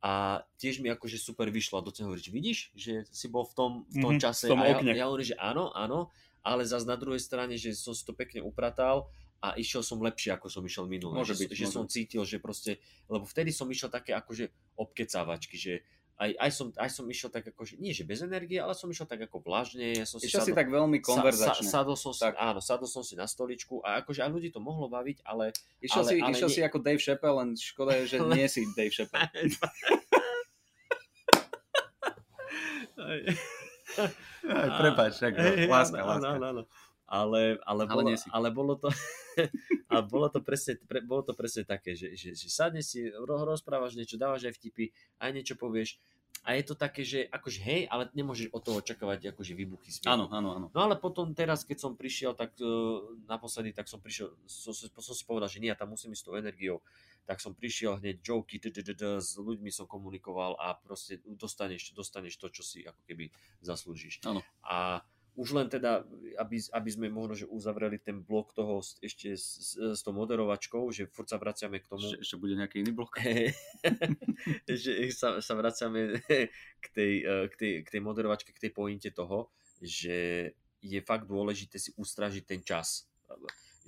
[0.00, 3.72] A tiež mi akože super vyšlo a docen hovorí, vidíš, že si bol v tom,
[3.84, 4.48] v tom Mhm, čase.
[4.48, 4.92] v tom a okne.
[4.96, 6.08] ja, hovorím, že áno, áno,
[6.40, 9.12] ale zase na druhej strane, že som si to pekne upratal
[9.44, 11.20] a išiel som lepšie, ako som išiel minulé.
[11.20, 12.80] Môže byť, že, že môže som cítil, že proste,
[13.12, 14.48] lebo vtedy som išiel také akože
[14.80, 15.84] obkecávačky, že
[16.20, 19.08] aj, aj, som, aj som išiel tak akože, nie že bez energie, ale som išiel
[19.08, 19.96] tak ako vlažne.
[19.96, 21.64] Ja som si Išiel si sadol- tak veľmi konverzačne.
[21.64, 22.36] Sa, sa, sadol som si, Tak.
[22.36, 26.04] áno, sadol som si na stoličku a akože aj ľudí to mohlo baviť, ale Išiel,
[26.04, 28.60] ale- si, ale išiel nie- si ako Dave Chappelle, len škoda je, že nie si
[28.70, 29.48] Dave Chappelle.
[33.00, 36.28] Aj, prepáč, tak, hej, láska, áno, láska.
[36.30, 36.62] áno, áno.
[37.10, 38.86] Ale, ale, Ale bolo, ale bolo to
[39.92, 43.42] a bolo to presne, pre, bolo to presne také, že, že, že sadne si, ro,
[43.42, 45.98] rozprávaš niečo, dávaš aj vtipy, aj niečo povieš
[46.40, 50.08] a je to také, že akože hej, ale nemôžeš od toho očakávať akože výbuchy smiechu.
[50.08, 50.66] Áno, áno, áno.
[50.72, 55.12] No ale potom teraz, keď som prišiel, tak uh, naposledy, tak som prišiel, som, som,
[55.12, 56.80] si povedal, že nie, ja tam musím ísť s tou energiou.
[57.28, 62.64] Tak som prišiel hneď joky, s ľuďmi som komunikoval a proste dostaneš, dostaneš to, čo
[62.64, 63.28] si ako keby
[63.60, 64.24] zaslúžiš.
[64.24, 64.40] Áno.
[64.64, 65.04] A
[65.40, 66.04] už len teda,
[66.36, 70.92] aby, aby sme možno že uzavreli ten blok toho ešte s, s, s tou moderovačkou,
[70.92, 73.16] že furt sa vraciame k tomu, Ešte, ešte bude nejaký iný blok?
[74.68, 76.20] že sa, sa vraciame
[76.84, 79.48] k tej, eh, k, tej, k tej moderovačke, k tej pointe toho,
[79.80, 80.52] že
[80.84, 83.08] je fakt dôležité si ustražiť ten čas.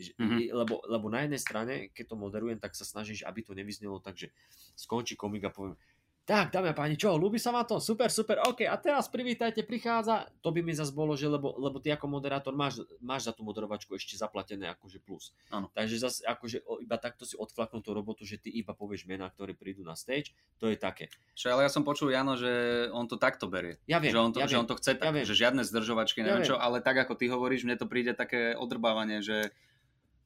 [0.00, 0.56] Že- Mhm.
[0.56, 4.16] Lebo, lebo na jednej strane, keď to moderujem, tak sa snažíš, aby to nevyznelo tak,
[4.16, 4.32] že
[4.72, 5.76] skončí komik a poviem,
[6.22, 7.82] tak, dámy a páni, čo, ľúbi sa vám to?
[7.82, 10.30] Super, super, OK, a teraz privítajte, prichádza.
[10.46, 13.42] To by mi zase bolo, že lebo, lebo ty ako moderátor máš, máš za tú
[13.42, 15.34] moderovačku ešte zaplatené akože plus.
[15.50, 15.66] Áno.
[15.74, 19.58] Takže zase akože iba takto si odflaknú tú robotu, že ty iba povieš mená, ktorí
[19.58, 20.30] prídu na stage,
[20.62, 21.10] to je také.
[21.34, 23.82] Čo, ale ja som počul, Jano, že on to takto berie.
[23.90, 24.62] Ja viem, že, on to, ja že viem.
[24.62, 25.26] on to chce tak, ja viem.
[25.26, 26.50] že žiadne zdržovačky, Ja neviem viem.
[26.54, 29.50] čo, ale tak ako ty hovoríš, mne to príde také odrbávanie, že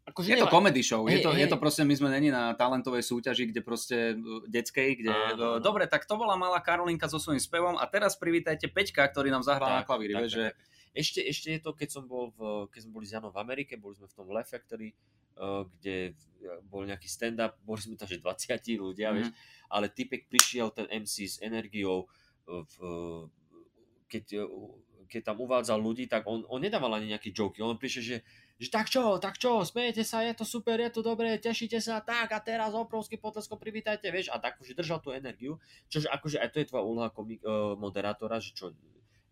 [0.06, 1.50] Akože je to comedy show, je Hej, to, je hej.
[1.50, 5.90] to proste, my sme není na talentovej súťaži, kde proste uh, detskej, kde, Áno, dobre,
[5.90, 9.66] tak to bola malá Karolinka so svojím spevom a teraz privítajte Peťka, ktorý nám zahral
[9.66, 10.74] na klavíri, tak, vieš, že tak, tak.
[10.96, 13.76] Ešte, ešte je to, keď som bol v, keď sme boli s Janom v Amerike,
[13.76, 14.94] boli sme v tom Le Factory,
[15.42, 16.14] uh, kde
[16.70, 19.16] bol nejaký stand-up, boli sme tam že 20 ľudia, mm-hmm.
[19.18, 19.28] vieš,
[19.74, 22.06] ale typek prišiel ten MC s energiou,
[22.46, 22.74] v,
[24.06, 24.46] keď,
[25.10, 28.16] keď tam uvádzal ľudí, tak on, on nedával ani nejaké joky, on prišiel, že
[28.56, 32.00] že tak čo, tak čo, smejete sa, je to super, je to dobré, tešíte sa,
[32.00, 35.60] tak a teraz obrovský potlesko privítajte, vieš, a tak už držal tú energiu,
[35.92, 38.72] čože akože aj to je tvoja úloha komik- uh, moderátora, že čo,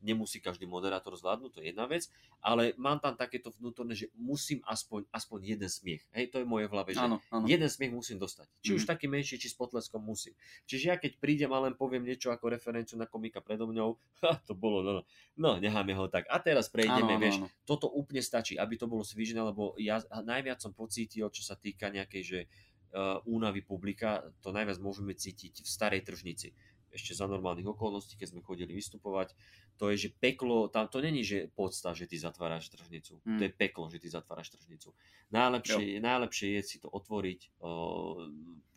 [0.04, 2.12] nemusí každý moderátor zvládnuť, to je jedna vec,
[2.44, 6.04] ale mám tam takéto vnútorné, že musím aspoň, aspoň jeden smiech.
[6.12, 7.48] Hej, to je moje v hlave, že Áno, áno.
[7.48, 8.46] jeden smiech musím dostať.
[8.46, 8.76] Či mm-hmm.
[8.76, 8.90] už Mhm.
[8.92, 10.36] taký menší, či s potleskom musím.
[10.68, 13.96] Čiže ja keď prídem a len poviem niečo ako referenciu na komika predo mňou,
[14.28, 15.02] ha, to bolo, no, no,
[15.40, 16.28] no necháme ho tak.
[16.28, 17.48] A teraz prejdeme, Áno, vieš, áno.
[17.64, 21.88] toto úplne stačí, aby to bolo svižné, lebo ja najviac som pocítil, čo sa týka
[21.88, 22.38] nejakej, že
[22.94, 26.52] uh, únavy publika, to najviac môžeme cítiť v starej tržnici.
[26.94, 29.34] Ešte za normálnych okolností, keď sme chodili vystupovať,
[29.74, 33.18] to je, že peklo, tam to není, že podsta, že ty zatváraš tržnicu.
[33.26, 33.38] Mm.
[33.38, 34.94] To je peklo, že ty zatváraš tržnicu.
[35.34, 38.30] Najlepšie, najlepšie je si to otvoriť, uh,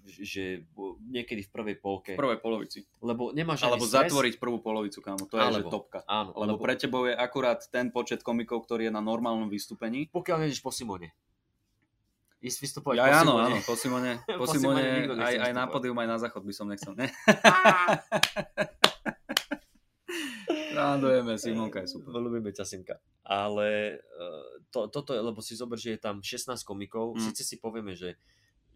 [0.07, 0.63] že
[1.11, 2.79] niekedy v prvej polke, V prvej polovici.
[3.03, 4.09] lebo nemáš Alebo stres.
[4.09, 5.27] zatvoriť prvú polovicu, kámo.
[5.27, 5.69] To je Alebo.
[5.69, 5.99] že topka.
[6.07, 10.07] Áno, Lebo pre tebou je akurát ten počet komikov, ktorý je na normálnom vystúpení.
[10.09, 11.11] pokiaľ nejdeš po Simone.
[12.37, 13.43] Ísť vystupovať Ja, po áno, Simone.
[13.43, 16.53] áno, po Simone, po Po Simone Simone aj, aj na pódium, aj na záchod by
[16.53, 16.93] som nechcel.
[16.93, 17.09] Ne?
[20.69, 22.13] Randujeme, Simonka je super.
[22.13, 22.95] Ľubíme ťa, Simka.
[23.23, 27.17] Ale uh, to, toto je, lebo si zober, že je tam 16 komikov, Mm.
[27.17, 27.25] mm.
[27.25, 28.15] síce si povieme, že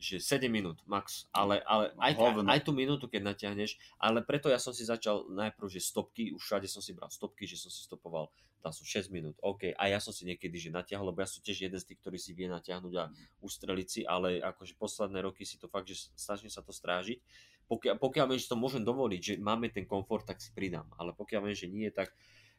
[0.02, 2.50] že 7 minút max, ale, ale aj, Hovno.
[2.50, 6.42] aj tú minútu, keď natiahneš, ale preto ja som si začal najprv, že stopky, už
[6.42, 8.34] všade som si bral stopky, že som si stopoval,
[8.66, 11.46] tam sú 6 minút, OK, a ja som si niekedy, že natiahol, lebo ja som
[11.46, 13.14] tiež jeden z tých, ktorý si vie natiahnuť a
[13.46, 17.22] ustreliť si, ale akože posledné roky si to fakt, že snažím sa to strážiť.
[17.70, 21.14] Pokiaľ, pokiaľ viem, že to môžem dovoliť, že máme ten komfort, tak si pridám, ale
[21.14, 22.10] pokiaľ viem, že nie, tak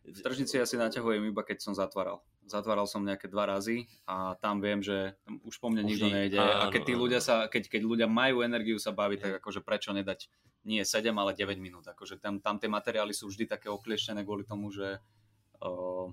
[0.02, 2.26] V tržnici ja si naťahujem iba keď som zatváral.
[2.42, 5.14] Zatváral som nejaké dva razy a tam viem, že
[5.46, 6.36] už po mne Už nikto nejde.
[6.42, 9.62] A áno, keď tí ľudia sa, keď, keď ľudia majú energiu sa baviť, tak akože
[9.62, 10.26] prečo nedať
[10.66, 11.86] nie 7, ale 9 minút.
[11.86, 14.98] Akože tam, tam tie materiály sú vždy také oklieštené kvôli tomu, že
[15.62, 16.10] o,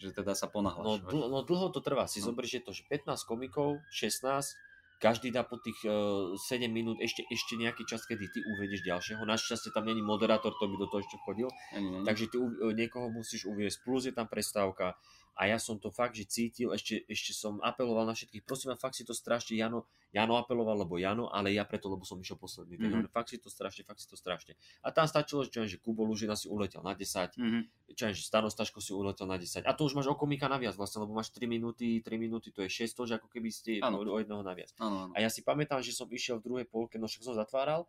[0.00, 1.04] že teda sa No, ponáhľaš.
[1.04, 2.08] dl- no dlho to trvá.
[2.08, 2.32] Si No.
[2.32, 4.56] zoberieš, že to, že 15 komikov, 16,
[5.02, 9.26] každý dá po tých uh, 7 minút ešte, ešte nejaký čas, kedy ty uvedieš ďalšieho.
[9.26, 11.50] Našťastie tam není moderátor, to by do toho ešte chodil.
[11.74, 12.06] Ani, ani.
[12.06, 14.94] Takže ty u- niekoho musíš uviesť, plus je tam prestávka.
[15.32, 18.78] A ja som to fakt, že cítil, ešte, ešte som apeloval na všetkých, prosím vás,
[18.78, 22.36] fakt si to strašne, Jano, Jano apeloval, lebo Jano, ale ja preto, lebo som išiel
[22.36, 22.76] posledný.
[22.76, 23.08] Mm-hmm.
[23.08, 23.08] Mhm.
[23.08, 24.52] fakt si to strašne, fakt si to strašne.
[24.84, 27.60] A tam stačilo, že, čo že Kubo Lužina si uletel na 10, Mhm.
[27.96, 29.64] čo že Stano Staško si uletel na 10.
[29.64, 32.60] A to už máš o komika naviac vlastne, lebo máš 3 minúty, 3 minúty, to
[32.64, 34.04] je 6, to, že ako keby ste o, Áno.
[34.04, 34.68] o jedného naviac.
[34.76, 35.12] Áno, áno.
[35.16, 37.88] A ja si pamätám, že som išiel v druhej polke, no však som zatváral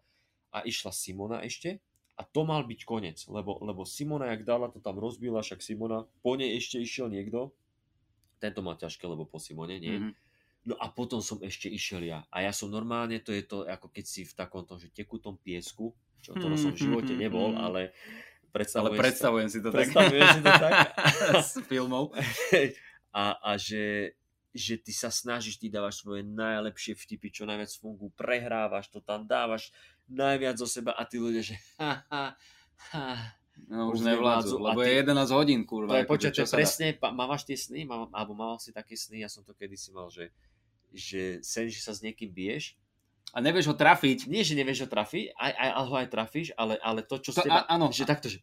[0.56, 1.84] a išla Simona ešte
[2.14, 6.06] a to mal byť koniec, lebo, lebo Simona, jak dala, to tam rozbila, však Simona,
[6.22, 7.50] po nej ešte išiel niekto,
[8.38, 9.98] tento mal ťažké, lebo po Simone nie.
[9.98, 10.12] Mhm.
[10.64, 12.24] No a potom som ešte išiel ja.
[12.32, 15.36] A ja som normálne, to je to, ako keď si v takom tom, že tekutom
[15.36, 15.92] piesku,
[16.24, 17.92] čo to som v živote nebol, ale
[18.54, 19.78] Ale predstavujem, predstavujem si to tak.
[19.82, 20.74] predstavujem si to tak.
[21.50, 22.14] S filmov.
[23.12, 24.14] a, a že,
[24.54, 29.26] že ty sa snažíš, ty dávaš svoje najlepšie vtipy, čo najviac fungujú, prehrávaš to tam,
[29.26, 29.74] dávaš
[30.14, 32.26] najviac zo seba a tí ľudia, že ha, ha,
[32.92, 33.06] ha.
[33.66, 35.94] No, už Už nevládzu, lebo ty- je 11 hodín, kurva.
[35.94, 38.94] To je akože čo to presne, pa, mávaš tie sny, má, alebo mával si také
[38.94, 40.34] sny, ja som to kedysi mal, že,
[40.90, 42.74] že sen, že sa s niekým biješ,
[43.30, 44.26] A nevieš ho trafiť.
[44.26, 47.30] nie, že nevieš ho trafiť, aj, aj, ale ho aj trafíš, ale, ale to, čo
[47.32, 48.42] To, z teba, a, áno, že takto, že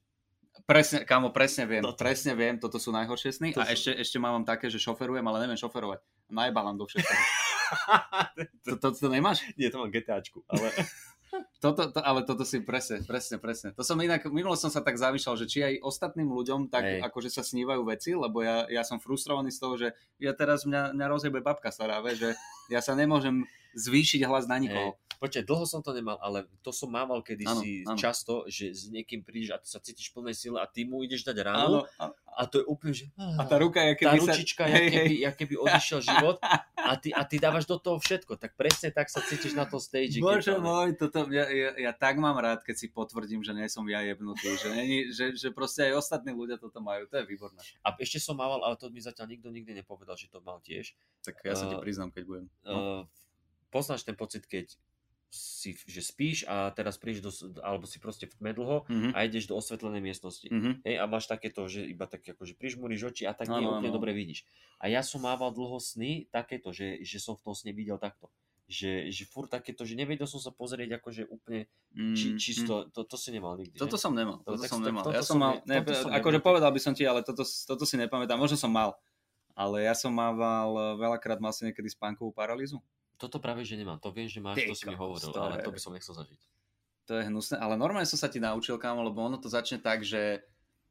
[0.63, 1.99] Presne, kámo, presne viem, Toto.
[1.99, 5.23] presne viem, toto sú najhoršie sny To a sú- ešte, ešte mám také, že šoferujem,
[5.25, 5.99] ale neviem šoferovať.
[6.29, 7.23] Najbalám do všetkého.
[8.67, 9.43] to, to, to nemáš?
[9.55, 10.71] nie, to mám GTAčku, ale
[11.61, 13.71] Toto, to, ale toto si presne, presne, presne.
[13.79, 17.01] To som inak, minulo som sa tak zamýšľal, že či aj ostatným ľuďom tak Hej.
[17.07, 20.97] akože sa snívajú veci, lebo ja, ja som frustrovaný z toho, že ja teraz mňa,
[20.97, 22.31] mňa rozjebe babka stará, vie, že
[22.73, 23.47] ja sa nemôžem
[23.79, 24.99] zvýšiť hlas na nikoho.
[25.21, 28.01] Počkaj, dlho som to nemal, ale to som mával kedysi Áno, áno.
[28.01, 31.29] často, že s niekým prídeš a ty sa cítiš plnej sile a ty mu ideš
[31.29, 32.05] dať Áno, ránu a,
[32.41, 33.05] a to je úplne, že...
[33.21, 34.33] a tá ruka tá keby sa...
[34.33, 36.41] ručička, jak keby, jak keby odišiel život
[36.87, 39.79] a ty, a ty dávaš do toho všetko, tak presne tak sa cítiš na tom
[39.83, 40.17] stage.
[40.21, 43.69] Bože to- môj, toto, ja, ja, ja tak mám rád, keď si potvrdím, že nie
[43.69, 47.25] som ja jebnutý, že, není, že, že proste aj ostatní ľudia toto majú, to je
[47.29, 47.61] výborné.
[47.85, 50.97] A ešte som mával, ale to mi zatiaľ nikto nikdy nepovedal, že to mal tiež.
[51.27, 52.47] Tak ja sa ti Uh, priznám, keď budem.
[52.67, 52.75] No.
[52.75, 53.03] Uh,
[53.71, 54.75] poznáš ten pocit, keď
[55.31, 59.09] si, že spíš a teraz prídeš do, alebo si proste v tme dlho Mhm.
[59.13, 60.45] a ideš do osvetlenej miestnosti.
[60.45, 60.83] Mhm.
[60.83, 63.95] Hej, a máš takéto, že iba tak akože prižmúriš oči a tak Áno, úplne áno.
[63.95, 64.43] dobre vidíš.
[64.77, 68.27] A ja som mával dlho sny takéto, že, že som v tom sne videl takto.
[68.67, 72.37] že, že furt takéto, že nevedel som sa pozrieť akože úplne Mm, či, mm.
[72.37, 74.01] čisto, to, to si nemal nikdy, Toto že?
[74.01, 75.03] som nemal, To- toto tak som nemal.
[75.03, 76.47] toto Ja som mal, ne- ne, toto som akože nevedel.
[76.47, 78.95] povedal by som ti, ale toto, toto si nepamätám, možno som mal.
[79.53, 82.79] Ale ja som mával, eh, veľakrát mal si niekedy spánkovú paralýzu.
[83.21, 84.01] Toto práve, že nemám.
[84.01, 86.17] To viem, že máš, Ty to si mi hovoril, to ale to by som nechcel
[86.17, 86.41] zažiť.
[87.05, 90.01] To je hnusné, ale normálne som sa ti naučil, kámo, lebo ono to začne tak,
[90.01, 90.41] že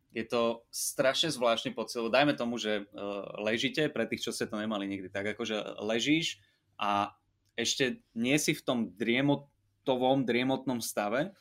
[0.10, 4.50] je to strašne zvláštny pocit, lebo dajme tomu, že uh, ležíte, pre tých, čo ste
[4.50, 6.42] to nemali nikdy, tak akože ležíš
[6.82, 7.14] a
[7.54, 11.34] ešte nie si v tom driemotovom, driemotnom stave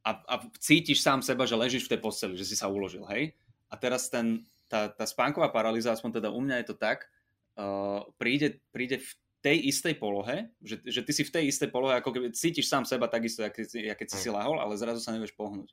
[0.00, 3.36] a, a cítiš sám seba, že ležíš v tej posteli, že si sa uložil, hej?
[3.68, 7.12] A teraz ten, tá, tá spánková paralýza, aspoň teda u mňa je to tak,
[7.60, 9.10] uh, príde, príde v
[9.40, 12.84] tej istej polohe, že, že ty si v tej istej polohe, ako keby cítiš sám
[12.84, 15.72] seba takisto, jak, jak keď si si lahol, ale zrazu sa nevieš pohnúť.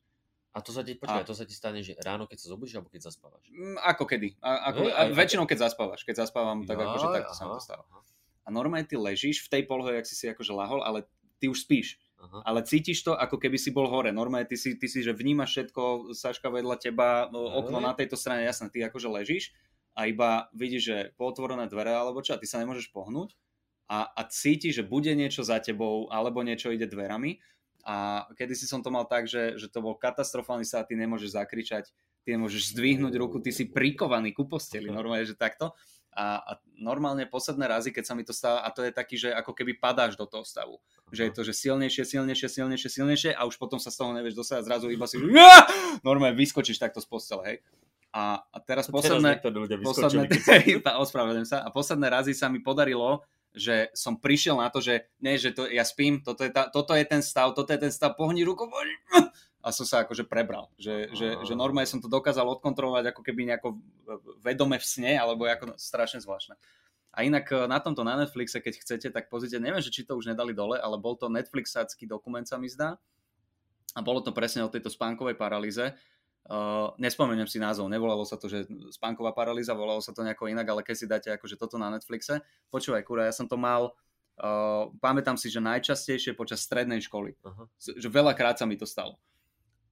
[0.56, 2.80] A to sa ti, počkaj, A- to sa ti stane, že ráno, keď sa zobudíš,
[2.80, 3.46] alebo keď zaspávaš?
[3.52, 4.40] Mm, Ako kedy?
[4.42, 6.02] A, ako, aj- väčšinou keď zaspávaš.
[6.02, 7.84] Keď zaspávam, tak Jaj, akože takto sa mi to stáva.
[7.92, 8.02] aha,
[8.42, 11.06] A normálne ty ležíš v tej polohe, jak si si akože lahol, ale
[11.38, 12.02] ty už spíš.
[12.18, 12.42] aha.
[12.42, 14.10] Ale cítiš to, ako keby si bol hore.
[14.10, 18.42] Normálne ty si, ty si že vnímaš všetko, Saška vedľa teba, okno na tejto strane,
[18.42, 19.54] jasné, ty akože ležíš
[19.94, 23.38] a iba vidíš, že pootvorené dvere alebo čo, a ty sa nemôžeš pohnúť
[23.88, 27.40] a, a cítiš, že bude niečo za tebou alebo niečo ide dverami
[27.88, 31.88] a kedysi som to mal tak, že, že to bol katastrofálny sa, ty nemôžeš zakričať,
[32.28, 35.72] ty nemôžeš zdvihnúť ruku, ty si prikovaný ku posteli, normálne, že takto.
[36.12, 39.32] A, a normálne posledné razy, keď sa mi to stáva, a to je taký, že
[39.32, 40.84] ako keby padáš do toho stavu.
[41.16, 44.36] Že je to, že silnejšie, silnejšie, silnejšie, silnejšie a už potom sa z toho nevieš
[44.36, 45.32] dostať a zrazu iba si, že
[46.08, 47.58] normálne vyskočíš takto z postele, hej.
[48.12, 52.60] A, a teraz posledné, ľudia posledné, vyskočili, keď ospravedlňujem sa, a posledné razy sa mi
[52.60, 53.24] podarilo,
[53.58, 56.94] že som prišiel na to, že nie, že to, ja spím, toto je, tá, toto
[56.94, 58.96] je ten stav, toto je ten stav, pohni pohni,
[59.68, 63.52] a som sa akože prebral, že, že, že normálne som to dokázal odkontrolovať ako keby
[63.52, 63.76] nejako
[64.40, 66.56] vedome v sne, alebo ako strašne zvláštne.
[67.12, 70.16] A inak e, na tomto na Netflixe, keď chcete, tak pozrite, neviem, že či to
[70.16, 72.96] už nedali dole, ale bol to Netflixácky dokument sa mi zdá.
[73.98, 75.98] A bolo to presne o tejto spánkovej paralýze.
[76.48, 78.64] Uh, nespomeniem si názov, nevolalo sa to, že
[78.96, 82.40] spánková paralýza, volalo sa to nejako inak, ale keď si dáte akože toto na Netflixe,
[82.72, 83.92] počúvaj, kurá, ja som to mal,
[84.40, 87.68] uh, pamätám si, že najčastejšie počas strednej školy, Aha.
[87.76, 89.20] že veľakrát sa mi to stalo.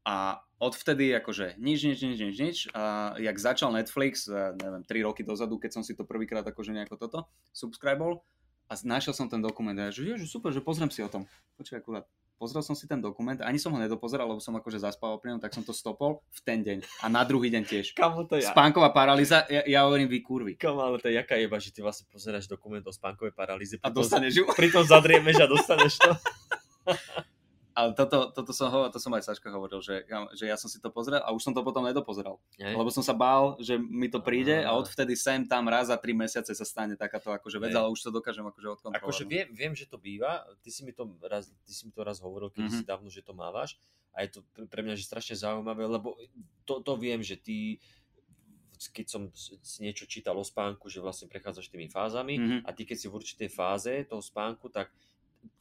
[0.05, 2.57] A odvtedy akože nič, nič, nič, nič, nič.
[2.77, 6.71] A jak začal Netflix, eh, neviem, 3 roky dozadu, keď som si to prvýkrát akože
[6.77, 8.21] nejako toto subscribol
[8.69, 11.25] a našiel som ten dokument a ja, že, že super, že pozriem si o tom.
[11.57, 12.05] Počkaj, akurát,
[12.35, 15.41] pozrel som si ten dokument, ani som ho nedopozeral, lebo som akože zaspával pri ňom,
[15.43, 17.85] tak som to stopol v ten deň a na druhý deň tiež.
[17.95, 18.51] Kamo to ja.
[18.51, 20.53] Spánková paralýza, ja, ja hovorím vy kurvy.
[20.55, 23.75] Kamo, ale to je jaká jeba, že ty vlastne pozeráš dokument o spánkovej paralýze.
[23.83, 24.43] A dostaneš ju.
[24.51, 26.11] Pritom zadriemeš a dostaneš to.
[27.75, 30.79] Ale toto, toto som, ho, to som aj Saška hovoril, že, že ja som si
[30.79, 32.39] to pozrel a už som to potom nedopozeral.
[32.55, 32.71] Hej.
[32.71, 36.07] Lebo som sa bál, že mi to príde a odvtedy sem tam raz za 3
[36.15, 39.03] mesiace sa stane takáto akože vec, ale už to dokážem akože odkontrolovať.
[39.03, 41.99] Akože viem, viem, že to býva, ty si mi to raz, ty si mi to
[42.01, 42.71] raz hovoril, keď Mhm.
[42.71, 43.75] si dávno, že to mávaš
[44.09, 46.15] a je to pre- mňa že strašne zaujímavé, lebo
[46.63, 47.83] to, to viem, že ty
[48.77, 52.57] keď som si niečo čítal o spánku, že vlastne prechádzaš tými fázami Mhm.
[52.61, 54.91] a ty keď si v určitej fáze toho spánku, tak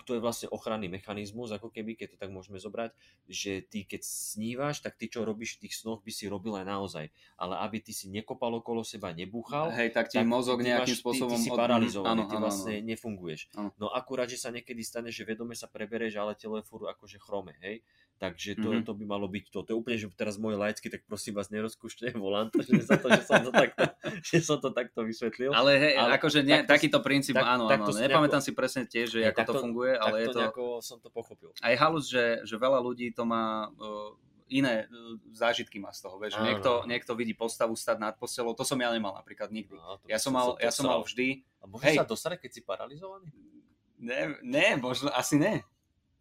[0.04, 2.92] to je vlastne ochranný mechanizmus, ako keby, keď to tak môžeme zobrať,
[3.24, 6.66] že ty keď snívaš, tak ty čo robíš v tých snoch by si robil aj
[6.68, 7.06] naozaj.
[7.34, 10.92] Ale aby ty si nekopal okolo seba, nebúchal, Hej, tak ti tak mozog ty nejakým
[10.92, 11.32] máš- spôsobom...
[11.32, 12.86] Ty, ty si od- paralizovaný, Áno, ty áno, vlastne áno.
[12.86, 13.40] nefunguješ.
[13.56, 13.70] Áno.
[13.80, 17.16] No akurát, že sa niekedy stane, že vedome sa prebereš, ale telo je furt akože
[17.16, 17.80] chrome, hej?
[18.16, 18.82] Takže to, Mhm.
[18.82, 19.58] to by malo byť to.
[19.60, 23.10] To je úplne, že teraz moje lajcky, tak prosím vás, nerozkúšte volant, že za to,
[23.10, 23.82] že som to takto,
[24.24, 25.50] že som to takto vysvetlil.
[25.50, 27.84] Ale hej, Ale akože nie, takto- takýto princíp, tak- áno, áno.
[27.86, 30.38] si Nepamätám nejako- si presne tiež, že ako to takto- funguje, ale je to...
[30.40, 31.50] nejako som to pochopil.
[31.58, 34.14] Aj halus, že, že veľa ľudí to má uh,
[34.46, 34.94] iné uh,
[35.32, 36.46] zážitky má z toho, vieš, Áno.
[36.46, 39.74] niekto, niekto vidí postavu stať nad postelou, to som ja nemal napríklad nikdy.
[39.74, 41.96] To Ja som mal, ja som mal vždy, A môžeš hej.
[41.96, 43.26] sa dostať, keď si paralizovaný?
[43.96, 45.64] ne, ne, možno, asi ne.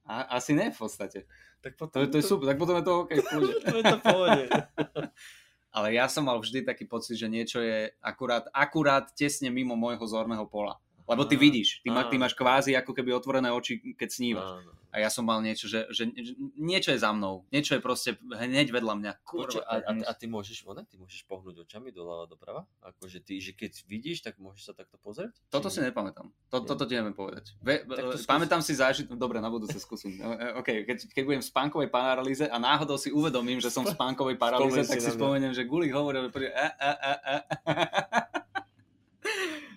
[0.04, 1.24] A, asi ne v podstate.
[1.64, 3.12] Tak To, potom, je- to je super, tak potom je to OK,
[3.72, 4.44] to je to pohode.
[5.76, 10.04] Ale ja som mal vždy taký pocit, že niečo je akurát, akurát tesne mimo môjho
[10.06, 10.78] zorného pola.
[11.04, 14.50] Lebo ty vidíš, ty, má, ty máš kvázi ako keby otvorené oči, keď snívaš.
[14.64, 14.72] Áno.
[14.94, 16.06] A ja som mal niečo, že, že,
[16.54, 19.12] niečo je za mnou, niečo je proste hneď vedľa mňa.
[19.26, 22.70] Kurva, a, a, a ty môžeš, ona, ty môžeš pohnúť očami doľava doprava?
[22.86, 25.34] Akože ty, že keď vidíš, tak môžeš sa takto pozrieť?
[25.50, 26.30] Toto si nepamätám.
[26.54, 27.58] To, toto ti neviem povedať.
[27.66, 29.10] Ve, e, pamätám si zážit...
[29.10, 30.14] Dobre, na budúce skúsim.
[30.14, 33.82] E, e, OK, keď, keď budem v spánkovej paralýze a náhodou si uvedomím, že som
[33.82, 37.36] v spánkovej paralýze, tak si spomeniem, že Gulik hovoril, a, a, a, a.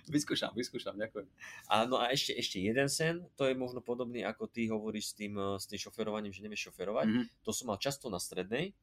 [0.06, 1.26] Vyskúšam, vyskúšam, ďakujem.
[1.66, 5.14] A no a ešte, ešte jeden sen, to je možno podobný, ako ty hovoríš s
[5.18, 7.06] tým, eh, s tým šoferovaním, že nevieš šoferovať.
[7.10, 7.22] Mhm.
[7.42, 8.74] To som mal často na strednej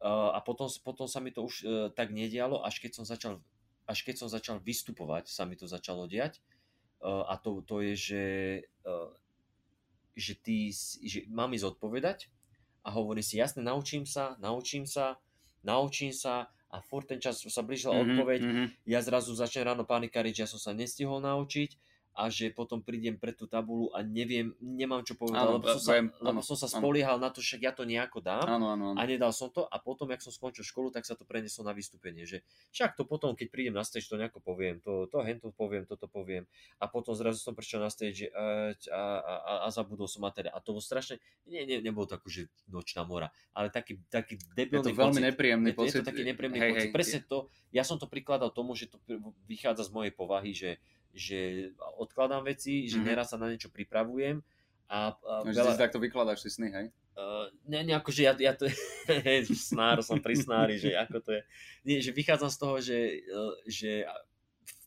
[0.00, 3.44] uh, a potom, potom sa mi to už uh, tak nedialo, až keď som začal
[3.86, 6.42] až keď som začal vystupovať, sa mi to začalo diať.
[7.06, 8.26] A to, to je, že,
[10.18, 10.74] že, ty,
[11.06, 12.26] že mám ísť odpovedať
[12.82, 15.22] a hovorím si, jasne, naučím sa, naučím sa,
[15.62, 18.64] naučím sa a furt ten čas sa blížila Mhm, odpoveď, mhm.
[18.90, 21.70] ja zrazu začnem ráno panikariť, že ja som sa nestihol naučiť
[22.16, 25.82] a že potom prídem pre tú tabulu a neviem, nemám čo povedať, Áno, lebo, som
[25.84, 26.80] sa, viem, lebo áno, som sa áno.
[26.80, 28.98] spoliehal na to, však ja to nejako dám Áno, áno, áno.
[28.98, 31.76] a nedal som to a potom, jak som skončil školu, tak sa to prenieslo na
[31.76, 32.40] vystúpenie, že
[32.72, 36.08] však to potom, keď prídem na stage, to nejako poviem, to, to hento poviem, toto
[36.08, 36.48] poviem
[36.80, 39.02] a potom zrazu som prišiel na stage že, a, a,
[39.36, 43.04] a, a zabudol som materiál a to bolo strašne, nie, nie, nebolo to akože nočná
[43.04, 45.26] mora, ale taký, taký Je debilný to veľmi pocit.
[45.28, 46.00] nepríjemný Je to, je pocit.
[46.00, 46.88] to taký nepríjemný Hej, pocit.
[46.88, 47.38] hej, Presne to,
[47.76, 48.96] ja som to prikladal tomu, že to
[49.44, 50.80] vychádza z mojej povahy, že,
[51.16, 53.06] že odkladám veci, že Mhm.
[53.08, 54.44] neraz sa na niečo pripravujem
[54.86, 56.86] a, a No, že si takto vykladáš si sny, hej?
[57.16, 58.68] Uh, ne, ne, akože ja, ja to
[59.72, 61.42] snár, som pri snári, že ako to je.
[61.80, 62.98] Nie, že vychádzam z toho, že,
[63.64, 64.04] že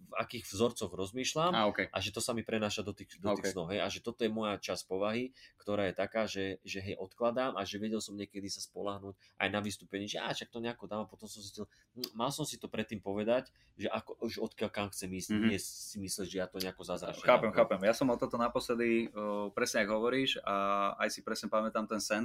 [0.10, 1.80] v akých vzorcoch rozmýšľam Á, OK.
[1.94, 3.54] a že to sa mi prenáša do tých, do tých OK.
[3.54, 5.30] snov, hej, a že toto je moja časť povahy,
[5.62, 9.48] ktorá je taká, že, že hej, odkladám a že vedel som niekedy sa spolahnúť aj
[9.54, 12.34] na vystúpení, že á, však to nejako dám a potom som si to, hm, mal
[12.34, 15.48] som si to predtým povedať, že ako, už odkiaľ kam chcem ísť, Mhm.
[15.54, 17.22] nie si myslieť, že ja to nejako zázračne.
[17.22, 17.80] Chápem, chápem.
[17.86, 20.56] Ja som o toto naposledy, uh, presne ako hovoríš, a
[20.98, 22.24] aj si presne pamätám ten sen.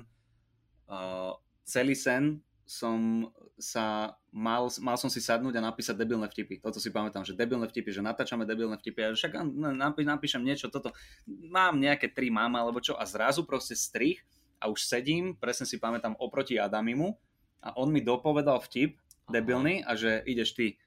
[0.89, 3.29] Uh, celý sen som
[3.61, 6.59] sa mal, mal som si sadnúť a napísať debilné vtipy.
[6.65, 9.01] Toto si pamätám, že debilné vtipy, že natáčame debilné vtipy.
[9.05, 9.37] A však
[9.77, 10.91] napí, napíšem niečo, toto.
[11.29, 14.25] Mám nejaké tri mám alebo čo a zrazu proste strich
[14.59, 17.13] a už sedím, presne si pamätám, oproti Adamimu
[17.61, 18.97] a on mi dopovedal vtip
[19.29, 20.81] debilný a že ideš ty.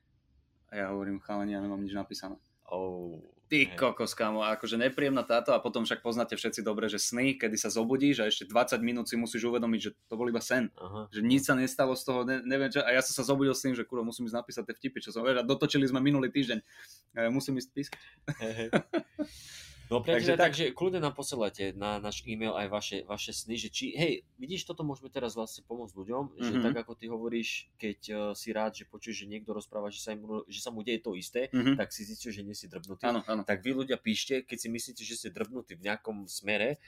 [0.73, 2.35] A ja hovorím, chalani, ja nemám nič napísané.
[2.67, 7.39] Oh, Ty kokos, kámo, akože nepríjemná táto a potom však poznáte všetci dobre, že sny,
[7.39, 10.67] kedy sa zobudíš a ešte 20 minút si musíš uvedomiť, že to bol iba sen.
[10.75, 11.07] Aha.
[11.15, 13.63] Že nič sa nestalo z toho, ne, neviem čo, a ja som sa zobudil s
[13.63, 16.59] tým, že kurva, musím ísť napísať tie vtipy, čo som a dotočili sme minulý týždeň.
[16.59, 17.95] E, musím ísť písať.
[19.87, 20.43] No priatelia, Takže tak.
[20.51, 24.67] takže kľudne nám posielajte na náš e-mail aj vaše, vaše sny, že či, hej, vidíš,
[24.67, 26.43] toto môžeme teraz vlastne pomôcť ľuďom, mm-hmm.
[26.43, 26.63] že Mhm.
[26.67, 27.49] tak ako ty hovoríš,
[27.79, 30.83] keď uh, si rád, že počuješ, že niekto rozpráva, že sa, mu, že sa mu
[30.83, 31.79] deje to isté, Mhm.
[31.79, 33.07] tak si zistíš, že nie si drbnutý.
[33.07, 33.47] Áno, áno.
[33.47, 36.83] Tak vy ľudia píšte, keď si myslíte, že ste drbnutí v nejakom smere,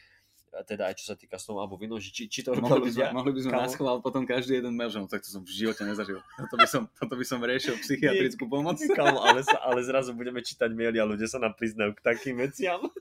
[0.65, 2.89] teda aj čo sa týka snov alebo vino, že či, či to robia Mohli by,
[2.89, 3.07] sme, ľudia.
[3.13, 3.63] mohli by sme Kamo.
[3.63, 6.19] na schvál potom každý jeden mail, že no tak to som v živote nezažil.
[6.35, 8.81] Toto by som, toto by som riešil psychiatrickú pomoc.
[8.97, 12.35] Kamo, ale, sa, ale zrazu budeme čítať maily a ľudia sa nám priznajú k takým
[12.37, 12.81] veciam.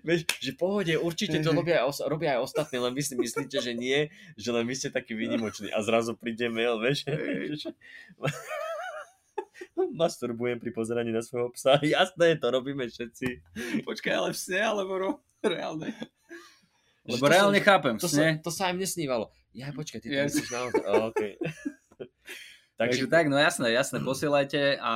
[0.00, 1.58] Vieš, že v pohode, určite to Hej.
[1.60, 4.72] robia aj, os- robia aj ostatní, len vy si myslíte, že nie, že len vy
[4.72, 7.04] ste takí výnimoční a zrazu príde mail, vieš.
[7.68, 7.76] Že-
[9.94, 11.78] Masturbujem pri pozeraní na svojho psa.
[11.82, 13.42] Jasné, to robíme všetci.
[13.82, 15.90] Počkaj, ale v sne, alebo ro- reálne?
[17.06, 19.24] Lebo reálne chápem, v To sa, to sa aj mne snívalo.
[19.52, 20.32] Ja, počkaj, ty to Yes.
[20.32, 20.82] myslíš naozaj.
[21.12, 21.32] Okay.
[22.74, 24.92] Takže tak, no jasné, jasné, posielajte a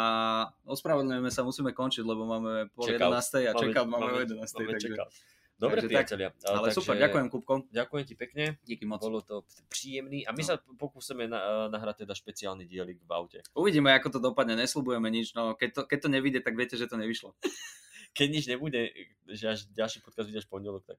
[0.64, 2.90] ospravedlňujeme sa, musíme končiť, lebo máme out.
[2.90, 2.98] 11.
[3.44, 4.50] a Máme- čekat máme o máme- 11.
[4.56, 4.94] máme takže.
[5.58, 6.06] Dobre, takže tak.
[6.06, 6.28] priatelia.
[6.44, 8.44] ale takže super, ďakujem Kupko, Ďakujem ti pekne.
[8.62, 9.02] díky moc.
[9.02, 10.46] Bolo to príjemný a my No.
[10.46, 13.38] sa pokúsime na, nahrať teda špeciálny dielik v aute.
[13.52, 16.86] Uvidíme, ako to dopadne, neslubujeme nič, no keď to, keď to nevíde, tak viete, že
[16.86, 17.34] to nevyšlo.
[18.18, 18.90] Keď nič nebude,
[19.30, 20.98] že až ďalší podcast vyjde až v pondelok, tak.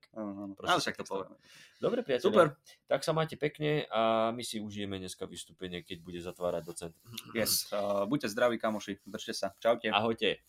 [0.56, 1.36] Proste Ale však to povieme.
[1.84, 2.32] dobre priatelia.
[2.32, 2.48] Super,
[2.88, 6.96] Tak sa majte pekne a my si užijeme dneska vystúpenie, keď bude zatvárať docent.
[7.36, 7.68] yes.
[7.76, 9.52] Uh, buďte zdraví, kamoši, držte sa.
[9.60, 9.92] Čaute.
[9.92, 10.40] Ahojte.